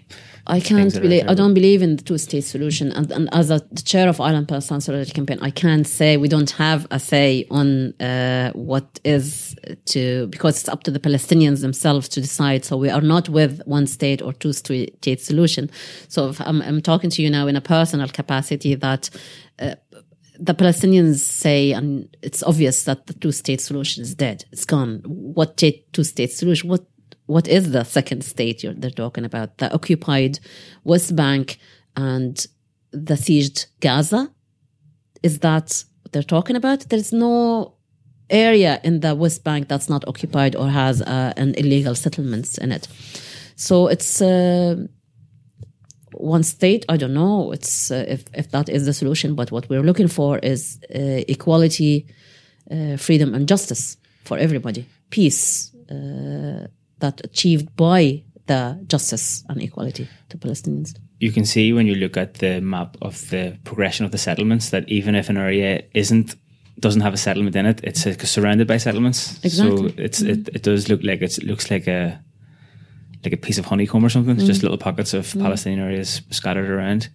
I 0.46 0.60
can't 0.60 0.92
believe. 0.92 1.24
I 1.26 1.32
don't 1.32 1.54
believe 1.54 1.80
in 1.80 1.96
the 1.96 2.02
two-state 2.02 2.44
solution. 2.44 2.92
And, 2.92 3.10
and 3.10 3.28
as 3.32 3.50
a, 3.50 3.62
the 3.72 3.82
chair 3.82 4.08
of 4.08 4.20
Ireland 4.20 4.48
Palestine 4.48 4.80
Solidarity 4.82 5.12
Campaign, 5.12 5.38
I 5.40 5.50
can't 5.50 5.86
say 5.86 6.18
we 6.18 6.28
don't 6.28 6.50
have 6.50 6.86
a 6.90 7.00
say 7.00 7.46
on 7.50 7.94
uh, 8.00 8.52
what 8.52 9.00
is 9.04 9.56
to 9.86 10.26
because 10.26 10.60
it's 10.60 10.68
up 10.68 10.82
to 10.82 10.90
the 10.90 11.00
Palestinians 11.00 11.62
themselves 11.62 12.08
to 12.10 12.20
decide. 12.20 12.64
So 12.64 12.76
we 12.76 12.90
are 12.90 13.00
not 13.00 13.30
with 13.30 13.62
one 13.64 13.86
state 13.86 14.20
or 14.20 14.34
two-state 14.34 15.20
solution. 15.20 15.70
So 16.08 16.34
I'm, 16.40 16.60
I'm, 16.60 16.82
talking 16.82 17.08
to 17.08 17.22
you 17.22 17.30
now 17.30 17.46
in 17.46 17.56
a 17.56 17.62
personal 17.62 18.08
capacity 18.08 18.74
that. 18.74 19.08
Uh, 19.56 19.76
the 20.38 20.54
Palestinians 20.54 21.18
say, 21.18 21.72
and 21.72 22.08
it's 22.22 22.42
obvious 22.42 22.84
that 22.84 23.06
the 23.06 23.14
two-state 23.14 23.60
solution 23.60 24.02
is 24.02 24.14
dead. 24.14 24.44
It's 24.52 24.64
gone. 24.64 25.02
What 25.06 25.56
two-state 25.56 26.32
solution? 26.32 26.68
What 26.68 26.86
what 27.26 27.48
is 27.48 27.72
the 27.72 27.84
second 27.84 28.22
state 28.22 28.64
they're 28.76 28.90
talking 28.90 29.24
about? 29.24 29.56
The 29.56 29.72
occupied 29.72 30.40
West 30.84 31.16
Bank 31.16 31.58
and 31.96 32.46
the 32.92 33.14
sieged 33.14 33.66
Gaza? 33.80 34.30
Is 35.22 35.38
that 35.38 35.84
what 36.02 36.12
they're 36.12 36.22
talking 36.22 36.54
about? 36.54 36.80
There's 36.90 37.14
no 37.14 37.76
area 38.28 38.80
in 38.84 39.00
the 39.00 39.14
West 39.14 39.42
Bank 39.42 39.68
that's 39.68 39.88
not 39.88 40.06
occupied 40.06 40.54
or 40.54 40.68
has 40.68 41.00
uh, 41.00 41.32
an 41.36 41.54
illegal 41.54 41.94
settlements 41.94 42.58
in 42.58 42.72
it. 42.72 42.88
So 43.56 43.88
it's 43.88 44.20
uh, 44.20 44.86
one 46.18 46.42
state. 46.42 46.84
I 46.88 46.96
don't 46.96 47.14
know. 47.14 47.52
It's 47.52 47.90
uh, 47.90 48.04
if 48.08 48.24
if 48.34 48.50
that 48.50 48.68
is 48.68 48.84
the 48.86 48.92
solution, 48.92 49.34
but 49.34 49.50
what 49.50 49.68
we're 49.68 49.82
looking 49.82 50.08
for 50.08 50.38
is 50.38 50.78
uh, 50.94 51.22
equality, 51.28 52.06
uh, 52.70 52.96
freedom, 52.96 53.34
and 53.34 53.48
justice 53.48 53.96
for 54.24 54.38
everybody. 54.38 54.86
Peace 55.10 55.72
uh, 55.90 56.66
that 56.98 57.20
achieved 57.24 57.74
by 57.76 58.22
the 58.46 58.78
justice 58.86 59.44
and 59.48 59.62
equality 59.62 60.08
to 60.28 60.38
Palestinians. 60.38 60.94
You 61.20 61.32
can 61.32 61.44
see 61.44 61.72
when 61.72 61.86
you 61.86 61.94
look 61.94 62.16
at 62.16 62.34
the 62.34 62.60
map 62.60 62.96
of 63.00 63.30
the 63.30 63.58
progression 63.64 64.04
of 64.04 64.12
the 64.12 64.18
settlements 64.18 64.70
that 64.70 64.88
even 64.88 65.14
if 65.14 65.28
an 65.28 65.36
area 65.36 65.82
isn't 65.94 66.36
doesn't 66.80 67.02
have 67.02 67.14
a 67.14 67.16
settlement 67.16 67.56
in 67.56 67.66
it, 67.66 67.80
it's 67.84 68.06
uh, 68.06 68.16
surrounded 68.24 68.66
by 68.66 68.78
settlements. 68.78 69.38
Exactly. 69.44 69.88
So 69.90 69.94
it's 69.96 70.22
mm. 70.22 70.28
it, 70.28 70.48
it 70.54 70.62
does 70.62 70.88
look 70.88 71.02
like 71.02 71.22
it 71.22 71.42
looks 71.44 71.70
like 71.70 71.86
a 71.86 72.20
like 73.24 73.32
a 73.32 73.36
piece 73.36 73.58
of 73.58 73.64
honeycomb 73.64 74.04
or 74.04 74.08
something. 74.08 74.36
Mm. 74.36 74.46
Just 74.46 74.62
little 74.62 74.78
pockets 74.78 75.14
of 75.14 75.26
mm. 75.26 75.42
Palestinian 75.42 75.80
areas 75.80 76.22
scattered 76.30 76.68
around. 76.68 77.08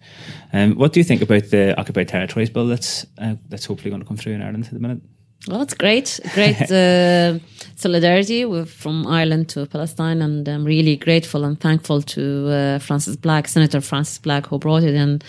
Um, 0.52 0.74
what 0.74 0.92
do 0.92 1.00
you 1.00 1.04
think 1.04 1.22
about 1.22 1.44
the 1.50 1.78
occupied 1.78 2.08
territories 2.08 2.50
bill 2.50 2.66
that's 2.66 3.06
uh, 3.18 3.36
that's 3.48 3.66
hopefully 3.66 3.90
going 3.90 4.02
to 4.02 4.08
come 4.08 4.16
through 4.16 4.34
in 4.34 4.42
Ireland 4.42 4.66
at 4.66 4.72
the 4.72 4.80
minute? 4.80 5.00
Well, 5.48 5.62
it's 5.62 5.72
great, 5.72 6.20
great 6.34 6.60
uh, 6.70 7.38
solidarity 7.74 8.44
with, 8.44 8.70
from 8.70 9.06
Ireland 9.06 9.48
to 9.50 9.64
Palestine, 9.64 10.20
and 10.20 10.46
I'm 10.46 10.64
really 10.64 10.96
grateful 10.96 11.44
and 11.44 11.58
thankful 11.58 12.02
to 12.02 12.48
uh, 12.48 12.78
Frances 12.78 13.16
Black, 13.16 13.48
Senator 13.48 13.80
Frances 13.80 14.18
Black, 14.18 14.46
who 14.46 14.58
brought 14.58 14.82
it 14.82 14.94
in. 14.94 15.22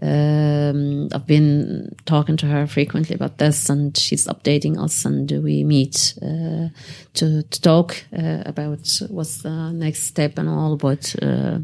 Um, 0.00 1.10
I've 1.12 1.26
been 1.26 1.94
talking 2.06 2.38
to 2.38 2.46
her 2.46 2.66
frequently 2.66 3.14
about 3.14 3.36
this, 3.36 3.68
and 3.68 3.94
she's 3.94 4.26
updating 4.26 4.82
us, 4.82 5.04
and 5.04 5.30
we 5.30 5.64
meet 5.64 6.14
uh, 6.22 6.68
to, 7.14 7.42
to, 7.42 7.60
talk 7.60 8.02
uh, 8.18 8.42
about 8.46 8.88
what's 9.10 9.42
the 9.42 9.70
next 9.72 10.04
step 10.04 10.38
and 10.38 10.48
all. 10.48 10.78
But 10.78 11.14
uh, 11.20 11.58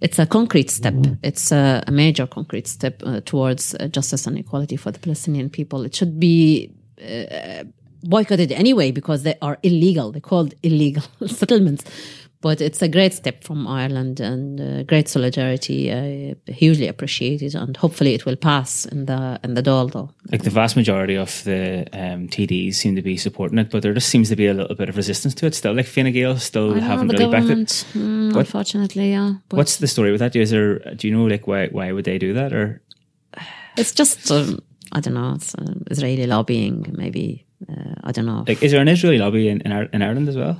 it's 0.00 0.18
a 0.18 0.26
concrete 0.26 0.68
step. 0.68 0.94
It's 1.22 1.52
a, 1.52 1.84
a 1.86 1.92
major 1.92 2.26
concrete 2.26 2.66
step 2.66 3.00
uh, 3.06 3.20
towards 3.24 3.76
justice 3.92 4.26
and 4.26 4.36
equality 4.36 4.76
for 4.76 4.90
the 4.90 4.98
Palestinian 4.98 5.48
people. 5.48 5.84
It 5.84 5.94
should 5.94 6.18
be 6.18 6.74
uh, 7.00 7.64
boycotted 8.02 8.52
anyway 8.52 8.90
because 8.90 9.22
they 9.22 9.34
are 9.42 9.58
illegal. 9.62 10.12
They're 10.12 10.20
called 10.20 10.54
illegal 10.62 11.04
settlements. 11.26 11.84
But 12.42 12.62
it's 12.62 12.80
a 12.80 12.88
great 12.88 13.12
step 13.12 13.44
from 13.44 13.68
Ireland 13.68 14.18
and 14.18 14.58
uh, 14.58 14.82
great 14.84 15.08
solidarity. 15.08 15.92
I 15.92 16.36
hugely 16.50 16.88
appreciate 16.88 17.42
it, 17.42 17.54
and 17.54 17.76
hopefully 17.76 18.14
it 18.14 18.24
will 18.24 18.36
pass 18.36 18.86
in 18.86 19.04
the 19.04 19.38
in 19.44 19.52
the 19.52 19.62
Dáil. 19.62 19.92
Though, 19.92 20.08
like 20.32 20.42
the 20.42 20.48
vast 20.48 20.74
majority 20.74 21.16
of 21.16 21.44
the 21.44 21.86
um, 21.92 22.28
TDs 22.28 22.76
seem 22.76 22.96
to 22.96 23.02
be 23.02 23.18
supporting 23.18 23.58
it, 23.58 23.70
but 23.70 23.82
there 23.82 23.92
just 23.92 24.08
seems 24.08 24.30
to 24.30 24.36
be 24.36 24.46
a 24.46 24.54
little 24.54 24.74
bit 24.74 24.88
of 24.88 24.96
resistance 24.96 25.34
to 25.34 25.46
it 25.46 25.54
still. 25.54 25.74
Like 25.74 25.84
Fine 25.84 26.10
Gael 26.12 26.38
still 26.38 26.72
haven't 26.80 27.08
really 27.08 27.30
backed 27.30 27.50
it. 27.50 27.84
Mm, 27.92 28.34
unfortunately, 28.34 29.10
yeah. 29.10 29.34
what's 29.50 29.76
the 29.76 29.86
story 29.86 30.10
with 30.10 30.20
that? 30.20 30.34
Is 30.34 30.48
there? 30.48 30.78
Do 30.78 31.08
you 31.08 31.14
know 31.14 31.26
like 31.26 31.46
why 31.46 31.66
why 31.66 31.92
would 31.92 32.06
they 32.06 32.16
do 32.16 32.32
that 32.32 32.54
or? 32.54 32.80
It's 33.76 33.92
just. 33.92 34.30
Um, 34.30 34.60
I 34.92 35.00
don't 35.00 35.14
know, 35.14 35.34
it's 35.34 35.54
uh, 35.54 35.74
Israeli 35.90 36.26
lobbying, 36.26 36.94
maybe. 36.96 37.46
Uh, 37.68 37.94
I 38.04 38.12
don't 38.12 38.26
know. 38.26 38.44
Like, 38.46 38.62
is 38.62 38.72
there 38.72 38.80
an 38.80 38.88
Israeli 38.88 39.18
lobby 39.18 39.48
in, 39.48 39.60
in, 39.60 39.88
in 39.92 40.02
Ireland 40.02 40.28
as 40.28 40.36
well? 40.36 40.58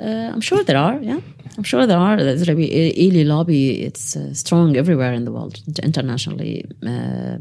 Uh, 0.00 0.30
I'm 0.32 0.40
sure 0.40 0.64
there 0.64 0.76
are, 0.76 0.98
yeah. 1.00 1.20
I'm 1.56 1.64
sure 1.64 1.86
there 1.86 1.98
are. 1.98 2.16
The 2.16 2.30
Israeli 2.30 3.24
lobby, 3.24 3.82
it's 3.82 4.16
uh, 4.16 4.34
strong 4.34 4.76
everywhere 4.76 5.12
in 5.12 5.24
the 5.24 5.32
world, 5.32 5.60
internationally. 5.82 6.64
Uh, 6.84 7.38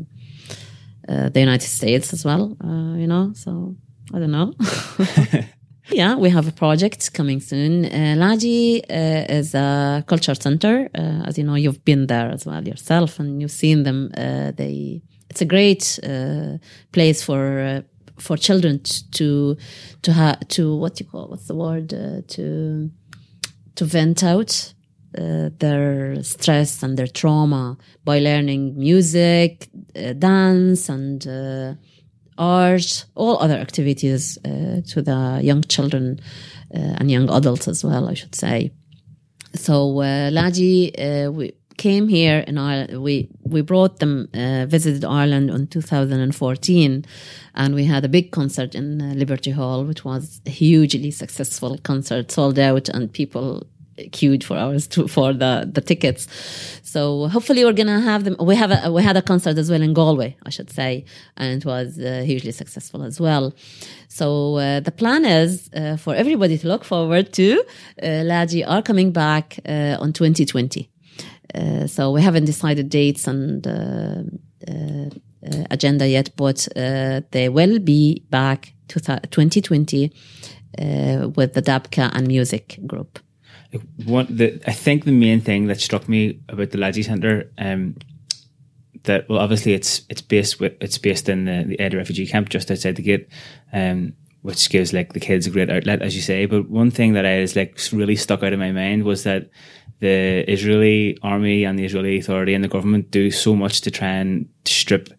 uh, 1.09 1.29
the 1.29 1.39
United 1.39 1.67
States 1.67 2.13
as 2.13 2.23
well, 2.23 2.55
you 2.97 3.07
know, 3.07 3.31
so 3.33 3.75
I 4.13 4.19
don't 4.19 4.31
know. 4.31 4.53
yeah, 5.89 6.15
we 6.15 6.29
have 6.29 6.47
a 6.47 6.51
project 6.51 7.13
coming 7.13 7.39
soon. 7.39 7.85
Uh, 7.85 8.15
Lajee 8.17 8.81
is 8.89 9.55
a 9.55 10.03
culture 10.07 10.35
center. 10.35 10.89
as 10.93 11.37
you 11.37 11.43
know, 11.43 11.55
you've 11.55 11.83
been 11.83 12.07
there 12.07 12.29
as 12.29 12.45
well 12.45 12.65
yourself 12.65 13.19
and 13.19 13.41
you've 13.41 13.51
seen 13.51 13.83
them. 13.83 14.11
they 14.15 15.01
it's 15.31 15.41
a 15.41 15.45
great 15.45 15.97
uh, 16.03 16.57
place 16.91 17.23
for 17.23 17.41
uh, 17.61 17.81
for 18.19 18.35
children 18.35 18.81
to 19.11 19.55
to 20.01 20.11
have 20.11 20.45
to 20.49 20.75
what 20.75 20.99
you 20.99 21.05
call 21.05 21.29
what's 21.29 21.47
the 21.47 21.55
word 21.55 21.93
uh, 21.93 22.21
to 22.27 22.91
to 23.75 23.85
vent 23.85 24.23
out 24.23 24.73
uh, 25.17 25.49
their 25.59 26.21
stress 26.21 26.83
and 26.83 26.97
their 26.97 27.07
trauma 27.07 27.77
by 28.03 28.19
learning 28.19 28.77
music, 28.77 29.69
uh, 29.95 30.11
dance, 30.13 30.89
and 30.89 31.25
uh, 31.27 31.73
art, 32.37 33.05
all 33.15 33.37
other 33.39 33.55
activities 33.67 34.37
to 34.91 35.01
the 35.01 35.39
young 35.43 35.61
children 35.63 36.19
and 36.71 37.09
young 37.11 37.29
adults 37.29 37.67
as 37.67 37.83
well, 37.83 38.09
I 38.09 38.13
should 38.13 38.35
say. 38.35 38.71
So, 39.53 39.99
uh, 39.99 40.29
Lajee, 40.31 41.33
we 41.33 41.53
came 41.81 42.07
here 42.07 42.39
in 42.47 42.57
Ireland. 42.57 43.01
We 43.01 43.27
we 43.53 43.61
brought 43.61 43.99
them, 43.99 44.29
uh, 44.33 44.65
visited 44.67 45.03
Ireland 45.03 45.49
in 45.49 45.67
2014, 45.67 47.05
and 47.55 47.75
we 47.75 47.85
had 47.85 48.05
a 48.05 48.09
big 48.09 48.31
concert 48.31 48.75
in 48.75 49.01
uh, 49.01 49.13
Liberty 49.15 49.51
Hall, 49.51 49.83
which 49.83 50.05
was 50.05 50.41
a 50.45 50.51
hugely 50.51 51.11
successful 51.11 51.77
concert, 51.83 52.31
sold 52.31 52.59
out, 52.59 52.87
and 52.89 53.11
people 53.11 53.65
queued 54.11 54.43
for 54.43 54.57
hours 54.57 54.87
to, 54.87 55.07
for 55.07 55.33
the 55.33 55.53
the 55.73 55.81
tickets. 55.81 56.27
So 56.83 57.27
hopefully 57.35 57.65
we're 57.65 57.79
gonna 57.81 58.01
have 58.11 58.21
them. 58.25 58.35
We 58.51 58.55
have 58.63 58.71
a 58.71 58.91
we 58.97 59.01
had 59.09 59.17
a 59.17 59.23
concert 59.31 59.57
as 59.57 59.67
well 59.71 59.81
in 59.81 59.93
Galway, 59.93 60.31
I 60.47 60.51
should 60.55 60.69
say, 60.69 60.91
and 61.37 61.49
it 61.57 61.65
was 61.65 61.87
uh, 61.99 62.23
hugely 62.31 62.51
successful 62.51 63.01
as 63.09 63.19
well. 63.19 63.53
So 64.07 64.27
uh, 64.57 64.79
the 64.87 64.91
plan 65.01 65.25
is 65.25 65.51
uh, 65.73 65.97
for 66.03 66.13
everybody 66.13 66.57
to 66.61 66.67
look 66.67 66.83
forward 66.83 67.33
to. 67.33 67.47
Uh, 68.03 68.73
are 68.73 68.81
coming 68.81 69.11
back 69.11 69.59
uh, 69.65 70.03
on 70.03 70.13
2020. 70.13 70.90
Uh, 71.53 71.87
so 71.87 72.11
we 72.11 72.21
haven't 72.21 72.45
decided 72.45 72.89
dates 72.89 73.27
and 73.27 73.67
uh, 73.67 74.23
uh, 74.67 75.09
agenda 75.69 76.07
yet, 76.07 76.29
but 76.35 76.67
they 76.75 77.49
will 77.49 77.79
be 77.79 78.23
back 78.29 78.73
to 78.87 78.99
2020 78.99 80.11
with 81.35 81.53
the 81.53 81.61
Dabka 81.61 82.11
and 82.13 82.27
music 82.27 82.79
group. 82.85 83.19
One, 84.05 84.27
the, 84.29 84.61
I 84.67 84.73
think 84.73 85.05
the 85.05 85.13
main 85.13 85.39
thing 85.39 85.67
that 85.67 85.79
struck 85.79 86.09
me 86.09 86.41
about 86.49 86.71
the 86.71 86.77
Lajee 86.77 87.05
Centre, 87.05 87.51
um, 87.57 87.95
that 89.03 89.27
well, 89.29 89.39
obviously 89.39 89.73
it's 89.73 90.01
it's 90.09 90.21
based 90.21 90.59
with, 90.59 90.73
it's 90.81 90.97
based 90.97 91.29
in 91.29 91.45
the, 91.45 91.63
the 91.67 91.79
Aida 91.83 91.97
refugee 91.97 92.27
camp 92.27 92.49
just 92.49 92.69
outside 92.69 92.97
the 92.97 93.01
gate, 93.01 93.29
um, 93.71 94.13
which 94.41 94.69
gives 94.69 94.91
like 94.91 95.13
the 95.13 95.19
kids 95.19 95.47
a 95.47 95.51
great 95.51 95.69
outlet, 95.69 96.01
as 96.01 96.15
you 96.15 96.21
say. 96.21 96.45
But 96.45 96.69
one 96.69 96.91
thing 96.91 97.13
that 97.13 97.25
I 97.25 97.39
was 97.39 97.55
like 97.55 97.79
really 97.93 98.17
stuck 98.17 98.43
out 98.43 98.53
of 98.53 98.59
my 98.59 98.71
mind 98.71 99.03
was 99.03 99.23
that 99.23 99.49
the 100.01 100.43
Israeli 100.51 101.17
army 101.21 101.63
and 101.63 101.77
the 101.79 101.85
Israeli 101.85 102.17
authority 102.17 102.53
and 102.53 102.63
the 102.63 102.67
government 102.67 103.11
do 103.11 103.31
so 103.31 103.55
much 103.55 103.81
to 103.81 103.91
try 103.91 104.09
and 104.09 104.49
strip 104.65 105.09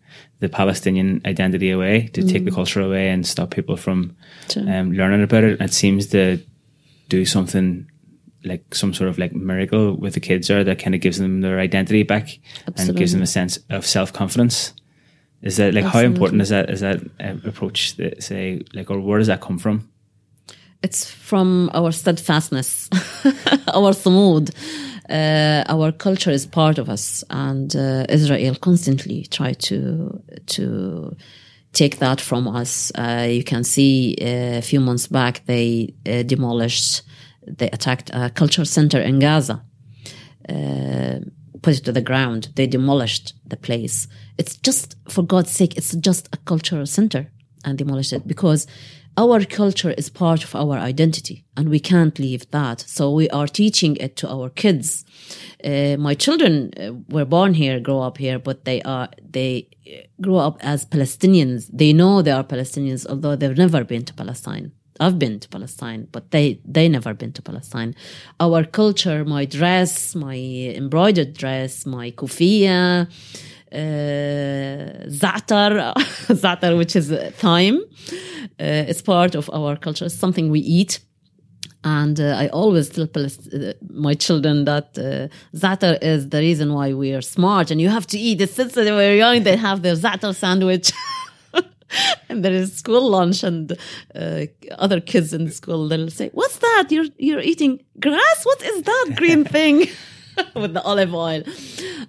the 0.40 0.48
Palestinian 0.48 1.22
identity 1.24 1.70
away, 1.70 2.08
to 2.08 2.20
mm. 2.20 2.30
take 2.30 2.44
the 2.44 2.50
mm. 2.50 2.54
culture 2.54 2.80
away 2.80 3.08
and 3.10 3.24
stop 3.24 3.52
people 3.52 3.76
from 3.76 4.16
sure. 4.50 4.68
um, 4.68 4.92
learning 4.92 5.22
about 5.22 5.44
it. 5.44 5.60
It 5.60 5.72
seems 5.72 6.08
to 6.08 6.40
do 7.08 7.24
something 7.24 7.88
like 8.44 8.74
some 8.74 8.92
sort 8.92 9.08
of 9.08 9.18
like 9.18 9.32
miracle 9.32 9.94
with 9.96 10.14
the 10.14 10.20
kids 10.20 10.48
there 10.48 10.64
that 10.64 10.80
kind 10.80 10.96
of 10.96 11.00
gives 11.00 11.18
them 11.18 11.42
their 11.42 11.60
identity 11.60 12.02
back 12.02 12.40
Absolutely. 12.66 12.88
and 12.88 12.98
gives 12.98 13.12
them 13.12 13.22
a 13.22 13.26
sense 13.26 13.60
of 13.70 13.86
self 13.86 14.12
confidence. 14.12 14.74
Is 15.42 15.58
that 15.58 15.74
like 15.74 15.84
Absolutely. 15.84 16.08
how 16.08 16.12
important 16.12 16.42
is 16.42 16.48
that 16.48 16.70
is 16.70 16.80
that 16.80 17.00
uh, 17.20 17.36
approach? 17.44 17.94
That 17.96 18.20
say 18.20 18.62
like 18.74 18.90
or 18.90 18.98
where 18.98 19.18
does 19.18 19.28
that 19.28 19.40
come 19.40 19.58
from? 19.58 19.88
It's 20.82 21.08
from 21.08 21.70
our 21.74 21.92
steadfastness, 21.92 22.88
our 23.72 23.92
sumud. 23.92 24.50
uh, 25.08 25.64
our 25.68 25.92
culture 25.92 26.30
is 26.30 26.46
part 26.46 26.78
of 26.78 26.88
us, 26.88 27.22
and 27.30 27.74
uh, 27.76 28.04
Israel 28.08 28.56
constantly 28.56 29.26
try 29.30 29.52
to 29.52 30.20
to 30.46 31.16
take 31.72 31.98
that 31.98 32.20
from 32.20 32.48
us. 32.48 32.92
Uh, 32.94 33.28
you 33.30 33.44
can 33.44 33.64
see 33.64 34.16
uh, 34.20 34.58
a 34.58 34.62
few 34.62 34.80
months 34.80 35.06
back 35.06 35.42
they 35.46 35.94
uh, 36.06 36.22
demolished, 36.22 37.02
they 37.46 37.70
attacked 37.70 38.10
a 38.12 38.30
culture 38.30 38.64
center 38.64 39.00
in 39.00 39.20
Gaza, 39.20 39.62
uh, 40.48 41.18
put 41.62 41.78
it 41.78 41.84
to 41.84 41.92
the 41.92 42.02
ground. 42.02 42.48
They 42.56 42.66
demolished 42.66 43.34
the 43.46 43.56
place. 43.56 44.08
It's 44.36 44.56
just, 44.56 44.96
for 45.08 45.22
God's 45.22 45.52
sake, 45.52 45.76
it's 45.76 45.94
just 45.94 46.28
a 46.32 46.36
cultural 46.38 46.86
center 46.86 47.30
and 47.64 47.78
demolished 47.78 48.12
it 48.12 48.26
because 48.26 48.66
our 49.16 49.44
culture 49.44 49.90
is 49.90 50.08
part 50.08 50.42
of 50.42 50.54
our 50.54 50.78
identity 50.78 51.44
and 51.56 51.68
we 51.68 51.78
can't 51.78 52.18
leave 52.18 52.50
that. 52.50 52.80
So 52.80 53.10
we 53.10 53.28
are 53.28 53.46
teaching 53.46 53.96
it 53.96 54.16
to 54.16 54.28
our 54.28 54.48
kids. 54.48 55.04
Uh, 55.62 55.96
my 55.98 56.14
children 56.14 56.72
uh, 56.80 56.94
were 57.10 57.26
born 57.26 57.54
here, 57.54 57.78
grow 57.78 58.00
up 58.00 58.16
here, 58.16 58.38
but 58.38 58.64
they 58.64 58.80
are, 58.82 59.10
they 59.22 59.68
grow 60.20 60.36
up 60.36 60.56
as 60.60 60.86
Palestinians. 60.86 61.68
They 61.72 61.92
know 61.92 62.22
they 62.22 62.30
are 62.30 62.44
Palestinians, 62.44 63.06
although 63.06 63.36
they've 63.36 63.56
never 63.56 63.84
been 63.84 64.04
to 64.06 64.14
Palestine. 64.14 64.72
I've 65.00 65.18
been 65.18 65.40
to 65.40 65.48
Palestine, 65.48 66.06
but 66.12 66.30
they 66.30 66.60
they 66.64 66.88
never 66.88 67.12
been 67.14 67.32
to 67.32 67.42
Palestine. 67.42 67.94
Our 68.38 68.62
culture, 68.64 69.24
my 69.24 69.44
dress, 69.46 70.14
my 70.14 70.36
embroidered 70.36 71.34
dress, 71.34 71.86
my 71.86 72.12
kufiya, 72.12 73.10
uh, 73.72 75.08
za'atar, 75.08 75.94
za'atar, 76.42 76.76
which 76.76 76.94
is 76.96 77.10
thyme, 77.36 77.80
uh, 78.60 78.90
it's 78.90 79.02
part 79.02 79.34
of 79.34 79.50
our 79.50 79.76
culture. 79.76 80.04
It's 80.04 80.14
something 80.14 80.50
we 80.50 80.60
eat. 80.60 81.00
And 81.84 82.20
uh, 82.20 82.36
I 82.38 82.48
always 82.48 82.90
tell 82.90 83.08
uh, 83.16 83.72
my 83.90 84.14
children 84.14 84.66
that 84.66 84.96
uh, 84.96 85.28
za'atar 85.56 85.98
is 86.00 86.28
the 86.28 86.38
reason 86.38 86.72
why 86.74 86.92
we 86.92 87.12
are 87.12 87.22
smart 87.22 87.70
and 87.70 87.80
you 87.80 87.88
have 87.88 88.06
to 88.08 88.18
eat 88.18 88.40
it. 88.40 88.50
Since 88.50 88.74
they 88.74 88.92
were 88.92 89.14
young, 89.14 89.42
they 89.42 89.56
have 89.56 89.82
their 89.82 89.96
za'atar 89.96 90.34
sandwich. 90.34 90.92
and 92.28 92.44
there 92.44 92.52
is 92.52 92.76
school 92.76 93.10
lunch 93.10 93.42
and 93.42 93.76
uh, 94.14 94.42
other 94.78 95.00
kids 95.00 95.32
in 95.32 95.50
school 95.50 95.88
they'll 95.88 96.08
say 96.10 96.30
what's 96.32 96.58
that 96.58 96.86
you're 96.90 97.06
you're 97.18 97.40
eating 97.40 97.82
grass 98.00 98.44
what 98.44 98.62
is 98.62 98.82
that 98.82 99.12
green 99.16 99.44
thing 99.44 99.86
with 100.54 100.72
the 100.72 100.82
olive 100.82 101.14
oil 101.14 101.42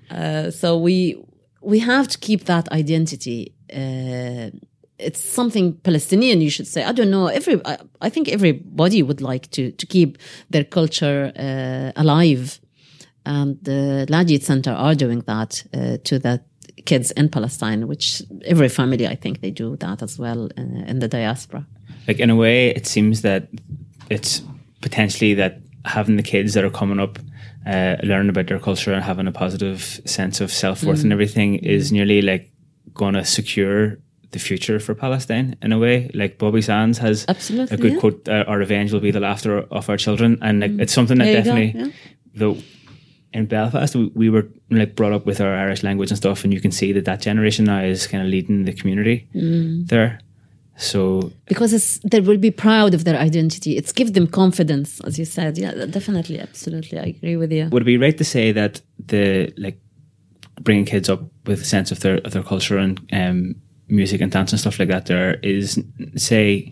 uh, 0.09 0.49
so 0.51 0.78
we 0.78 1.22
we 1.64 1.80
have 1.80 2.07
to 2.07 2.18
keep 2.18 2.45
that 2.45 2.72
identity 2.72 3.53
uh, 3.74 4.49
it's 4.99 5.20
something 5.20 5.74
Palestinian, 5.84 6.41
you 6.41 6.49
should 6.49 6.68
say. 6.68 6.84
I 6.84 6.91
don't 6.91 7.09
know. 7.09 7.28
Every, 7.28 7.59
I, 7.66 7.78
I 8.01 8.09
think 8.09 8.30
everybody 8.30 9.03
would 9.03 9.22
like 9.22 9.49
to 9.51 9.72
to 9.72 9.86
keep 9.86 10.18
their 10.49 10.64
culture 10.64 11.32
uh, 11.36 11.91
alive, 12.01 12.59
and 13.26 13.57
the 13.64 14.05
Lajee 14.09 14.41
Center 14.41 14.72
are 14.72 14.95
doing 14.95 15.22
that 15.22 15.64
uh, 15.74 15.97
to 16.03 16.20
that 16.20 16.45
kids 16.86 17.11
in 17.11 17.30
Palestine, 17.30 17.88
which 17.88 18.22
every 18.45 18.70
family, 18.70 19.07
I 19.07 19.16
think, 19.16 19.41
they 19.41 19.51
do 19.51 19.76
that 19.78 20.01
as 20.01 20.20
well 20.20 20.49
uh, 20.57 20.89
in 20.89 20.99
the 20.99 21.07
diaspora. 21.07 21.66
Like 22.07 22.20
in 22.20 22.30
a 22.30 22.36
way, 22.36 22.70
it 22.70 22.88
seems 22.88 23.22
that 23.22 23.47
it's 24.09 24.41
potentially 24.82 25.34
that 25.36 25.59
having 25.86 26.18
the 26.18 26.24
kids 26.24 26.53
that 26.53 26.64
are 26.64 26.70
coming 26.70 26.99
up 26.99 27.20
uh, 27.66 27.95
learning 28.03 28.30
about 28.30 28.47
their 28.47 28.59
culture 28.59 28.93
and 28.93 29.03
having 29.03 29.28
a 29.28 29.32
positive 29.32 30.01
sense 30.05 30.41
of 30.41 30.51
self 30.51 30.84
worth 30.84 30.99
Mm. 30.99 31.03
and 31.03 31.14
everything 31.14 31.55
is 31.55 31.91
nearly 31.91 32.22
like 32.22 32.51
going 32.93 33.14
to 33.16 33.24
secure 33.26 33.97
the 34.32 34.39
future 34.39 34.80
for 34.80 34.95
Palestine 34.95 35.55
in 35.61 35.72
a 35.72 35.78
way. 35.80 36.09
Like 36.14 36.38
Bobby 36.38 36.61
Sands 36.61 36.97
has 36.99 37.26
Absolutely, 37.28 37.76
a 37.76 37.80
good 37.80 37.93
yeah. 37.93 37.99
quote: 37.99 38.28
uh, 38.28 38.43
"Our 38.47 38.57
revenge 38.57 38.91
will 38.91 38.99
be 38.99 39.11
the 39.11 39.20
laughter 39.20 39.59
of 39.72 39.89
our 39.89 39.97
children," 39.97 40.38
and 40.41 40.59
like 40.59 40.72
it's 40.80 40.93
something 40.93 41.18
that 41.20 41.28
Mm. 41.28 41.34
Go, 41.34 41.43
definitely 41.43 41.80
yeah. 41.80 41.88
though 42.36 42.57
in 43.34 43.45
Belfast 43.45 43.95
we, 43.95 44.11
we 44.16 44.30
were 44.30 44.47
like 44.70 44.95
brought 44.95 45.14
up 45.14 45.26
with 45.26 45.39
our 45.41 45.53
Irish 45.55 45.84
language 45.84 46.11
and 46.11 46.18
stuff, 46.18 46.43
and 46.43 46.53
you 46.53 46.59
can 46.61 46.72
see 46.72 46.91
that 46.93 47.05
that 47.05 47.22
generation 47.22 47.66
now 47.66 47.82
is 47.84 48.07
kind 48.07 48.22
of 48.24 48.30
leading 48.30 48.66
the 48.66 48.74
community 48.74 49.28
Mm. 49.36 49.88
there. 49.88 50.20
So 50.84 51.32
Because 51.46 51.72
it's, 51.74 52.00
they 52.12 52.20
will 52.20 52.38
be 52.38 52.52
proud 52.52 52.94
of 52.94 53.04
their 53.06 53.18
identity. 53.18 53.78
It's 53.78 53.92
give 53.94 54.14
them 54.14 54.28
confidence, 54.28 55.00
as 55.08 55.18
you 55.18 55.26
said. 55.26 55.58
Yeah, 55.58 55.86
definitely, 55.86 56.40
absolutely. 56.40 56.98
I 57.00 57.06
agree 57.16 57.38
with 57.38 57.52
you. 57.52 57.70
would 57.72 57.84
it 57.84 57.86
be 57.86 57.98
right 57.98 58.18
to 58.18 58.24
say 58.24 58.52
that 58.52 58.82
the 59.12 59.54
like 59.58 59.80
bringing 60.62 60.86
kids 60.86 61.10
up 61.10 61.22
with 61.46 61.62
a 61.62 61.66
sense 61.66 61.92
of 61.92 62.00
their 62.02 62.18
of 62.26 62.32
their 62.34 62.44
culture 62.44 62.78
and 62.78 63.00
um, 63.12 63.56
music 63.88 64.22
and 64.22 64.32
dance 64.32 64.52
and 64.54 64.60
stuff 64.60 64.78
like 64.80 64.90
that 64.90 65.06
there 65.08 65.36
is 65.42 65.82
say 66.16 66.72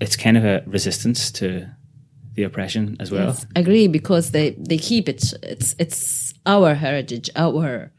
it's 0.00 0.16
kind 0.16 0.36
of 0.36 0.44
a 0.44 0.62
resistance 0.66 1.30
to 1.30 1.66
the 2.34 2.42
oppression 2.42 2.96
as 3.00 3.10
well 3.10 3.28
Yes, 3.28 3.46
agree 3.56 3.88
because 3.88 4.30
they 4.30 4.50
they 4.58 4.78
keep 4.78 5.08
it. 5.08 5.22
It's 5.42 5.74
it's 5.78 6.34
our 6.46 6.74
heritage, 6.74 7.28
our 7.36 7.90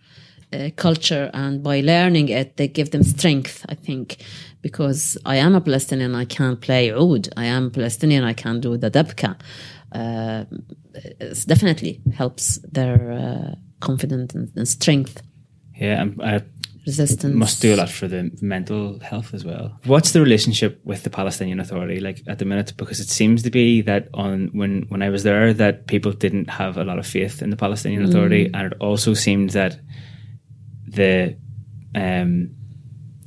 uh, 0.53 0.69
culture, 0.75 1.29
and 1.33 1.63
by 1.63 1.81
learning 1.81 2.29
it, 2.29 2.57
they 2.57 2.67
give 2.67 2.91
them 2.91 3.03
strength. 3.03 3.65
I 3.69 3.75
think 3.75 4.17
because 4.61 5.17
I 5.25 5.37
am 5.37 5.55
a 5.55 5.61
Palestinian, 5.61 6.15
I 6.15 6.25
can't 6.25 6.59
play 6.61 6.91
oud. 6.91 7.29
I 7.37 7.45
am 7.45 7.71
Palestinian, 7.71 8.23
I 8.23 8.33
can't 8.33 8.61
do 8.61 8.77
the 8.77 8.91
dabka. 8.91 9.35
Uh, 9.91 10.45
it 10.93 11.45
definitely 11.47 12.01
helps 12.13 12.59
their 12.71 13.11
uh, 13.11 13.55
confidence 13.79 14.35
and, 14.35 14.51
and 14.55 14.67
strength, 14.67 15.21
yeah 15.75 16.01
and 16.01 16.21
I 16.21 16.41
resistance. 16.85 17.35
must 17.35 17.61
do 17.61 17.73
a 17.73 17.77
lot 17.77 17.89
for 17.89 18.07
the 18.07 18.31
mental 18.41 18.99
health 18.99 19.33
as 19.33 19.43
well 19.43 19.77
what's 19.85 20.11
the 20.11 20.21
relationship 20.21 20.79
with 20.83 21.03
the 21.03 21.09
Palestinian 21.09 21.59
Authority 21.59 21.99
like 21.99 22.21
at 22.27 22.39
the 22.39 22.45
minute 22.45 22.73
because 22.77 22.99
it 22.99 23.09
seems 23.09 23.43
to 23.43 23.51
be 23.51 23.81
that 23.81 24.07
on 24.13 24.49
when 24.53 24.85
when 24.89 25.01
I 25.01 25.09
was 25.09 25.23
there 25.23 25.53
that 25.53 25.87
people 25.87 26.11
didn't 26.11 26.49
have 26.49 26.77
a 26.77 26.83
lot 26.83 26.99
of 26.99 27.05
faith 27.05 27.41
in 27.41 27.49
the 27.49 27.57
Palestinian 27.57 28.03
Authority 28.05 28.49
and 28.53 28.71
it 28.71 28.77
also 28.79 29.13
seemed 29.13 29.51
that 29.51 29.79
the 30.91 31.37
um, 31.95 32.51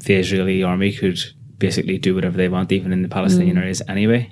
the 0.04 0.14
Israeli 0.14 0.62
army 0.62 0.92
could 0.92 1.18
basically 1.58 1.98
do 1.98 2.14
whatever 2.14 2.36
they 2.36 2.48
want, 2.48 2.72
even 2.72 2.92
in 2.92 3.02
the 3.02 3.08
Palestinian 3.08 3.58
areas 3.58 3.82
anyway. 3.88 4.30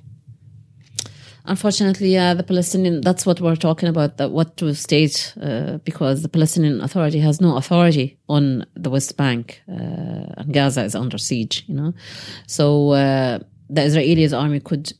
Unfortunately, 1.44 2.12
yeah, 2.12 2.34
the 2.34 2.44
Palestinian, 2.44 3.00
that's 3.00 3.26
what 3.26 3.40
we're 3.40 3.56
talking 3.56 3.88
about, 3.88 4.16
that 4.18 4.30
what 4.30 4.56
to 4.58 4.74
state, 4.74 5.34
uh, 5.42 5.78
because 5.78 6.22
the 6.22 6.28
Palestinian 6.28 6.80
Authority 6.80 7.18
has 7.18 7.40
no 7.40 7.56
authority 7.56 8.16
on 8.28 8.64
the 8.74 8.90
West 8.90 9.16
Bank, 9.16 9.60
uh, 9.68 10.38
and 10.38 10.52
Gaza 10.52 10.84
is 10.84 10.94
under 10.94 11.18
siege, 11.18 11.64
you 11.66 11.74
know. 11.74 11.94
So, 12.46 12.90
uh, 12.90 13.40
the 13.68 13.82
Israeli 13.82 14.32
army 14.32 14.60
could 14.60 14.92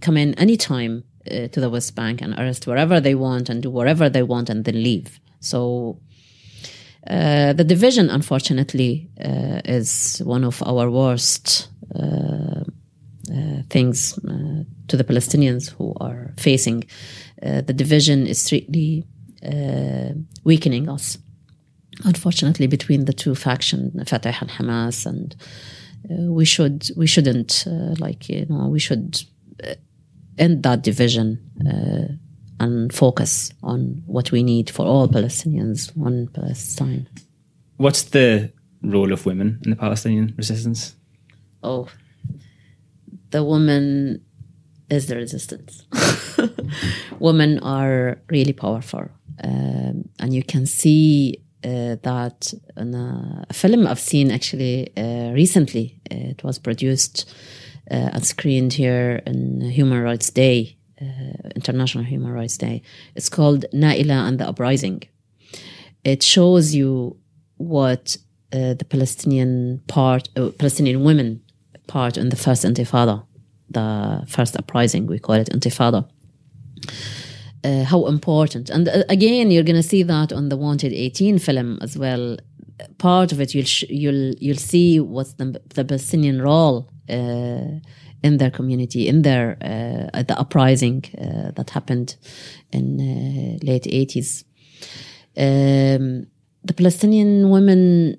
come 0.00 0.16
in 0.16 0.32
anytime 0.34 1.04
uh, 1.30 1.48
to 1.48 1.60
the 1.60 1.68
West 1.68 1.94
Bank 1.94 2.22
and 2.22 2.32
arrest 2.38 2.66
wherever 2.66 2.98
they 2.98 3.14
want 3.14 3.50
and 3.50 3.62
do 3.62 3.70
whatever 3.70 4.08
they 4.08 4.22
want 4.22 4.48
and 4.48 4.64
then 4.64 4.82
leave. 4.82 5.20
So, 5.40 5.98
uh, 7.08 7.52
the 7.52 7.64
division, 7.64 8.10
unfortunately, 8.10 9.08
uh, 9.24 9.60
is 9.64 10.20
one 10.24 10.44
of 10.44 10.62
our 10.62 10.90
worst 10.90 11.68
uh, 11.94 12.64
uh, 13.32 13.62
things 13.70 14.18
uh, 14.18 14.64
to 14.88 14.96
the 14.96 15.04
Palestinians 15.04 15.70
who 15.70 15.94
are 16.00 16.32
facing. 16.36 16.84
The 17.42 17.72
division 17.72 18.26
is 18.26 18.52
uh, 18.52 20.12
weakening 20.44 20.88
us, 20.88 21.18
unfortunately, 22.04 22.66
between 22.66 23.04
the 23.04 23.12
two 23.12 23.34
factions, 23.34 24.08
Fatah 24.08 24.34
and 24.40 24.50
Hamas, 24.50 25.06
and 25.06 25.36
we 26.08 26.44
should 26.44 26.88
we 26.96 27.06
shouldn't 27.06 27.66
like 27.98 28.28
you 28.28 28.46
know 28.46 28.68
we 28.68 28.78
should 28.78 29.22
end 30.38 30.62
that 30.62 30.82
division 30.82 31.38
and 32.58 32.92
focus 32.92 33.52
on 33.62 34.02
what 34.06 34.32
we 34.32 34.42
need 34.42 34.70
for 34.70 34.86
all 34.86 35.08
Palestinians, 35.08 35.94
one 35.96 36.28
Palestine. 36.28 37.08
What's 37.76 38.02
the 38.02 38.52
role 38.82 39.12
of 39.12 39.26
women 39.26 39.60
in 39.64 39.70
the 39.70 39.76
Palestinian 39.76 40.34
resistance? 40.36 40.96
oh, 41.66 41.88
the 43.30 43.44
woman 43.44 44.22
is 44.88 45.06
the 45.06 45.16
resistance. 45.16 45.84
Women 47.18 47.58
are 47.58 48.18
really 48.30 48.52
powerful. 48.52 49.08
Um, 49.42 50.08
and 50.18 50.32
you 50.32 50.42
can 50.42 50.64
see 50.64 51.42
uh, 51.64 51.96
that 52.02 52.54
in 52.76 52.94
a, 52.94 53.46
film 53.52 53.86
I've 53.86 54.00
seen 54.00 54.30
actually 54.30 54.96
uh, 54.96 55.32
recently. 55.32 56.00
Uh, 56.10 56.30
it 56.32 56.44
was 56.44 56.58
produced 56.58 57.28
uh, 57.90 58.10
and 58.14 58.24
screened 58.24 58.74
here 58.74 59.22
in 59.26 59.60
Human 59.62 60.00
Rights 60.02 60.30
Day, 60.30 60.76
International 61.54 62.04
Human 62.04 62.32
Rights 62.32 62.56
Day. 62.56 62.82
It's 63.14 63.28
called 63.28 63.64
Naila 63.72 64.28
and 64.28 64.38
the 64.38 64.48
Uprising. 64.48 65.02
It 66.04 66.22
shows 66.22 66.74
you 66.74 67.16
what 67.56 68.16
uh, 68.52 68.74
the 68.74 68.86
Palestinian 68.88 69.82
part, 69.88 70.28
uh, 70.36 70.50
Palestinian 70.58 71.02
women 71.04 71.42
part 71.86 72.16
in 72.16 72.28
the 72.28 72.36
first 72.36 72.64
Intifada, 72.64 73.24
the 73.70 74.24
first 74.28 74.56
uprising, 74.56 75.06
we 75.06 75.18
call 75.18 75.36
it 75.36 75.48
Intifada. 75.50 76.08
Uh, 77.64 77.84
how 77.84 78.06
important. 78.06 78.70
And 78.70 78.88
uh, 78.88 79.02
again, 79.08 79.50
you're 79.50 79.64
going 79.64 79.82
to 79.82 79.82
see 79.82 80.02
that 80.04 80.32
on 80.32 80.48
the 80.48 80.56
Wanted 80.56 80.92
18 80.92 81.38
film 81.38 81.78
as 81.82 81.98
well. 81.98 82.36
Part 82.98 83.32
of 83.32 83.40
it, 83.40 83.54
you'll 83.54 83.64
sh- 83.64 83.84
you'll 83.88 84.34
you'll 84.34 84.56
see 84.56 85.00
what's 85.00 85.32
the, 85.34 85.60
the 85.74 85.84
Palestinian 85.84 86.42
role 86.42 86.90
uh, 87.08 87.80
in 88.22 88.38
their 88.38 88.50
community, 88.50 89.08
in 89.08 89.22
their 89.22 89.56
uh, 89.60 90.22
the 90.22 90.38
uprising 90.38 91.04
uh, 91.18 91.50
that 91.52 91.70
happened 91.70 92.16
in 92.72 93.00
uh, 93.00 93.64
late 93.64 93.84
80s. 93.84 94.44
Um, 95.36 96.26
the 96.64 96.74
Palestinian 96.74 97.50
women, 97.50 98.18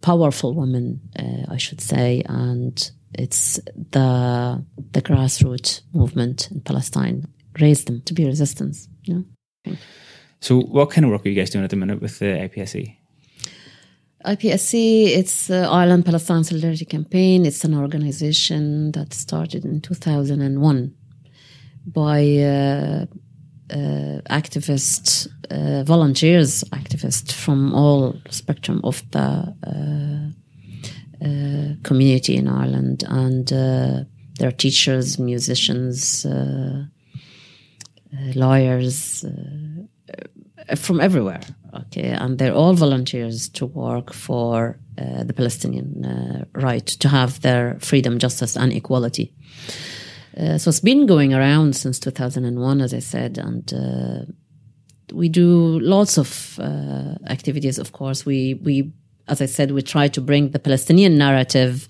powerful 0.00 0.54
women, 0.54 1.00
uh, 1.18 1.52
I 1.52 1.56
should 1.56 1.80
say, 1.80 2.22
and 2.26 2.90
it's 3.14 3.60
the 3.92 4.64
the 4.92 5.02
grassroots 5.02 5.82
movement 5.92 6.50
in 6.50 6.60
Palestine 6.60 7.26
raised 7.60 7.86
them 7.86 8.02
to 8.02 8.14
be 8.14 8.24
resistance. 8.24 8.88
So, 10.40 10.60
what 10.60 10.90
kind 10.90 11.04
of 11.04 11.10
work 11.10 11.26
are 11.26 11.28
you 11.28 11.34
guys 11.34 11.50
doing 11.50 11.64
at 11.64 11.70
the 11.70 11.76
minute 11.76 12.00
with 12.00 12.18
the 12.18 12.26
IPSC? 12.26 12.96
IPSC, 14.24 15.16
it's 15.16 15.50
Ireland 15.50 16.04
Palestine 16.04 16.44
Solidarity 16.44 16.84
Campaign. 16.84 17.46
It's 17.46 17.64
an 17.64 17.74
organization 17.74 18.92
that 18.92 19.14
started 19.14 19.64
in 19.64 19.80
2001 19.80 20.94
by 21.86 22.36
uh, 22.36 23.06
uh, 23.70 24.20
activists, 24.28 25.26
uh, 25.50 25.84
volunteers, 25.84 26.64
activists 26.64 27.32
from 27.32 27.72
all 27.72 28.14
spectrum 28.28 28.82
of 28.84 29.02
the 29.10 29.20
uh, 29.20 30.28
uh, 31.24 31.74
community 31.82 32.36
in 32.36 32.46
Ireland, 32.46 33.04
and 33.08 33.48
there 33.48 34.48
are 34.48 34.52
teachers, 34.52 35.18
musicians, 35.18 36.26
lawyers 38.34 39.24
from 40.76 41.00
everywhere. 41.00 41.40
Okay, 41.72 42.08
and 42.08 42.38
they're 42.38 42.54
all 42.54 42.74
volunteers 42.74 43.48
to 43.50 43.66
work 43.66 44.12
for 44.12 44.78
uh, 44.98 45.24
the 45.24 45.32
Palestinian 45.32 46.04
uh, 46.04 46.44
right 46.52 46.86
to 46.86 47.08
have 47.08 47.40
their 47.42 47.78
freedom, 47.80 48.18
justice, 48.18 48.56
and 48.56 48.72
equality. 48.72 49.32
Uh, 50.36 50.58
so 50.58 50.68
it's 50.68 50.80
been 50.80 51.06
going 51.06 51.34
around 51.34 51.76
since 51.76 51.98
2001, 51.98 52.80
as 52.80 52.94
I 52.94 52.98
said, 52.98 53.38
and 53.38 53.72
uh, 53.72 54.32
we 55.12 55.28
do 55.28 55.78
lots 55.80 56.18
of 56.18 56.58
uh, 56.60 57.14
activities. 57.28 57.78
Of 57.78 57.92
course, 57.92 58.26
we 58.26 58.54
we 58.54 58.92
as 59.30 59.40
I 59.40 59.46
said, 59.46 59.70
we 59.70 59.82
try 59.82 60.08
to 60.08 60.20
bring 60.20 60.50
the 60.50 60.58
Palestinian 60.58 61.16
narrative 61.16 61.88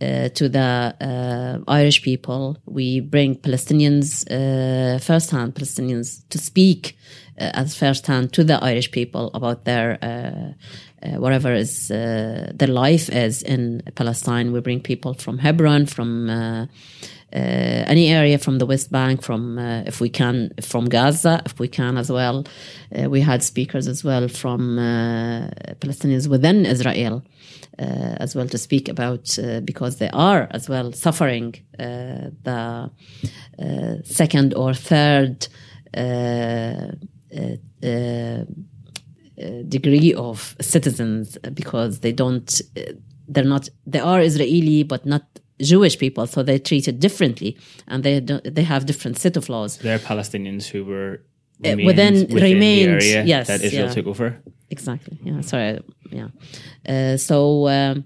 uh, 0.00 0.28
to 0.28 0.48
the 0.48 0.94
uh, 1.00 1.70
Irish 1.70 2.02
people. 2.02 2.56
We 2.64 3.00
bring 3.00 3.36
Palestinians, 3.36 4.24
uh, 4.30 4.98
first-hand 5.00 5.54
Palestinians, 5.54 6.28
to 6.28 6.38
speak 6.38 6.96
as 7.38 7.76
first-hand 7.76 8.32
to 8.32 8.44
the 8.44 8.62
Irish 8.62 8.90
people 8.90 9.30
about 9.34 9.64
their 9.64 9.98
uh, 10.02 10.52
uh, 11.06 11.20
whatever 11.20 11.52
is 11.52 11.88
their 11.88 12.68
life 12.68 13.08
is 13.10 13.42
in 13.42 13.82
Palestine. 13.94 14.52
We 14.52 14.60
bring 14.60 14.80
people 14.80 15.14
from 15.14 15.38
Hebron, 15.38 15.86
from 15.86 16.30
uh, 16.30 16.66
any 17.32 18.08
area 18.08 18.38
from 18.38 18.58
the 18.58 18.66
West 18.66 18.90
Bank, 18.90 19.22
from 19.22 19.58
uh, 19.58 19.82
if 19.86 20.00
we 20.00 20.08
can, 20.08 20.52
from 20.62 20.88
Gaza, 20.88 21.42
if 21.44 21.58
we 21.58 21.68
can 21.68 21.98
as 21.98 22.10
well. 22.10 22.46
Uh, 22.96 23.10
we 23.10 23.20
had 23.20 23.42
speakers 23.42 23.88
as 23.88 24.02
well 24.02 24.28
from 24.28 24.76
Palestinians 25.80 26.28
within 26.28 26.64
Israel. 26.64 27.22
Uh, 27.78 28.16
as 28.20 28.34
well 28.34 28.48
to 28.48 28.56
speak 28.56 28.88
about 28.88 29.38
uh, 29.38 29.60
because 29.60 29.98
they 29.98 30.08
are 30.08 30.48
as 30.50 30.66
well 30.66 30.92
suffering 30.92 31.54
uh, 31.78 32.30
the 32.42 32.90
second 34.02 34.54
or 34.54 34.72
third 34.72 35.46
degree 39.68 40.14
of 40.14 40.56
citizens 40.60 41.36
because 41.52 42.00
they 42.00 42.12
don't 42.12 42.60
they're 43.28 43.44
not 43.44 43.68
they 43.86 43.98
are 43.98 44.20
Israeli 44.20 44.82
but 44.82 45.04
not 45.04 45.24
Jewish 45.60 45.98
people, 45.98 46.26
so 46.26 46.42
they're 46.42 46.58
treated 46.58 47.00
differently, 47.00 47.56
and 47.88 48.04
they 48.04 48.20
they 48.20 48.62
have 48.62 48.86
different 48.86 49.18
set 49.18 49.36
of 49.36 49.48
laws. 49.48 49.78
They're 49.78 49.98
Palestinians 49.98 50.66
who 50.66 50.84
were 50.84 51.22
uh, 51.64 51.76
within, 51.84 52.14
within 52.28 52.34
remained 52.34 53.00
the 53.00 53.06
area 53.06 53.24
yes, 53.24 53.46
that 53.46 53.62
Israel 53.62 53.86
yeah. 53.86 53.92
took 53.92 54.06
over. 54.06 54.42
Exactly. 54.68 55.18
Yeah. 55.22 55.40
Sorry. 55.40 55.80
Yeah. 56.10 56.28
Uh, 56.86 57.16
so. 57.16 57.68
Um, 57.68 58.04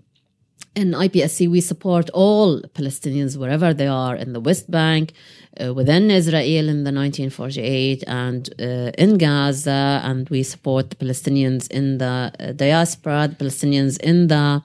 in 0.80 0.92
IPSC, 0.92 1.48
we 1.48 1.60
support 1.60 2.08
all 2.10 2.60
Palestinians 2.78 3.36
wherever 3.36 3.74
they 3.74 3.86
are 3.86 4.16
in 4.16 4.32
the 4.32 4.40
West 4.40 4.70
Bank, 4.70 5.12
uh, 5.60 5.74
within 5.74 6.10
Israel 6.10 6.68
in 6.68 6.84
the 6.84 6.92
1948, 6.92 8.04
and 8.06 8.48
uh, 8.58 8.90
in 9.04 9.18
Gaza. 9.18 10.00
And 10.02 10.28
we 10.30 10.42
support 10.42 10.90
the 10.90 10.96
Palestinians 10.96 11.70
in 11.70 11.98
the 11.98 12.32
uh, 12.40 12.52
diaspora, 12.52 13.28
the 13.28 13.44
Palestinians 13.44 14.00
in 14.00 14.28
the 14.28 14.36
uh, 14.36 14.62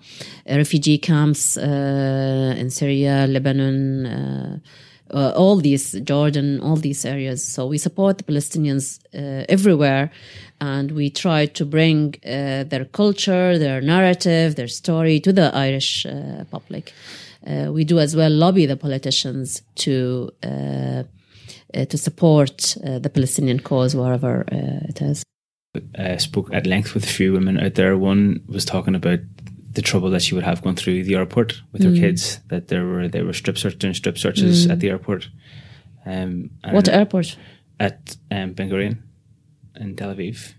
refugee 0.55 0.97
camps 0.97 1.57
uh, 1.57 2.55
in 2.57 2.69
Syria, 2.69 3.27
Lebanon. 3.27 4.61
Uh, 5.15 5.31
all 5.35 5.55
these 5.55 5.93
Jordan, 6.01 6.59
all 6.59 6.75
these 6.75 7.05
areas. 7.05 7.41
So 7.41 7.65
we 7.67 7.77
support 7.77 8.17
the 8.17 8.25
Palestinians 8.25 8.99
everywhere, 9.49 10.11
and 10.59 10.91
we 10.91 11.09
try 11.09 11.45
to 11.45 11.65
bring 11.65 12.15
uh, 12.25 12.65
their 12.65 12.85
culture, 12.85 13.57
their 13.57 13.81
narrative, 13.81 14.55
their 14.55 14.67
story 14.67 15.19
to 15.21 15.31
the 15.31 15.55
Irish 15.55 16.05
uh, 16.05 16.43
public. 16.51 16.93
Uh, 17.45 17.71
we 17.71 17.83
do 17.83 17.99
as 17.99 18.15
well 18.15 18.31
lobby 18.31 18.65
the 18.65 18.77
politicians 18.77 19.61
to 19.75 20.31
uh, 20.43 21.03
uh, 21.73 21.85
to 21.85 21.97
support 21.97 22.77
uh, 22.83 22.99
the 22.99 23.09
Palestinian 23.09 23.59
cause 23.59 23.95
wherever 23.95 24.45
it 24.89 25.01
is. 25.01 25.23
I 25.97 26.17
spoke 26.17 26.53
at 26.53 26.65
length 26.65 26.93
with 26.93 27.03
a 27.03 27.07
few 27.07 27.33
women 27.33 27.59
out 27.59 27.75
there. 27.75 27.97
One 27.97 28.41
was 28.47 28.63
talking 28.65 28.95
about 28.95 29.19
the 29.75 29.81
trouble 29.81 30.09
that 30.09 30.21
she 30.21 30.33
would 30.35 30.43
have 30.43 30.61
going 30.61 30.75
through 30.75 31.03
the 31.03 31.15
airport 31.15 31.61
with 31.71 31.81
mm. 31.81 31.93
her 31.93 32.01
kids. 32.01 32.39
That 32.47 32.67
there 32.69 32.85
were 32.85 33.07
there 33.07 33.25
were 33.25 33.33
strip 33.33 33.57
search 33.57 33.77
doing 33.77 33.93
strip 33.93 34.17
searches 34.17 34.67
mm. 34.67 34.71
at 34.71 34.79
the 34.79 34.89
airport. 34.89 35.29
Um, 36.05 36.51
what 36.69 36.87
airport? 36.87 37.37
At 37.79 38.15
um, 38.31 38.53
Ben 38.53 38.69
Gurion 38.69 38.99
in 39.75 39.95
Tel 39.95 40.13
Aviv. 40.13 40.53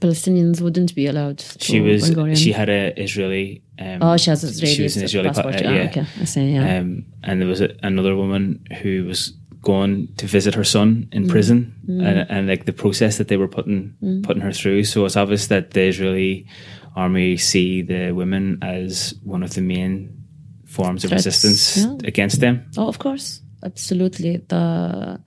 Palestinians 0.00 0.60
wouldn't 0.60 0.94
be 0.94 1.06
allowed. 1.06 1.40
she 1.58 1.80
was. 1.80 2.12
She 2.38 2.52
had 2.52 2.68
a 2.68 2.98
Israeli. 3.00 3.62
Um, 3.78 3.98
oh, 4.02 4.16
she 4.16 4.30
has 4.30 4.44
Israeli. 4.44 4.74
She 4.74 4.82
was 4.82 4.96
an 4.96 5.04
Israeli 5.04 5.28
passport. 5.28 5.54
Pa- 5.54 5.68
uh, 5.68 5.72
yeah. 5.72 5.88
okay, 5.90 6.06
I 6.20 6.24
see. 6.24 6.50
Yeah. 6.52 6.78
Um, 6.78 7.06
and 7.22 7.40
there 7.40 7.48
was 7.48 7.60
a, 7.60 7.74
another 7.82 8.14
woman 8.16 8.66
who 8.82 9.04
was 9.04 9.32
going 9.62 10.06
to 10.16 10.26
visit 10.26 10.54
her 10.54 10.64
son 10.64 11.08
in 11.12 11.24
mm. 11.24 11.28
prison, 11.28 11.74
mm. 11.88 12.06
And, 12.06 12.30
and, 12.30 12.46
like 12.46 12.66
the 12.66 12.72
process 12.72 13.18
that 13.18 13.28
they 13.28 13.36
were 13.36 13.48
putting 13.48 13.96
mm. 14.02 14.22
putting 14.22 14.42
her 14.42 14.52
through. 14.52 14.84
So 14.84 15.04
it's 15.06 15.16
obvious 15.16 15.46
that 15.48 15.72
the 15.72 15.88
Israeli 15.88 16.46
army 16.96 17.36
see 17.36 17.82
the 17.82 18.12
women 18.12 18.58
as 18.62 19.14
one 19.22 19.42
of 19.42 19.54
the 19.54 19.60
main 19.60 20.12
forms 20.66 21.04
of 21.04 21.10
Threats, 21.10 21.26
resistance 21.26 21.76
yeah. 21.76 22.08
against 22.08 22.40
them. 22.40 22.64
Oh, 22.76 22.88
of 22.88 22.98
course, 22.98 23.42
absolutely. 23.62 24.38
The 24.48 25.20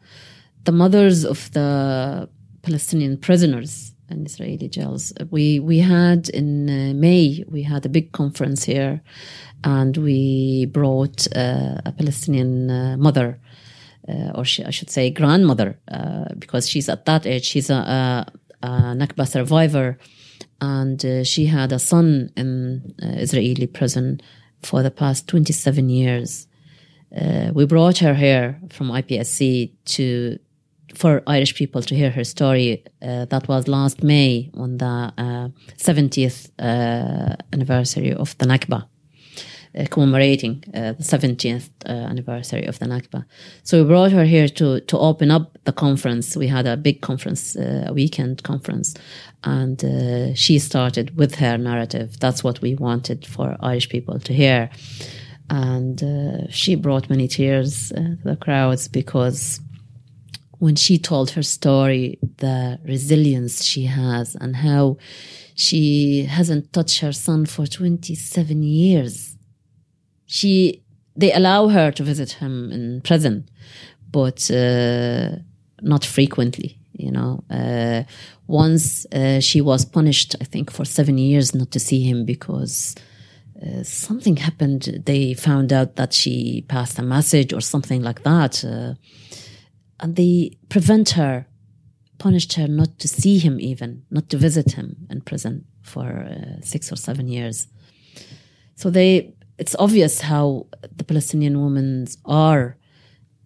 the 0.65 0.71
mothers 0.71 1.23
of 1.25 1.51
the 1.51 2.29
Palestinian 2.61 3.17
prisoners 3.17 3.93
in 4.09 4.25
Israeli 4.25 4.67
jails. 4.67 5.13
We 5.29 5.59
we 5.59 5.79
had 5.79 6.29
in 6.29 6.69
uh, 6.69 6.93
May 6.95 7.43
we 7.47 7.63
had 7.63 7.85
a 7.85 7.89
big 7.89 8.11
conference 8.11 8.63
here, 8.63 9.01
and 9.63 9.97
we 9.97 10.65
brought 10.65 11.27
uh, 11.35 11.77
a 11.85 11.91
Palestinian 11.91 12.69
uh, 12.69 12.97
mother, 12.97 13.39
uh, 14.07 14.31
or 14.35 14.45
she, 14.45 14.63
I 14.65 14.71
should 14.71 14.89
say 14.89 15.09
grandmother, 15.11 15.79
uh, 15.91 16.33
because 16.37 16.67
she's 16.67 16.89
at 16.89 17.05
that 17.05 17.25
age. 17.25 17.45
She's 17.45 17.69
a, 17.69 17.75
a, 17.75 18.25
a 18.63 18.69
Nakba 18.95 19.27
survivor, 19.27 19.97
and 20.61 21.03
uh, 21.05 21.23
she 21.23 21.45
had 21.45 21.71
a 21.71 21.79
son 21.79 22.31
in 22.35 22.93
Israeli 22.99 23.67
prison 23.67 24.21
for 24.61 24.83
the 24.83 24.91
past 24.91 25.27
twenty 25.27 25.53
seven 25.53 25.89
years. 25.89 26.47
we 27.53 27.65
brought 27.65 27.97
her 27.99 28.13
here 28.13 28.59
from 28.69 28.89
IPSC 28.89 29.71
to 29.85 30.37
for 30.95 31.21
Irish 31.27 31.55
people 31.55 31.81
to 31.81 31.95
hear 31.95 32.09
her 32.09 32.23
story. 32.23 32.83
Uh, 33.01 33.25
that 33.25 33.47
was 33.47 33.67
last 33.67 34.03
May 34.03 34.49
on 34.53 34.77
the 34.77 35.13
uh, 35.17 35.49
70th 35.77 36.49
uh, 36.59 37.35
anniversary 37.53 38.13
of 38.13 38.37
the 38.37 38.45
Nakba, 38.45 38.83
uh, 38.83 38.85
Uh, 39.77 39.85
commemorating 39.91 40.63
uh, 40.73 40.93
the 40.93 41.03
70th 41.03 41.69
uh, 41.85 41.91
anniversary 41.91 42.65
of 42.65 42.79
the 42.79 42.87
Nakba. 42.87 43.23
So 43.61 43.83
we 43.83 43.87
brought 43.87 44.11
her 44.11 44.25
here 44.25 44.49
to 44.49 44.79
to 44.79 44.97
open 44.97 45.29
up 45.29 45.59
the 45.65 45.71
conference. 45.71 46.35
We 46.35 46.47
had 46.47 46.65
a 46.65 46.75
big 46.75 47.01
conference, 47.01 47.55
uh, 47.55 47.85
a 47.87 47.93
weekend 47.93 48.41
conference, 48.41 48.95
and 49.43 49.83
uh, 49.83 50.33
she 50.33 50.57
started 50.57 51.15
with 51.15 51.35
her 51.35 51.55
narrative. 51.59 52.19
That's 52.19 52.43
what 52.43 52.61
we 52.61 52.73
wanted 52.73 53.27
for 53.27 53.57
Irish 53.59 53.89
people 53.89 54.19
to 54.19 54.33
hear. 54.33 54.71
And 55.51 56.01
she 56.49 56.73
brought 56.73 57.07
many 57.07 57.27
tears 57.27 57.89
to 57.89 58.17
the 58.23 58.37
crowds 58.37 58.87
because 58.87 59.59
when 60.57 60.75
she 60.75 60.97
told 60.97 61.31
her 61.31 61.43
story, 61.43 62.17
the 62.37 62.79
resilience 62.83 63.63
she 63.63 63.83
has 63.85 64.35
and 64.35 64.55
how 64.55 64.97
she 65.53 66.23
hasn't 66.23 66.73
touched 66.73 67.01
her 67.01 67.11
son 67.11 67.45
for 67.45 67.67
27 67.67 68.63
years. 68.63 69.28
She, 70.31 70.83
they 71.15 71.33
allow 71.33 71.69
her 71.69 71.91
to 71.91 72.03
visit 72.03 72.33
him 72.33 72.71
in 72.71 73.01
prison, 73.01 73.49
but 74.11 74.49
uh, 74.51 75.37
not 75.81 76.05
frequently, 76.05 76.77
you 76.93 77.11
know. 77.11 77.43
Uh, 77.49 78.03
once 78.45 79.07
uh, 79.11 79.39
she 79.39 79.59
was 79.59 79.85
punished, 79.85 80.35
I 80.39 80.43
think, 80.43 80.69
for 80.69 80.85
seven 80.85 81.17
years 81.17 81.55
not 81.55 81.71
to 81.71 81.79
see 81.79 82.03
him 82.03 82.25
because 82.25 82.95
uh, 83.59 83.81
something 83.81 84.35
happened. 84.37 85.01
They 85.05 85.33
found 85.33 85.73
out 85.73 85.95
that 85.95 86.13
she 86.13 86.63
passed 86.67 86.99
a 86.99 87.01
message 87.01 87.51
or 87.51 87.61
something 87.61 88.03
like 88.03 88.21
that. 88.21 88.63
Uh, 88.63 88.93
and 89.99 90.15
they 90.15 90.57
prevent 90.69 91.09
her, 91.11 91.47
punished 92.19 92.53
her 92.53 92.67
not 92.67 92.99
to 92.99 93.07
see 93.07 93.39
him 93.39 93.59
even, 93.59 94.03
not 94.11 94.29
to 94.29 94.37
visit 94.37 94.73
him 94.73 95.07
in 95.09 95.21
prison 95.21 95.65
for 95.81 96.05
uh, 96.05 96.61
six 96.61 96.91
or 96.91 96.97
seven 96.97 97.27
years. 97.27 97.67
So 98.75 98.91
they, 98.91 99.33
it's 99.59 99.75
obvious 99.77 100.21
how 100.21 100.67
the 100.95 101.03
Palestinian 101.03 101.61
women 101.61 102.07
are, 102.25 102.77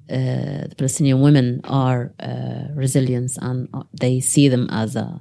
uh, 0.10 0.68
the 0.70 0.76
Palestinian 0.78 1.22
women 1.22 1.62
are 1.64 2.14
uh, 2.20 2.68
resilient 2.76 3.32
and 3.42 3.68
they 4.00 4.20
see 4.20 4.48
them 4.48 4.70
as 4.70 4.96
a 4.96 5.20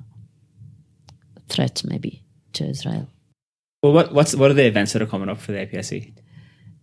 threat 1.48 1.82
maybe 1.84 2.22
to 2.52 2.64
Israel. 2.64 3.08
Well, 3.82 3.92
what 3.92 4.14
what's 4.14 4.34
what 4.36 4.50
are 4.50 4.54
the 4.54 4.66
events 4.66 4.92
that 4.92 5.02
are 5.02 5.06
coming 5.06 5.28
up 5.28 5.38
for 5.38 5.52
the 5.52 5.58
IPSC? 5.66 6.12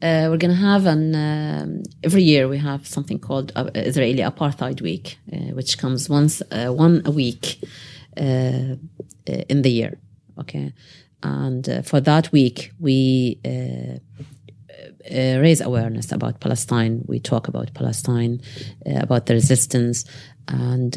Uh, 0.02 0.28
we're 0.30 0.38
going 0.38 0.56
to 0.60 0.66
have 0.72 0.86
an 0.86 1.14
um, 1.16 1.84
every 2.04 2.24
year 2.24 2.48
we 2.48 2.58
have 2.58 2.88
something 2.88 3.20
called 3.20 3.52
uh, 3.56 3.70
Israeli 3.76 4.24
Apartheid 4.32 4.82
Week, 4.82 5.18
uh, 5.32 5.52
which 5.58 5.78
comes 5.78 6.10
once 6.10 6.42
uh, 6.52 6.68
one 6.68 7.02
a 7.06 7.12
week 7.12 7.60
uh, 8.18 8.76
uh, 9.30 9.44
in 9.50 9.62
the 9.62 9.72
year. 9.72 9.98
Okay, 10.40 10.74
and 11.24 11.68
uh, 11.68 11.82
for 11.82 12.00
that 12.02 12.32
week 12.32 12.72
we 12.80 13.40
uh, 13.46 14.00
uh, 15.12 15.40
raise 15.40 15.62
awareness 15.62 16.12
about 16.12 16.40
Palestine. 16.40 17.04
We 17.08 17.20
talk 17.20 17.48
about 17.48 17.74
Palestine, 17.74 18.42
about 18.86 19.26
the 19.26 19.34
resistance, 19.34 20.06
and 20.48 20.94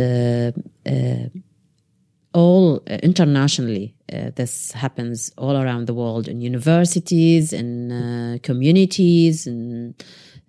all 2.34 2.82
uh, 2.88 2.98
internationally. 3.02 3.94
Uh, 4.12 4.30
this 4.34 4.72
happens 4.72 5.32
all 5.38 5.56
around 5.56 5.86
the 5.86 5.94
world 5.94 6.28
in 6.28 6.40
universities, 6.40 7.52
in 7.52 7.90
uh, 7.90 8.38
communities, 8.42 9.46
and 9.46 9.94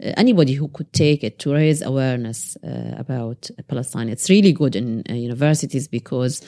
uh, 0.04 0.12
anybody 0.18 0.54
who 0.54 0.68
could 0.70 0.92
take 0.92 1.24
it 1.24 1.40
to 1.40 1.54
raise 1.54 1.82
awareness 1.82 2.58
uh, 2.64 2.94
about 2.98 3.50
Palestine. 3.68 4.10
It's 4.10 4.30
really 4.30 4.52
good 4.52 4.76
in 4.76 5.04
universities 5.08 5.88
because 5.88 6.42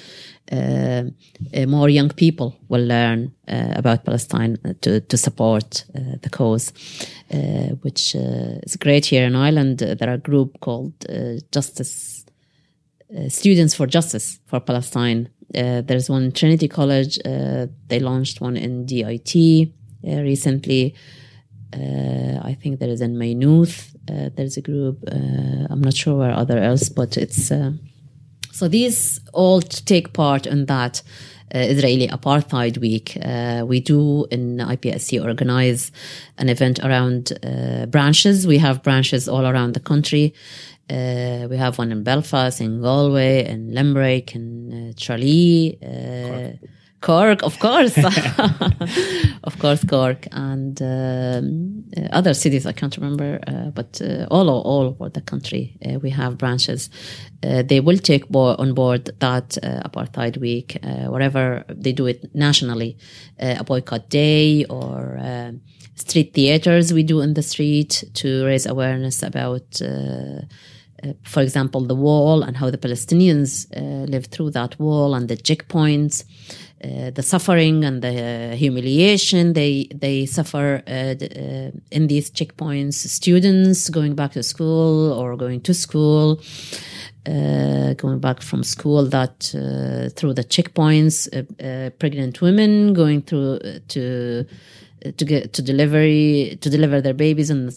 more 0.51 1.89
young 1.89 2.09
people 2.09 2.55
will 2.67 2.85
learn 2.85 3.31
about 3.47 4.05
Palestine 4.05 4.57
to, 4.81 4.99
to 4.99 5.17
support 5.17 5.85
the 5.93 6.29
cause, 6.29 6.71
which 7.81 8.13
is 8.13 8.75
great 8.75 9.07
here 9.07 9.25
in 9.25 9.35
Ireland. 9.35 9.79
There 9.79 10.09
are 10.09 10.13
a 10.13 10.19
group 10.19 10.59
called 10.59 10.93
Justice 11.51 12.14
students 13.29 13.73
for 13.75 13.87
Justice 13.87 14.39
for 14.45 14.59
Palestine. 14.59 15.29
Uh, 15.53 15.81
there's 15.81 16.09
one 16.09 16.31
Trinity 16.31 16.67
College. 16.67 17.19
Uh, 17.23 17.67
they 17.87 17.99
launched 17.99 18.41
one 18.41 18.57
in 18.57 18.85
DIT 18.85 19.35
uh, 20.07 20.21
recently. 20.21 20.95
Uh, 21.73 22.39
I 22.41 22.57
think 22.61 22.79
there 22.79 22.89
is 22.89 23.01
in 23.01 23.17
Maynooth. 23.17 23.95
there's 24.07 24.57
a 24.57 24.61
group. 24.61 25.03
I'm 25.69 25.81
not 25.81 25.95
sure 25.95 26.17
where 26.17 26.31
other 26.31 26.57
else, 26.57 26.89
but 26.89 27.17
it's 27.17 27.51
so 28.51 28.69
these 28.69 29.19
all 29.33 29.61
take 29.61 30.13
part 30.13 30.47
in 30.47 30.65
that. 30.67 31.01
Uh, 31.53 31.59
Israeli 31.59 32.07
Apartheid 32.07 32.79
Week. 32.79 33.17
Uh, 33.21 33.63
we 33.67 33.79
do 33.79 34.25
in 34.31 34.57
IPSC 34.57 35.23
organize 35.23 35.91
an 36.39 36.49
event 36.49 36.79
around 36.79 37.31
uh, 37.43 37.85
branches. 37.85 38.47
We 38.47 38.57
have 38.57 38.81
branches 38.81 39.29
all 39.29 39.45
around 39.45 39.73
the 39.73 39.79
country. 39.79 40.33
Uh, 40.87 41.47
we 41.49 41.57
have 41.57 41.79
one 41.79 41.91
in 41.91 42.03
Belfast, 42.03 42.61
in 42.61 42.79
Galway, 42.79 43.47
in 43.47 43.73
Limerick, 43.73 44.35
in 44.35 44.91
uh, 44.91 44.93
Tralee, 44.95 45.79
uh, 45.81 46.57
Cork. 47.01 47.39
Cork. 47.39 47.43
of 47.43 47.59
course, 47.59 47.97
of 49.43 49.57
course, 49.57 49.83
Cork, 49.83 50.27
and 50.31 50.79
um, 50.81 51.83
uh, 51.97 52.01
other 52.11 52.35
cities 52.35 52.67
I 52.67 52.71
can't 52.71 52.95
remember, 52.97 53.39
uh, 53.47 53.71
but 53.71 53.99
uh, 53.99 54.27
all 54.29 54.47
all 54.47 54.95
over 54.99 55.09
the 55.09 55.21
country 55.21 55.75
we 56.01 56.11
have 56.11 56.37
branches. 56.37 56.89
they 57.41 57.79
will 57.79 57.97
take 57.97 58.29
bo- 58.29 58.55
on 58.57 58.73
board 58.73 59.09
that 59.19 59.57
apartheid 59.85 60.37
week, 60.37 60.77
whatever 61.07 61.63
they 61.67 61.93
do 61.93 62.05
it 62.07 62.33
nationally, 62.33 62.97
a 63.39 63.63
boycott 63.63 64.09
day 64.09 64.65
or 64.65 65.19
street 65.95 66.33
theaters 66.33 66.91
we 66.93 67.03
do 67.03 67.21
in 67.21 67.33
the 67.33 67.43
street 67.43 68.03
to 68.13 68.45
raise 68.45 68.65
awareness 68.65 69.23
about 69.23 69.81
uh, 71.03 71.13
for 71.23 71.41
example, 71.41 71.81
the 71.81 71.95
wall 71.95 72.43
and 72.43 72.55
how 72.57 72.69
the 72.69 72.77
Palestinians 72.77 73.67
uh, 73.75 74.05
live 74.05 74.25
through 74.27 74.51
that 74.51 74.79
wall 74.79 75.13
and 75.13 75.27
the 75.27 75.37
checkpoints, 75.37 76.23
uh, 76.83 77.11
the 77.11 77.23
suffering 77.23 77.83
and 77.83 78.01
the 78.01 78.55
humiliation 78.55 79.53
they 79.53 79.87
they 79.93 80.25
suffer 80.25 80.81
in 80.87 82.07
these 82.07 82.31
checkpoints. 82.31 82.93
Students 82.93 83.89
going 83.89 84.15
back 84.15 84.33
to 84.33 84.43
school 84.43 85.11
or 85.13 85.35
going 85.35 85.61
to 85.61 85.73
school. 85.73 86.39
Uh, 87.27 87.95
going 87.95 88.19
back 88.19 88.39
from 88.39 88.63
school 88.63 89.03
that 89.03 89.51
uh, 89.55 90.09
through 90.15 90.31
the 90.31 90.43
checkpoints, 90.43 91.27
uh, 91.33 91.89
pregnant 91.97 92.39
women 92.39 92.93
going 92.93 93.19
through 93.19 93.57
to 93.87 94.45
to 95.11 95.25
get 95.25 95.53
to 95.53 95.61
delivery 95.61 96.57
to 96.61 96.69
deliver 96.69 97.01
their 97.01 97.13
babies 97.13 97.49
in 97.49 97.71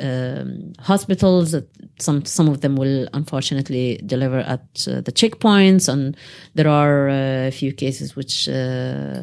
um, 0.00 0.72
hospitals. 0.78 1.54
Some 1.98 2.24
some 2.24 2.48
of 2.48 2.60
them 2.60 2.76
will 2.76 3.08
unfortunately 3.12 4.00
deliver 4.06 4.38
at 4.40 4.86
uh, 4.86 5.00
the 5.00 5.12
checkpoints, 5.12 5.88
and 5.88 6.16
there 6.54 6.68
are 6.68 7.08
uh, 7.08 7.48
a 7.48 7.50
few 7.50 7.72
cases 7.72 8.16
which 8.16 8.48
uh, 8.48 9.22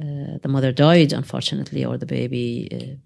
uh 0.00 0.38
the 0.42 0.48
mother 0.48 0.72
died 0.72 1.12
unfortunately, 1.12 1.84
or 1.84 1.98
the 1.98 2.06
baby. 2.06 2.68
Uh, 2.72 2.96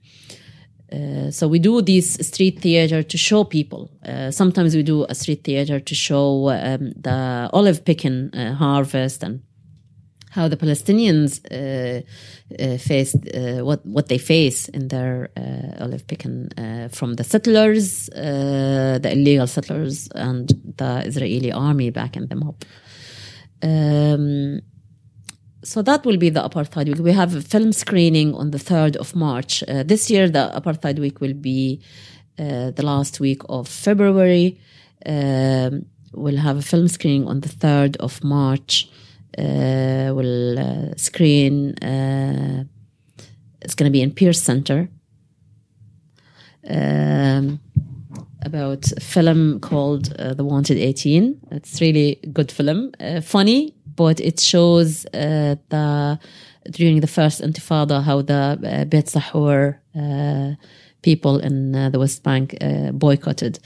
uh, 0.95 1.31
so 1.31 1.49
we 1.49 1.59
do 1.59 1.81
this 1.81 2.14
street 2.20 2.61
theater 2.61 3.03
to 3.03 3.16
show 3.16 3.45
people. 3.45 3.89
sometimes 4.31 4.77
we 4.77 4.83
do 4.83 5.07
a 5.09 5.14
street 5.14 5.43
theater 5.43 5.81
to 5.81 5.95
show 5.95 6.51
um, 6.51 6.93
the 7.01 7.49
olive 7.55 7.83
picking 7.83 8.31
harvest 8.35 9.23
and 9.23 9.41
how 10.33 10.49
the 10.49 10.57
Palestinians 10.57 11.30
uh, 11.51 12.01
uh, 12.59 12.78
uh, 13.59 13.64
what 13.64 13.85
what 13.85 14.09
they 14.09 14.18
face 14.18 14.68
in 14.68 14.89
their 14.89 15.28
uh, 15.37 15.85
olive 15.85 16.07
picking 16.07 16.49
uh, 16.57 16.89
from 16.89 17.14
the 17.14 17.24
settlers, 17.24 18.09
uh, 18.11 18.99
the 19.03 19.11
illegal 19.12 19.47
settlers, 19.47 20.09
and 20.14 20.49
the 20.78 21.03
Israeli 21.07 21.53
army 21.53 21.91
backing 21.91 22.26
them 22.28 22.43
up. 22.49 22.64
Um, 23.62 24.62
so 25.64 25.83
that 25.83 26.05
will 26.07 26.16
be 26.16 26.30
the 26.30 26.43
apartheid 26.49 26.89
week. 26.89 26.99
We 26.99 27.12
have 27.12 27.37
a 27.37 27.43
film 27.43 27.72
screening 27.72 28.35
on 28.35 28.51
the 28.51 28.59
third 28.59 28.97
of 28.97 29.14
March. 29.14 29.62
this 29.68 30.11
year, 30.11 30.28
the 30.28 30.51
apartheid 30.55 30.99
week 30.99 31.20
will 31.20 31.35
be 31.35 31.80
the 32.37 32.83
last 32.83 33.20
week 33.20 33.43
of 33.49 33.68
February. 33.68 34.59
Um, 35.07 35.87
we'll 36.14 36.43
have 36.49 36.57
a 36.57 36.62
film 36.62 36.89
screening 36.89 37.28
on 37.28 37.41
the 37.41 37.49
third 37.49 37.97
of 37.99 38.24
March. 38.24 38.89
Uh, 39.39 40.12
will 40.14 40.59
uh, 40.59 40.95
screen. 40.97 41.74
Uh, 41.78 42.64
it's 43.62 43.74
going 43.74 43.91
to 43.91 43.91
be 43.91 44.03
in 44.03 44.12
Pearse 44.12 44.43
Centre. 44.43 44.91
Um, 46.68 47.61
about 48.43 48.93
a 48.93 49.01
film 49.01 49.59
called 49.61 50.14
uh, 50.18 50.35
The 50.35 50.45
Wanted 50.45 50.76
18. 50.76 51.41
It's 51.53 51.80
really 51.80 52.20
good 52.33 52.53
film, 52.53 52.93
uh, 53.01 53.22
funny, 53.22 53.74
but 53.97 54.20
it 54.20 54.39
shows 54.39 55.07
uh, 55.07 55.57
the 55.70 56.18
during 56.70 57.01
the 57.01 57.07
first 57.07 57.41
Intifada 57.41 58.03
how 58.03 58.22
the 58.22 58.59
uh, 58.62 58.85
Beit 58.85 59.07
Sahur 59.07 59.78
people 61.03 61.39
in 61.39 61.72
the 61.72 61.99
West 61.99 62.22
Bank 62.22 62.55
boycotted 62.93 63.59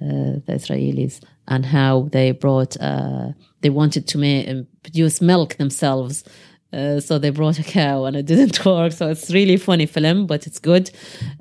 the 0.00 0.42
Israelis 0.48 1.20
and 1.48 1.66
how 1.66 2.08
they 2.12 2.32
brought 2.32 2.76
uh, 2.80 3.32
they 3.62 3.70
wanted 3.70 4.06
to 4.08 4.18
make, 4.18 4.48
um, 4.48 4.66
produce 4.82 5.20
milk 5.20 5.56
themselves. 5.56 6.24
Uh, 6.72 7.00
so 7.00 7.18
they 7.18 7.30
brought 7.30 7.58
a 7.58 7.62
cow 7.62 8.04
and 8.04 8.16
it 8.16 8.26
didn't 8.26 8.64
work. 8.66 8.92
So 8.92 9.08
it's 9.08 9.30
really 9.30 9.56
funny 9.56 9.86
film, 9.86 10.26
but 10.26 10.46
it's 10.46 10.58
good. 10.58 10.90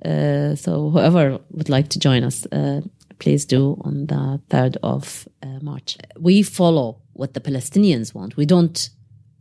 Uh, 0.03 0.55
so 0.55 0.89
whoever 0.89 1.39
would 1.51 1.69
like 1.69 1.89
to 1.89 1.99
join 1.99 2.23
us, 2.23 2.45
uh, 2.51 2.81
please 3.19 3.45
do 3.45 3.77
on 3.81 4.07
the 4.07 4.41
3rd 4.49 4.77
of 4.83 5.27
uh, 5.43 5.59
March. 5.61 5.97
We 6.19 6.43
follow 6.43 7.01
what 7.13 7.33
the 7.33 7.41
Palestinians 7.41 8.13
want. 8.13 8.37
We 8.37 8.45
don't 8.45 8.89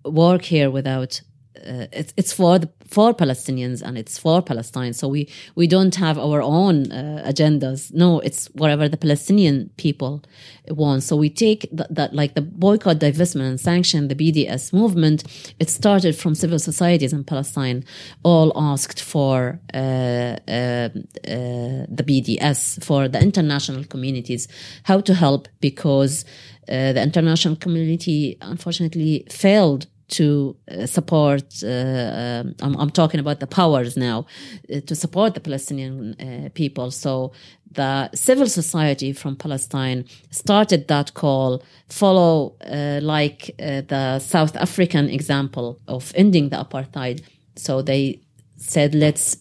work 0.04 0.42
here 0.42 0.70
without 0.70 1.20
uh, 1.56 1.86
it's 1.92 2.14
it's 2.16 2.32
for 2.32 2.58
the 2.58 2.68
for 2.86 3.12
Palestinians 3.12 3.82
and 3.82 3.98
it's 3.98 4.18
for 4.18 4.40
Palestine. 4.40 4.92
So 4.92 5.08
we 5.08 5.28
we 5.56 5.66
don't 5.66 5.94
have 5.96 6.18
our 6.18 6.40
own 6.40 6.90
uh, 6.92 7.24
agendas. 7.26 7.92
No, 7.92 8.20
it's 8.20 8.46
whatever 8.54 8.88
the 8.88 8.96
Palestinian 8.96 9.70
people 9.76 10.22
want. 10.68 11.02
So 11.02 11.16
we 11.16 11.28
take 11.28 11.68
that, 11.72 11.92
that 11.94 12.14
like 12.14 12.34
the 12.34 12.42
boycott, 12.42 12.98
divestment, 12.98 13.48
and 13.48 13.60
sanction, 13.60 14.08
the 14.08 14.14
BDS 14.14 14.72
movement. 14.72 15.24
It 15.58 15.70
started 15.70 16.16
from 16.16 16.34
civil 16.34 16.58
societies 16.58 17.12
in 17.12 17.24
Palestine, 17.24 17.84
all 18.22 18.52
asked 18.54 19.02
for 19.02 19.60
uh, 19.74 19.76
uh, 19.76 20.88
uh 21.26 21.86
the 21.98 22.04
BDS 22.06 22.82
for 22.82 23.08
the 23.08 23.20
international 23.20 23.84
communities 23.84 24.46
how 24.84 25.00
to 25.00 25.14
help 25.14 25.48
because 25.60 26.24
the 26.66 27.02
international 27.02 27.56
community 27.56 28.38
unfortunately 28.40 29.26
failed 29.28 29.86
to 30.10 30.56
uh, 30.70 30.86
support, 30.86 31.44
uh, 31.62 31.66
um, 31.66 32.54
I'm, 32.60 32.76
I'm, 32.76 32.90
talking 32.90 33.20
about 33.20 33.40
the 33.40 33.46
powers 33.46 33.96
now, 33.96 34.26
uh, 34.72 34.80
to 34.80 34.94
support 34.94 35.34
the 35.34 35.40
Palestinian 35.40 36.14
uh, 36.20 36.48
people. 36.54 36.90
So 36.90 37.32
the 37.72 38.10
civil 38.14 38.46
society 38.46 39.12
from 39.12 39.36
Palestine 39.36 40.04
started 40.30 40.88
that 40.88 41.14
call, 41.14 41.62
follow 41.88 42.56
uh, 42.66 43.00
like 43.02 43.50
uh, 43.58 43.82
the 43.86 44.18
South 44.18 44.56
African 44.56 45.08
example 45.08 45.78
of 45.86 46.12
ending 46.16 46.48
the 46.48 46.56
apartheid. 46.56 47.22
So 47.56 47.82
they 47.82 48.20
said, 48.56 48.94
let's 48.94 49.36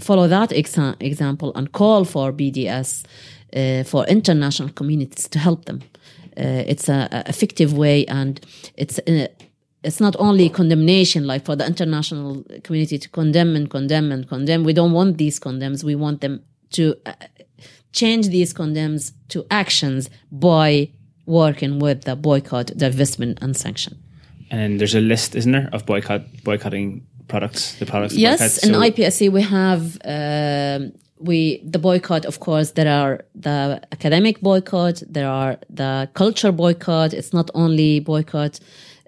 follow 0.00 0.26
that 0.26 0.50
exa- 0.50 0.96
example 0.98 1.52
and 1.54 1.70
call 1.70 2.04
for 2.04 2.32
BDS, 2.32 3.04
for 3.86 4.04
international 4.08 4.70
communities 4.70 5.28
to 5.28 5.38
help 5.38 5.66
them. 5.66 5.80
Uh, 6.38 6.62
it's 6.66 6.88
a, 6.88 7.08
a, 7.10 7.28
effective 7.28 7.76
way 7.76 8.06
and 8.06 8.40
it's 8.76 8.98
uh, 9.00 9.26
it's 9.82 10.00
not 10.00 10.14
only 10.18 10.48
condemnation 10.48 11.26
like 11.26 11.44
for 11.44 11.56
the 11.56 11.66
international 11.66 12.44
community 12.62 12.98
to 12.98 13.08
condemn 13.08 13.56
and 13.56 13.70
condemn 13.70 14.12
and 14.12 14.28
condemn. 14.28 14.64
We 14.64 14.72
don't 14.72 14.92
want 14.92 15.18
these 15.18 15.38
condemns. 15.38 15.82
We 15.84 15.94
want 15.94 16.20
them 16.20 16.42
to 16.72 16.94
uh, 17.06 17.12
change 17.92 18.28
these 18.28 18.52
condemns 18.52 19.12
to 19.28 19.46
actions 19.50 20.10
by 20.30 20.90
working 21.26 21.78
with 21.78 22.02
the 22.04 22.16
boycott 22.16 22.66
divestment 22.68 23.38
and 23.42 23.56
sanction. 23.56 23.98
And 24.50 24.80
there's 24.80 24.94
a 24.94 25.00
list 25.00 25.34
isn't 25.34 25.52
there 25.52 25.68
of 25.72 25.84
boycott 25.84 26.22
boycotting 26.42 27.06
products 27.28 27.74
the 27.74 27.84
products 27.84 28.14
yes 28.14 28.38
boycott, 28.38 28.52
so 28.52 28.68
in 28.68 28.92
ipsc 28.92 29.30
we 29.30 29.42
have 29.42 29.98
um, 30.04 30.92
we 31.20 31.60
the 31.64 31.78
boycott 31.78 32.24
of 32.24 32.40
course 32.40 32.72
there 32.72 32.90
are 32.90 33.24
the 33.34 33.80
academic 33.92 34.40
boycott 34.40 35.02
there 35.08 35.28
are 35.28 35.58
the 35.68 36.08
culture 36.14 36.52
boycott 36.52 37.12
it's 37.12 37.32
not 37.32 37.50
only 37.54 38.00
boycott 38.00 38.60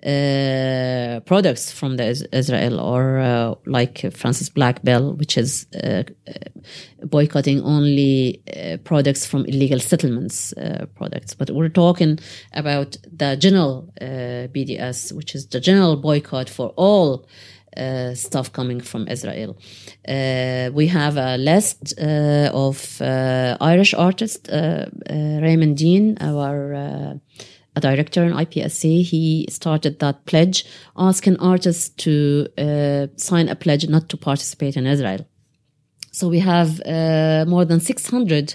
uh, 0.02 1.20
products 1.26 1.70
from 1.70 1.98
the 1.98 2.26
Israel 2.32 2.80
or 2.80 3.18
uh, 3.18 3.54
like 3.66 4.10
Frances 4.14 4.48
Black 4.48 4.82
Bill, 4.82 5.14
which 5.14 5.36
is 5.36 5.66
uh, 5.74 6.04
uh 6.26 6.32
boycotting 7.04 7.60
only 7.62 8.42
uh, 8.56 8.78
products 8.78 9.26
from 9.26 9.44
illegal 9.44 9.78
settlements 9.78 10.54
uh, 10.54 10.86
products. 10.94 11.34
But 11.34 11.50
we're 11.50 11.68
talking 11.68 12.18
about 12.54 12.96
the 13.12 13.36
general 13.36 13.92
BDS, 14.00 15.12
which 15.12 15.34
is 15.34 15.46
the 15.48 15.60
general 15.60 15.96
boycott 15.96 16.48
for 16.48 16.72
all 16.76 17.26
uh, 17.76 18.14
stuff 18.14 18.52
coming 18.52 18.80
from 18.80 19.08
Israel. 19.08 19.56
Uh, 20.08 20.70
we 20.72 20.86
have 20.88 21.16
a 21.16 21.36
list 21.36 21.94
uh, 22.00 22.50
of 22.52 23.00
uh, 23.00 23.56
Irish 23.60 23.94
artists. 23.94 24.48
Uh, 24.48 24.88
uh, 25.08 25.14
Raymond 25.42 25.76
Deane, 25.76 26.16
our 26.20 27.20
director 27.80 28.24
in 28.24 28.32
IPSC, 28.32 29.02
he 29.02 29.46
started 29.48 30.00
that 30.00 30.26
pledge 30.26 30.66
asking 30.96 31.38
artists 31.38 31.88
to 31.88 32.46
sign 33.16 33.48
a 33.48 33.56
pledge 33.56 33.88
not 33.88 34.08
to 34.08 34.16
participate 34.16 34.76
in 34.76 34.86
Israel. 34.86 35.26
So 36.12 36.28
we 36.28 36.40
have 36.40 36.84
more 37.48 37.64
than 37.64 37.80
600 37.80 38.54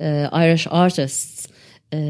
Irish 0.00 0.66
artists 0.70 1.46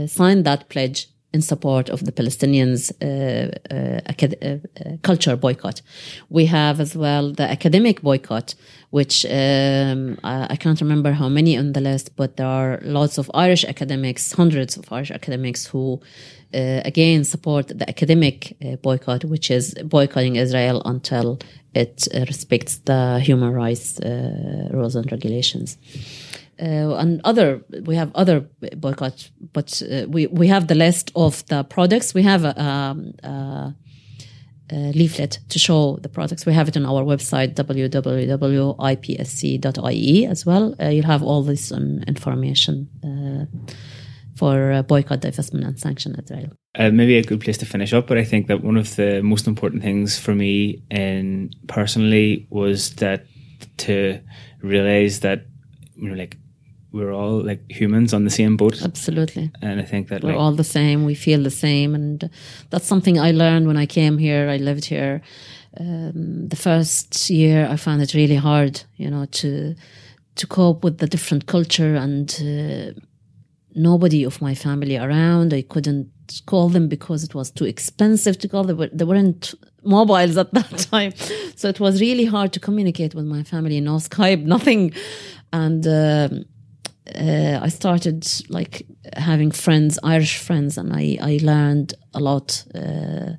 signed 0.06 0.44
that 0.46 0.68
pledge 0.68 1.08
in 1.32 1.42
support 1.42 1.88
of 1.90 2.04
the 2.04 2.12
Palestinians' 2.12 2.90
uh, 3.02 3.50
uh, 3.74 4.00
uh, 4.48 4.96
culture 5.02 5.36
boycott. 5.36 5.82
We 6.28 6.46
have 6.46 6.80
as 6.80 6.96
well 6.96 7.32
the 7.32 7.48
academic 7.56 8.02
boycott, 8.02 8.54
which 8.90 9.26
um, 9.26 10.18
I, 10.24 10.56
can't 10.56 10.80
remember 10.80 11.12
how 11.12 11.28
many 11.28 11.56
on 11.58 11.72
the 11.72 11.80
list, 11.80 12.16
but 12.16 12.36
there 12.36 12.46
are 12.46 12.80
lots 12.82 13.18
of 13.18 13.30
Irish 13.34 13.64
academics, 13.64 14.32
hundreds 14.32 14.76
of 14.76 14.92
Irish 14.92 15.10
academics 15.10 15.66
who. 15.66 16.00
Uh, 16.54 16.80
again, 16.84 17.24
support 17.24 17.66
the 17.66 17.88
academic 17.88 18.56
uh, 18.64 18.76
boycott, 18.76 19.24
which 19.24 19.50
is 19.50 19.74
boycotting 19.84 20.36
Israel 20.36 20.80
until 20.84 21.38
it 21.74 22.06
uh, 22.14 22.20
respects 22.20 22.78
the 22.84 23.18
human 23.18 23.52
rights 23.52 23.98
rules 24.72 24.94
and 24.94 25.10
regulations 25.10 25.76
uh, 26.60 26.94
and 26.96 27.20
other 27.24 27.62
we 27.84 27.96
have 27.96 28.10
other 28.14 28.48
boycotts, 28.76 29.30
but 29.52 29.82
uh, 29.82 30.06
we 30.08 30.26
we 30.28 30.48
have 30.48 30.68
the 30.68 30.74
list 30.74 31.12
of 31.14 31.44
the 31.46 31.64
products. 31.64 32.14
We 32.14 32.22
have 32.22 32.44
a, 32.44 32.58
um, 32.60 33.12
a, 33.22 33.74
a, 34.72 34.92
leaflet 34.92 35.40
to 35.50 35.58
show 35.58 35.98
the 36.00 36.08
products. 36.08 36.46
We 36.46 36.54
have 36.54 36.68
it 36.68 36.76
on 36.76 36.86
our 36.86 37.02
website 37.02 37.54
www.ipsc.ie 37.54 37.96
as 40.26 40.46
well. 40.46 40.74
Uh, 40.80 40.88
you'll 40.88 41.04
have 41.04 41.22
all 41.22 41.42
this 41.42 41.72
um, 41.72 42.02
information 42.06 42.88
uh, 43.04 43.44
for 44.34 44.82
boycott, 44.82 45.20
divestment, 45.20 45.66
and 45.66 45.78
sanction 45.78 46.16
Israel. 46.18 46.52
Uh, 46.78 46.90
maybe 46.90 47.18
a 47.18 47.22
good 47.22 47.40
place 47.42 47.58
to 47.58 47.66
finish 47.66 47.92
up, 47.92 48.06
but 48.06 48.16
I 48.16 48.24
think 48.24 48.46
that 48.46 48.64
one 48.64 48.78
of 48.78 48.96
the 48.96 49.22
most 49.22 49.46
important 49.46 49.82
things 49.82 50.18
for 50.18 50.34
me, 50.34 50.82
in 50.90 51.50
personally, 51.68 52.46
was 52.48 52.94
that 52.96 53.26
to 53.78 54.20
realize 54.62 55.20
that 55.20 55.46
you 55.96 56.08
know, 56.08 56.14
like 56.14 56.36
we're 56.96 57.12
all 57.12 57.42
like 57.42 57.70
humans 57.70 58.14
on 58.14 58.24
the 58.24 58.30
same 58.30 58.56
boat. 58.56 58.82
Absolutely. 58.82 59.50
And 59.60 59.80
I 59.80 59.84
think 59.84 60.08
that 60.08 60.22
we're 60.22 60.30
like, 60.30 60.38
all 60.38 60.52
the 60.52 60.64
same. 60.64 61.04
We 61.04 61.14
feel 61.14 61.42
the 61.42 61.50
same, 61.50 61.94
and 61.94 62.30
that's 62.70 62.86
something 62.86 63.18
I 63.18 63.30
learned 63.32 63.66
when 63.66 63.76
I 63.76 63.86
came 63.86 64.18
here. 64.18 64.48
I 64.48 64.56
lived 64.56 64.86
here. 64.86 65.20
Um, 65.78 66.48
the 66.48 66.56
first 66.56 67.28
year, 67.28 67.68
I 67.70 67.76
found 67.76 68.00
it 68.02 68.14
really 68.14 68.36
hard, 68.36 68.82
you 68.96 69.10
know, 69.10 69.26
to 69.26 69.74
to 70.36 70.46
cope 70.46 70.82
with 70.84 70.98
the 70.98 71.06
different 71.06 71.46
culture 71.46 71.94
and 71.94 72.28
uh, 72.40 72.98
nobody 73.74 74.24
of 74.24 74.40
my 74.40 74.54
family 74.54 74.96
around. 74.96 75.52
I 75.52 75.62
couldn't 75.62 76.10
call 76.46 76.68
them 76.70 76.88
because 76.88 77.22
it 77.24 77.34
was 77.34 77.50
too 77.50 77.66
expensive 77.66 78.38
to 78.38 78.48
call 78.48 78.64
them. 78.64 78.88
There 78.92 79.06
weren't 79.06 79.54
mobiles 79.84 80.36
at 80.36 80.52
that 80.54 80.78
time, 80.90 81.12
so 81.54 81.68
it 81.68 81.78
was 81.78 82.00
really 82.00 82.24
hard 82.24 82.52
to 82.54 82.60
communicate 82.60 83.14
with 83.14 83.26
my 83.26 83.42
family. 83.42 83.80
No 83.80 83.96
Skype, 83.96 84.44
nothing, 84.44 84.92
and. 85.52 85.86
Um, 85.86 86.44
uh, 87.14 87.60
I 87.62 87.68
started 87.68 88.26
like 88.48 88.86
having 89.16 89.50
friends, 89.50 89.98
Irish 90.02 90.38
friends, 90.38 90.76
and 90.76 90.92
I, 90.92 91.18
I 91.20 91.38
learned 91.42 91.94
a 92.14 92.20
lot 92.20 92.64
uh, 92.74 93.32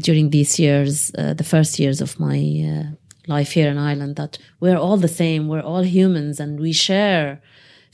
during 0.00 0.30
these 0.30 0.58
years, 0.58 1.12
uh, 1.16 1.34
the 1.34 1.44
first 1.44 1.78
years 1.78 2.00
of 2.00 2.20
my 2.20 2.36
uh, 2.36 2.96
life 3.26 3.52
here 3.52 3.70
in 3.70 3.78
Ireland, 3.78 4.16
that 4.16 4.38
we're 4.60 4.76
all 4.76 4.96
the 4.96 5.08
same, 5.08 5.48
we're 5.48 5.62
all 5.62 5.82
humans, 5.82 6.40
and 6.40 6.60
we 6.60 6.72
share 6.72 7.40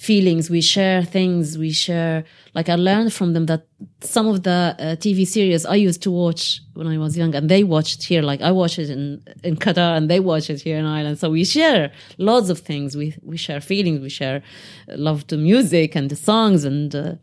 feelings, 0.03 0.51
we 0.51 0.61
share 0.61 1.03
things, 1.05 1.57
we 1.57 1.71
share. 1.71 2.25
Like 2.55 2.69
I 2.69 2.75
learned 2.75 3.13
from 3.13 3.33
them 3.35 3.47
that 3.47 3.63
some 4.01 4.27
of 4.27 4.43
the 4.43 4.77
uh, 4.79 4.83
TV 4.97 5.27
series 5.27 5.65
I 5.65 5.77
used 5.77 6.03
to 6.03 6.11
watch 6.11 6.61
when 6.75 6.87
I 6.87 6.99
was 6.99 7.17
young, 7.17 7.35
and 7.35 7.49
they 7.49 7.63
watched 7.63 8.03
here. 8.03 8.23
Like 8.23 8.41
I 8.43 8.51
watch 8.51 8.79
it 8.79 8.91
in 8.91 9.23
in 9.45 9.57
Qatar, 9.57 9.97
and 9.97 10.11
they 10.11 10.21
watch 10.21 10.51
it 10.51 10.61
here 10.61 10.79
in 10.79 10.87
Ireland. 10.87 11.19
So 11.19 11.31
we 11.31 11.45
share 11.45 11.93
lots 12.19 12.49
of 12.51 12.59
things. 12.59 12.97
We 12.97 13.07
we 13.23 13.37
share 13.37 13.61
feelings. 13.61 14.01
We 14.01 14.11
share 14.11 14.43
love 14.89 15.27
to 15.29 15.37
music 15.37 15.97
and 15.97 16.11
the 16.11 16.17
songs 16.17 16.65
and. 16.65 16.95
Uh, 16.95 17.15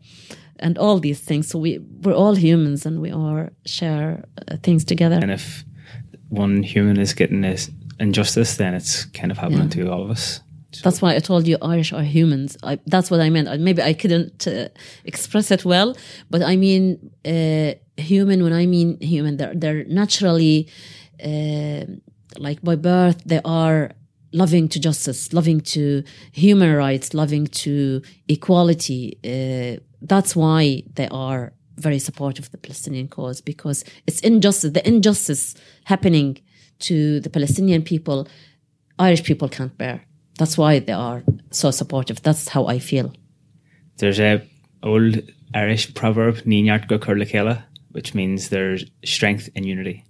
and 0.62 0.76
all 0.76 1.00
these 1.00 1.20
things. 1.20 1.48
So 1.48 1.58
we 1.58 1.78
we're 2.02 2.18
all 2.22 2.34
humans, 2.34 2.84
and 2.86 3.00
we 3.00 3.10
all 3.10 3.48
share 3.64 4.24
uh, 4.46 4.58
things 4.62 4.84
together. 4.84 5.18
And 5.22 5.30
if 5.30 5.64
one 6.28 6.62
human 6.62 6.98
is 7.00 7.14
getting 7.14 7.40
this 7.40 7.70
injustice, 7.98 8.56
then 8.56 8.74
it's 8.74 9.06
kind 9.06 9.30
of 9.32 9.38
happening 9.38 9.70
yeah. 9.70 9.84
to 9.84 9.90
all 9.90 10.02
of 10.02 10.10
us. 10.10 10.42
That's 10.82 11.02
why 11.02 11.14
I 11.16 11.18
told 11.18 11.46
you 11.48 11.58
Irish 11.60 11.92
are 11.92 12.02
humans. 12.02 12.56
I, 12.62 12.78
that's 12.86 13.10
what 13.10 13.20
I 13.20 13.28
meant. 13.28 13.48
Maybe 13.60 13.82
I 13.82 13.92
couldn't 13.92 14.46
uh, 14.46 14.68
express 15.04 15.50
it 15.50 15.64
well, 15.64 15.96
but 16.30 16.42
I 16.42 16.56
mean 16.56 17.10
uh, 17.24 17.72
human. 18.00 18.42
When 18.44 18.52
I 18.52 18.66
mean 18.66 18.98
human, 19.00 19.36
they're 19.36 19.54
they're 19.54 19.84
naturally 19.84 20.68
uh, 21.22 21.86
like 22.38 22.62
by 22.62 22.76
birth 22.76 23.22
they 23.24 23.40
are 23.44 23.90
loving 24.32 24.68
to 24.68 24.78
justice, 24.78 25.32
loving 25.32 25.60
to 25.60 26.04
human 26.32 26.74
rights, 26.76 27.14
loving 27.14 27.46
to 27.48 28.00
equality. 28.28 29.18
Uh, 29.24 29.82
that's 30.02 30.36
why 30.36 30.84
they 30.94 31.08
are 31.08 31.52
very 31.76 31.98
supportive 31.98 32.46
of 32.46 32.52
the 32.52 32.58
Palestinian 32.58 33.08
cause 33.08 33.40
because 33.40 33.84
it's 34.06 34.20
injustice. 34.20 34.72
The 34.72 34.86
injustice 34.86 35.56
happening 35.84 36.38
to 36.80 37.20
the 37.20 37.30
Palestinian 37.30 37.82
people, 37.82 38.28
Irish 38.98 39.24
people 39.24 39.48
can't 39.48 39.76
bear 39.76 40.06
that's 40.40 40.56
why 40.56 40.78
they 40.78 40.94
are 40.94 41.22
so 41.50 41.70
supportive. 41.70 42.22
That's 42.22 42.48
how 42.48 42.66
I 42.66 42.78
feel. 42.78 43.12
There's 43.98 44.18
a 44.18 44.40
old 44.82 45.20
Irish 45.54 45.92
proverb, 45.92 46.36
Ní 46.46 46.64
neart 46.64 46.88
go 46.88 46.98
cur 46.98 47.14
le 47.14 47.26
chéile, 47.26 47.62
which 47.92 48.14
means 48.14 48.48
there's 48.48 48.84
strength 49.04 49.50
in 49.54 49.64
unity. 49.64 50.04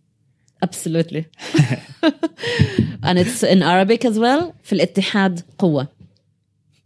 Absolutely. 0.63 1.27
and 3.03 3.19
it's 3.19 3.43
in 3.43 3.63
Arabic 3.63 4.05
as 4.05 4.21
well, 4.21 4.55
Fil 4.63 4.79
Ittihad 4.79 5.43
قوة. 5.59 5.89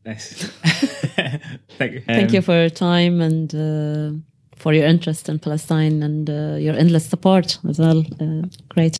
Nice. 0.07 0.33
Thank 1.79 1.93
you. 1.93 2.01
Thank 2.07 2.33
you 2.33 2.39
um, 2.39 2.45
for 2.45 2.55
your 2.55 2.71
time 2.71 3.21
and 3.21 3.55
uh, 3.55 4.19
for 4.57 4.73
your 4.73 4.87
interest 4.87 5.29
in 5.29 5.39
Palestine 5.39 6.03
and 6.03 6.31
uh, 6.31 6.57
your 6.59 6.75
endless 6.75 7.07
support 7.07 7.59
as 7.69 7.79
well. 7.79 8.05
Uh, 8.21 8.49
great 8.71 8.97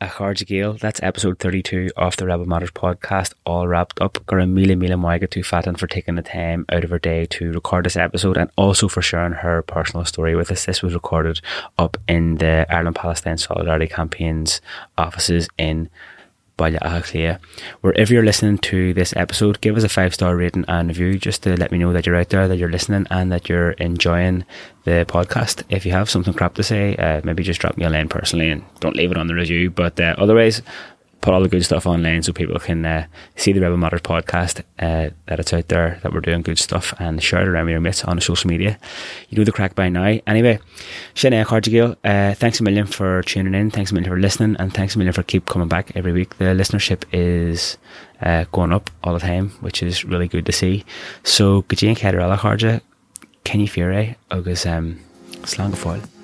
a 0.00 0.08
Charge 0.08 0.46
Gale. 0.46 0.74
That's 0.74 1.02
episode 1.02 1.38
32 1.38 1.90
of 1.96 2.16
the 2.16 2.26
Rebel 2.26 2.46
Matters 2.46 2.70
podcast, 2.70 3.34
all 3.44 3.68
wrapped 3.68 4.00
up. 4.00 4.24
Got 4.26 4.40
a 4.40 4.46
mila 4.46 4.76
mila 4.76 4.96
moiga 4.96 5.28
to 5.30 5.42
Fatin 5.42 5.74
for 5.74 5.86
taking 5.86 6.14
the 6.14 6.22
time 6.22 6.64
out 6.70 6.84
of 6.84 6.90
her 6.90 6.98
day 6.98 7.26
to 7.26 7.52
record 7.52 7.84
this 7.84 7.96
episode 7.96 8.36
and 8.36 8.50
also 8.56 8.88
for 8.88 9.02
sharing 9.02 9.32
her 9.32 9.62
personal 9.62 10.04
story 10.04 10.34
with 10.34 10.50
us. 10.50 10.64
This 10.64 10.82
was 10.82 10.94
recorded 10.94 11.40
up 11.78 11.96
in 12.08 12.36
the 12.36 12.66
Ireland 12.70 12.96
Palestine 12.96 13.38
Solidarity 13.38 13.86
Campaign's 13.86 14.60
offices 14.96 15.48
in 15.58 15.90
Balla 16.60 17.38
Wherever 17.80 18.12
you're 18.12 18.22
listening 18.22 18.58
to 18.58 18.92
this 18.92 19.16
episode, 19.16 19.60
give 19.62 19.78
us 19.78 19.82
a 19.82 19.88
five 19.88 20.12
star 20.12 20.36
rating 20.36 20.66
and 20.68 20.88
review 20.88 21.18
just 21.18 21.42
to 21.44 21.56
let 21.56 21.72
me 21.72 21.78
know 21.78 21.92
that 21.94 22.04
you're 22.04 22.16
out 22.16 22.28
there, 22.28 22.46
that 22.46 22.58
you're 22.58 22.70
listening, 22.70 23.06
and 23.10 23.32
that 23.32 23.48
you're 23.48 23.70
enjoying 23.72 24.44
the 24.84 25.06
podcast. 25.08 25.62
If 25.70 25.86
you 25.86 25.92
have 25.92 26.10
something 26.10 26.34
crap 26.34 26.54
to 26.54 26.62
say, 26.62 26.96
uh, 26.96 27.22
maybe 27.24 27.42
just 27.42 27.60
drop 27.60 27.78
me 27.78 27.86
a 27.86 27.90
line 27.90 28.08
personally 28.08 28.50
and 28.50 28.62
don't 28.80 28.96
leave 28.96 29.10
it 29.10 29.16
on 29.16 29.26
the 29.26 29.34
review. 29.34 29.70
But 29.70 29.98
uh, 29.98 30.14
otherwise, 30.18 30.60
put 31.20 31.34
all 31.34 31.42
the 31.42 31.48
good 31.48 31.64
stuff 31.64 31.86
online 31.86 32.22
so 32.22 32.32
people 32.32 32.58
can 32.58 32.84
uh, 32.84 33.06
see 33.36 33.52
the 33.52 33.60
Rebel 33.60 33.76
Matters 33.76 34.00
podcast, 34.00 34.60
uh, 34.78 35.10
that 35.26 35.40
it's 35.40 35.52
out 35.52 35.68
there, 35.68 35.98
that 36.02 36.12
we're 36.12 36.20
doing 36.20 36.42
good 36.42 36.58
stuff, 36.58 36.94
and 36.98 37.22
share 37.22 37.42
it 37.42 37.48
around 37.48 37.66
with 37.66 37.72
your 37.72 37.80
mates 37.80 38.04
on 38.04 38.20
social 38.20 38.48
media. 38.48 38.78
You 39.28 39.38
know 39.38 39.44
the 39.44 39.52
crack 39.52 39.74
by 39.74 39.88
now. 39.88 40.18
Anyway, 40.26 40.58
Shane 41.14 41.44
Cardigal, 41.44 41.96
uh, 42.04 42.34
thanks 42.34 42.60
a 42.60 42.62
million 42.62 42.86
for 42.86 43.22
tuning 43.22 43.54
in, 43.54 43.70
thanks 43.70 43.90
a 43.90 43.94
million 43.94 44.10
for 44.10 44.18
listening, 44.18 44.56
and 44.58 44.72
thanks 44.72 44.94
a 44.94 44.98
million 44.98 45.12
for 45.12 45.22
keep 45.22 45.46
coming 45.46 45.68
back 45.68 45.92
every 45.94 46.12
week. 46.12 46.38
The 46.38 46.46
listenership 46.46 47.04
is 47.12 47.76
uh, 48.22 48.44
going 48.52 48.72
up 48.72 48.90
all 49.04 49.14
the 49.14 49.20
time, 49.20 49.50
which 49.60 49.82
is 49.82 50.04
really 50.04 50.28
good 50.28 50.46
to 50.46 50.52
see. 50.52 50.84
So, 51.22 51.62
Gajin 51.62 51.96
Kedarella 51.96 52.38
Harja, 52.38 52.80
Kenny 53.44 53.66
Fury, 53.66 54.16
agus 54.30 54.66
um, 54.66 55.00
slán 55.44 55.70
go 55.70 55.76
fóill. 55.76 56.19